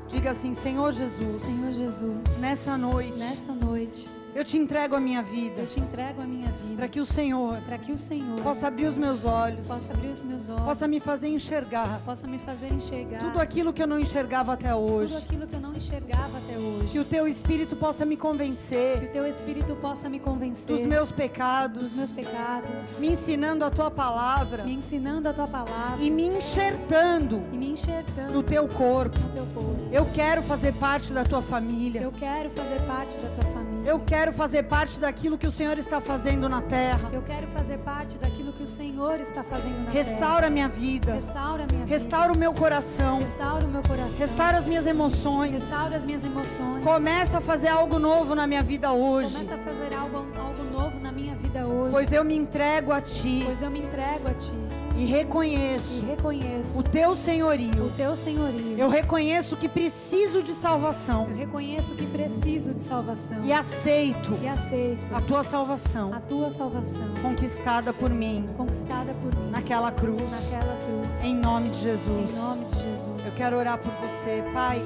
Diga 0.06 0.30
assim, 0.30 0.54
Senhor 0.54 0.92
Jesus, 0.92 1.38
Senhor 1.38 1.72
Jesus, 1.72 2.38
nessa 2.38 2.78
noite, 2.78 3.18
nessa 3.18 3.52
noite, 3.52 4.17
eu 4.34 4.44
te 4.44 4.56
entrego 4.56 4.94
a 4.94 5.00
minha 5.00 5.22
vida, 5.22 5.62
eu 5.62 5.66
te 5.66 5.80
entrego 5.80 6.20
a 6.20 6.24
minha 6.24 6.50
vida, 6.52 6.76
para 6.76 6.88
que 6.88 7.00
o 7.00 7.06
Senhor 7.06 7.56
para 7.62 7.78
que 7.78 7.92
o 7.92 7.98
Senhor 7.98 8.40
possa 8.40 8.68
abrir 8.68 8.86
os 8.86 8.96
meus 8.96 9.24
olhos, 9.24 9.66
possa 9.66 9.92
abrir 9.92 10.08
os 10.08 10.22
meus 10.22 10.48
olhos, 10.48 10.64
possa 10.64 10.86
me 10.86 11.00
fazer 11.00 11.28
enxergar 11.28 12.00
possa 12.04 12.26
me 12.26 12.38
fazer 12.38 12.72
enxergar 12.72 13.18
tudo 13.20 13.40
aquilo 13.40 13.72
que 13.72 13.82
eu 13.82 13.86
não 13.86 13.98
enxergava 13.98 14.52
até 14.52 14.72
tudo 14.72 14.92
hoje. 14.92 15.16
aquilo 15.16 15.46
que 15.46 15.54
eu 15.54 15.60
não 15.60 15.74
enxergava 15.74 16.38
até 16.38 16.58
hoje. 16.58 16.92
Que 16.92 16.98
o 16.98 17.04
teu 17.04 17.26
espírito 17.26 17.76
possa 17.76 18.04
me 18.04 18.16
Que 18.16 18.22
convencer 18.22 19.02
o 19.04 19.12
teu 19.12 19.26
Espírito 19.26 19.76
possa 19.76 20.08
me 20.08 20.18
convencer 20.18 20.76
dos 20.76 20.86
meus 20.86 21.10
pecados, 21.10 21.82
dos 21.82 21.92
meus 21.92 22.12
pecados, 22.12 22.98
me 22.98 23.08
ensinando 23.08 23.64
a 23.64 23.70
tua 23.70 23.90
palavra 23.90 24.64
me 24.64 24.74
ensinando 24.74 25.28
a 25.28 25.32
tua 25.32 25.46
palavra 25.46 26.02
e 26.02 26.10
me 26.10 26.26
enxertando 26.26 27.40
e 27.52 27.56
me 27.56 27.70
enxertando 27.70 28.32
no 28.32 28.42
teu 28.42 28.66
corpo. 28.68 29.18
no 29.18 29.28
teu 29.30 29.46
corpo. 29.46 29.88
Eu 29.92 30.06
quero 30.12 30.42
fazer 30.42 30.74
parte 30.74 31.12
da 31.12 31.24
tua 31.24 31.42
família. 31.42 32.00
Eu 32.02 32.12
quero 32.12 32.50
fazer 32.50 32.80
parte 32.86 33.16
da 33.16 33.28
tua 33.30 33.44
família. 33.44 33.57
Eu 33.88 33.98
quero 34.00 34.34
fazer 34.34 34.64
parte 34.64 35.00
daquilo 35.00 35.38
que 35.38 35.46
o 35.46 35.50
Senhor 35.50 35.78
está 35.78 35.98
fazendo 35.98 36.46
na 36.46 36.60
terra. 36.60 37.08
Eu 37.10 37.22
quero 37.22 37.46
fazer 37.46 37.78
parte 37.78 38.18
daquilo 38.18 38.52
que 38.52 38.62
o 38.62 38.66
Senhor 38.66 39.18
está 39.18 39.42
fazendo 39.42 39.82
na 39.86 39.90
Restaura 39.90 40.48
a 40.48 40.50
minha 40.50 40.68
terra. 40.68 40.80
vida. 40.80 41.14
Restaura 41.14 41.66
minha 41.66 41.86
Restaura 41.86 42.32
o 42.34 42.36
meu 42.36 42.52
coração. 42.52 43.16
vida. 43.20 43.30
Restaura 43.30 43.64
o 43.64 43.70
meu 43.70 43.82
coração. 43.82 44.18
Restaura 44.18 44.58
as 44.58 44.66
minhas 44.66 44.86
emoções. 44.86 45.52
Restaura 45.52 45.96
as 45.96 46.04
minhas 46.04 46.22
emoções. 46.22 46.84
Começa 46.84 47.38
a 47.38 47.40
fazer 47.40 47.68
algo 47.68 47.98
novo 47.98 48.34
na 48.34 48.46
minha 48.46 48.62
vida 48.62 48.92
hoje. 48.92 49.32
Começa 49.32 49.54
a 49.54 49.58
fazer 49.58 49.94
algo, 49.94 50.18
algo 50.18 50.64
novo 50.70 51.00
na 51.00 51.10
minha 51.10 51.34
vida 51.36 51.66
hoje. 51.66 51.90
Pois 51.90 52.12
eu 52.12 52.22
me 52.22 52.36
entrego 52.36 52.92
a 52.92 53.00
ti 53.00 53.42
Pois 53.46 53.62
eu 53.62 53.70
me 53.70 53.78
entrego 53.78 54.28
a 54.28 54.34
ti 54.34 54.52
e 54.98 55.02
e 55.02 55.04
reconheço 55.04 56.00
reconheço 56.00 56.80
o 56.80 56.82
teu 56.82 57.10
o 57.10 57.16
senhorio. 57.16 57.92
teu 57.96 58.16
senhorio. 58.16 58.76
Eu 58.76 58.88
reconheço 58.88 59.56
que 59.56 59.68
preciso 59.68 60.42
de 60.42 60.52
salvação 60.54 61.28
Eu 61.30 61.36
reconheço 61.36 61.94
que 61.94 62.04
preciso 62.06 62.74
de 62.74 62.82
salvação 62.82 63.44
e 63.44 63.52
aceito 63.52 64.36
e 64.42 64.48
aceito 64.48 65.14
a 65.14 65.20
tua 65.20 65.44
salvação 65.44 66.12
a 66.12 66.20
tua 66.20 66.50
salvação 66.50 67.14
conquistada 67.22 67.92
por 67.92 68.10
mim 68.10 68.46
conquistada 68.56 69.14
por 69.14 69.34
mim 69.36 69.50
naquela 69.50 69.92
cruz. 69.92 70.20
naquela 70.30 70.76
cruz. 70.76 71.24
Em 71.24 71.34
nome 71.34 71.70
de 71.70 71.80
Jesus. 71.80 72.32
Em 72.32 72.36
nome 72.36 72.64
de 72.66 72.82
Jesus. 72.82 73.24
Eu 73.24 73.32
quero 73.36 73.56
orar 73.56 73.78
por 73.78 73.92
você, 73.92 74.42
Pai. 74.52 74.82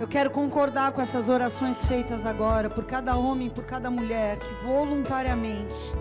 Eu 0.00 0.06
quero 0.06 0.30
concordar 0.30 0.92
com 0.92 1.00
essas 1.02 1.28
orações 1.28 1.84
feitas 1.84 2.24
agora, 2.24 2.70
por 2.70 2.84
cada 2.84 3.16
homem, 3.16 3.50
por 3.50 3.64
cada 3.64 3.90
mulher 3.90 4.38
que 4.38 4.64
voluntariamente 4.64 5.92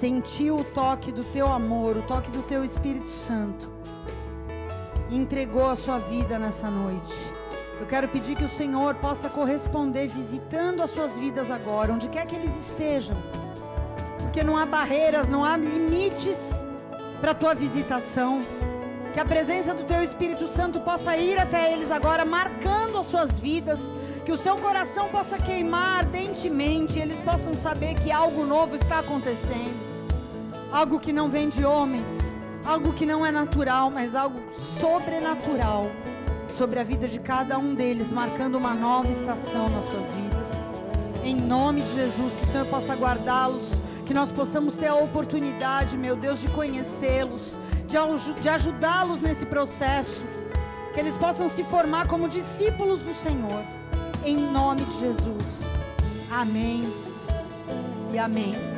sentiu 0.00 0.56
o 0.56 0.64
toque 0.64 1.10
do 1.10 1.24
teu 1.24 1.48
amor, 1.48 1.96
o 1.96 2.02
toque 2.02 2.30
do 2.30 2.42
teu 2.42 2.64
Espírito 2.64 3.08
Santo 3.08 3.78
entregou 5.10 5.70
a 5.70 5.76
sua 5.76 5.98
vida 5.98 6.38
nessa 6.38 6.70
noite. 6.70 7.14
Eu 7.80 7.86
quero 7.86 8.08
pedir 8.08 8.36
que 8.36 8.44
o 8.44 8.48
Senhor 8.48 8.94
possa 8.96 9.28
corresponder 9.28 10.08
visitando 10.08 10.82
as 10.82 10.90
suas 10.90 11.16
vidas 11.16 11.50
agora, 11.50 11.92
onde 11.92 12.08
quer 12.08 12.26
que 12.26 12.34
eles 12.34 12.50
estejam. 12.66 13.16
Porque 14.18 14.42
não 14.42 14.56
há 14.56 14.66
barreiras, 14.66 15.28
não 15.28 15.44
há 15.44 15.56
limites 15.56 16.36
para 17.20 17.30
a 17.30 17.34
tua 17.34 17.54
visitação. 17.54 18.38
Que 19.14 19.20
a 19.20 19.24
presença 19.24 19.74
do 19.74 19.84
teu 19.84 20.02
Espírito 20.02 20.46
Santo 20.46 20.80
possa 20.80 21.16
ir 21.16 21.38
até 21.38 21.72
eles 21.72 21.90
agora, 21.90 22.24
marcando 22.24 22.98
as 22.98 23.06
suas 23.06 23.38
vidas. 23.38 23.80
Que 24.24 24.32
o 24.32 24.36
seu 24.36 24.56
coração 24.58 25.08
possa 25.08 25.38
queimar 25.38 26.00
ardentemente, 26.00 26.98
eles 26.98 27.18
possam 27.20 27.54
saber 27.54 27.94
que 27.94 28.12
algo 28.12 28.44
novo 28.44 28.76
está 28.76 28.98
acontecendo. 28.98 29.87
Algo 30.70 31.00
que 31.00 31.12
não 31.12 31.30
vem 31.30 31.48
de 31.48 31.64
homens, 31.64 32.38
algo 32.64 32.92
que 32.92 33.06
não 33.06 33.24
é 33.24 33.30
natural, 33.30 33.90
mas 33.90 34.14
algo 34.14 34.38
sobrenatural 34.54 35.90
sobre 36.56 36.78
a 36.78 36.84
vida 36.84 37.08
de 37.08 37.18
cada 37.18 37.58
um 37.58 37.74
deles, 37.74 38.12
marcando 38.12 38.56
uma 38.56 38.74
nova 38.74 39.10
estação 39.10 39.70
nas 39.70 39.84
suas 39.84 40.04
vidas. 40.14 40.48
Em 41.24 41.34
nome 41.34 41.80
de 41.80 41.94
Jesus, 41.94 42.32
que 42.34 42.44
o 42.44 42.52
Senhor 42.52 42.66
possa 42.66 42.94
guardá-los, 42.94 43.66
que 44.04 44.12
nós 44.12 44.30
possamos 44.30 44.74
ter 44.74 44.88
a 44.88 44.94
oportunidade, 44.94 45.96
meu 45.96 46.16
Deus, 46.16 46.40
de 46.40 46.48
conhecê-los, 46.48 47.56
de, 47.86 48.40
de 48.40 48.48
ajudá-los 48.48 49.22
nesse 49.22 49.46
processo, 49.46 50.22
que 50.92 51.00
eles 51.00 51.16
possam 51.16 51.48
se 51.48 51.64
formar 51.64 52.06
como 52.06 52.28
discípulos 52.28 53.00
do 53.00 53.14
Senhor. 53.14 53.64
Em 54.24 54.36
nome 54.36 54.82
de 54.82 55.00
Jesus. 55.00 55.44
Amém 56.30 56.92
e 58.12 58.18
amém. 58.18 58.77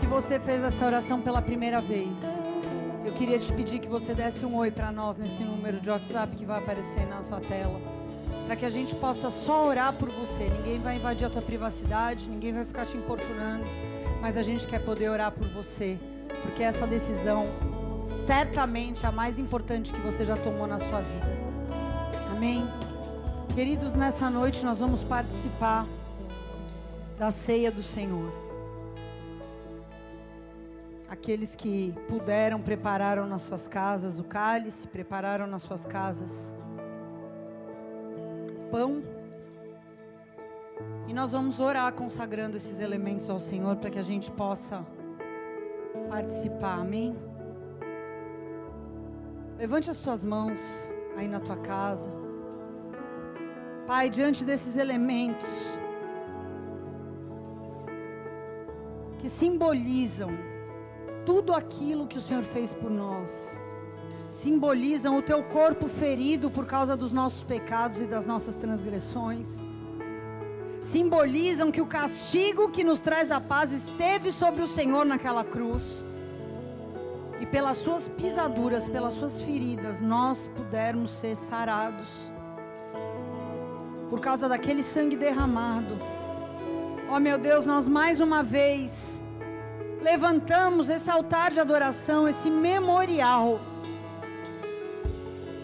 Se 0.00 0.06
você 0.06 0.38
fez 0.38 0.62
essa 0.62 0.84
oração 0.84 1.20
pela 1.20 1.40
primeira 1.40 1.80
vez, 1.80 2.08
eu 3.04 3.12
queria 3.12 3.38
te 3.38 3.52
pedir 3.52 3.78
que 3.78 3.88
você 3.88 4.14
desse 4.14 4.44
um 4.44 4.56
oi 4.56 4.70
para 4.70 4.90
nós 4.90 5.16
nesse 5.16 5.42
número 5.42 5.80
de 5.80 5.90
WhatsApp 5.90 6.36
que 6.36 6.44
vai 6.44 6.58
aparecer 6.58 7.00
aí 7.00 7.06
na 7.06 7.22
sua 7.24 7.40
tela, 7.40 7.80
para 8.46 8.56
que 8.56 8.64
a 8.64 8.70
gente 8.70 8.94
possa 8.94 9.30
só 9.30 9.66
orar 9.66 9.92
por 9.92 10.08
você. 10.08 10.48
Ninguém 10.48 10.80
vai 10.80 10.96
invadir 10.96 11.26
a 11.26 11.30
tua 11.30 11.42
privacidade, 11.42 12.28
ninguém 12.28 12.52
vai 12.52 12.64
ficar 12.64 12.86
te 12.86 12.96
importunando, 12.96 13.64
mas 14.20 14.36
a 14.36 14.42
gente 14.42 14.66
quer 14.66 14.80
poder 14.80 15.08
orar 15.08 15.30
por 15.30 15.46
você, 15.48 15.98
porque 16.42 16.62
essa 16.62 16.86
decisão 16.86 17.46
certamente 18.26 19.04
é 19.04 19.08
a 19.08 19.12
mais 19.12 19.38
importante 19.38 19.92
que 19.92 20.00
você 20.00 20.24
já 20.24 20.36
tomou 20.36 20.66
na 20.66 20.78
sua 20.78 21.00
vida. 21.00 21.26
Amém. 22.34 22.66
Queridos, 23.54 23.94
nessa 23.94 24.28
noite 24.28 24.64
nós 24.64 24.78
vamos 24.78 25.02
participar 25.02 25.86
da 27.18 27.30
ceia 27.30 27.70
do 27.70 27.82
Senhor. 27.82 28.43
Aqueles 31.14 31.54
que 31.54 31.94
puderam, 32.08 32.60
prepararam 32.60 33.24
nas 33.24 33.42
suas 33.42 33.68
casas 33.68 34.18
o 34.18 34.24
cálice, 34.24 34.88
prepararam 34.88 35.46
nas 35.46 35.62
suas 35.62 35.86
casas 35.86 36.56
pão. 38.68 39.00
E 41.06 41.14
nós 41.14 41.30
vamos 41.30 41.60
orar 41.60 41.92
consagrando 41.92 42.56
esses 42.56 42.80
elementos 42.80 43.30
ao 43.30 43.38
Senhor 43.38 43.76
para 43.76 43.90
que 43.90 43.98
a 44.00 44.02
gente 44.02 44.28
possa 44.32 44.84
participar. 46.10 46.80
Amém? 46.80 47.16
Levante 49.56 49.88
as 49.92 50.00
tuas 50.00 50.24
mãos 50.24 50.60
aí 51.16 51.28
na 51.28 51.38
tua 51.38 51.58
casa. 51.58 52.10
Pai, 53.86 54.10
diante 54.10 54.44
desses 54.44 54.76
elementos 54.76 55.78
que 59.20 59.28
simbolizam 59.28 60.53
tudo 61.24 61.54
aquilo 61.54 62.06
que 62.06 62.18
o 62.18 62.22
Senhor 62.22 62.44
fez 62.44 62.72
por 62.72 62.90
nós, 62.90 63.60
simbolizam 64.32 65.18
o 65.18 65.22
teu 65.22 65.42
corpo 65.42 65.88
ferido 65.88 66.50
por 66.50 66.66
causa 66.66 66.96
dos 66.96 67.12
nossos 67.12 67.42
pecados 67.42 68.00
e 68.00 68.04
das 68.04 68.26
nossas 68.26 68.54
transgressões, 68.54 69.48
simbolizam 70.80 71.72
que 71.72 71.80
o 71.80 71.86
castigo 71.86 72.70
que 72.70 72.84
nos 72.84 73.00
traz 73.00 73.30
a 73.30 73.40
paz 73.40 73.72
esteve 73.72 74.30
sobre 74.30 74.62
o 74.62 74.68
Senhor 74.68 75.04
naquela 75.04 75.42
cruz. 75.42 76.04
E 77.40 77.46
pelas 77.46 77.78
suas 77.78 78.06
pisaduras, 78.06 78.88
pelas 78.88 79.14
suas 79.14 79.40
feridas, 79.40 80.00
nós 80.00 80.48
pudermos 80.54 81.10
ser 81.10 81.36
sarados. 81.36 82.08
Por 84.08 84.20
causa 84.20 84.48
daquele 84.48 84.82
sangue 84.82 85.16
derramado. 85.16 85.98
Ó 87.10 87.18
meu 87.18 87.38
Deus, 87.38 87.64
nós 87.64 87.88
mais 87.88 88.20
uma 88.20 88.42
vez 88.42 89.13
levantamos 90.04 90.90
esse 90.90 91.10
altar 91.10 91.50
de 91.50 91.60
adoração, 91.60 92.28
esse 92.28 92.50
memorial. 92.50 93.58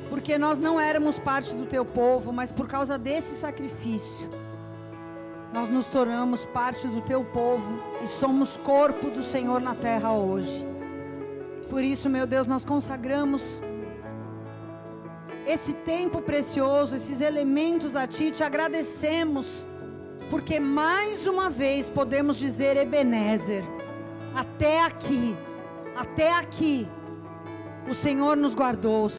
Porque 0.09 0.39
nós 0.39 0.59
não 0.59 0.81
éramos 0.81 1.19
parte 1.19 1.55
do 1.55 1.67
teu 1.67 1.85
povo, 1.85 2.33
mas 2.33 2.51
por 2.51 2.67
causa 2.67 2.99
desse 2.99 3.35
sacrifício, 3.35 4.29
nós 5.53 5.69
nos 5.69 5.87
tornamos 5.87 6.47
parte 6.47 6.89
do 6.89 7.03
teu 7.03 7.23
povo 7.23 7.83
e 8.03 8.09
somos 8.09 8.57
corpo 8.57 9.11
do 9.11 9.23
Senhor 9.23 9.61
na 9.61 9.75
terra 9.75 10.13
hoje. 10.13 10.67
Por 11.69 11.85
isso, 11.85 12.09
meu 12.09 12.27
Deus, 12.27 12.47
nós 12.47 12.65
consagramos 12.65 13.63
esse 15.47 15.75
tempo 15.75 16.23
precioso, 16.23 16.97
esses 16.97 17.21
elementos 17.21 17.95
a 17.95 18.07
Ti, 18.07 18.31
te 18.31 18.43
agradecemos, 18.43 19.69
porque 20.31 20.59
mais 20.59 21.27
uma 21.27 21.51
vez 21.51 21.91
podemos 21.91 22.37
dizer 22.37 22.77
Ebenezer, 22.77 23.65
até 24.35 24.83
aqui. 24.85 25.37
Até 25.97 26.33
aqui, 26.33 26.89
o 27.87 27.95
Senhor 27.95 28.37
nos 28.37 28.55
guardou, 28.55 29.11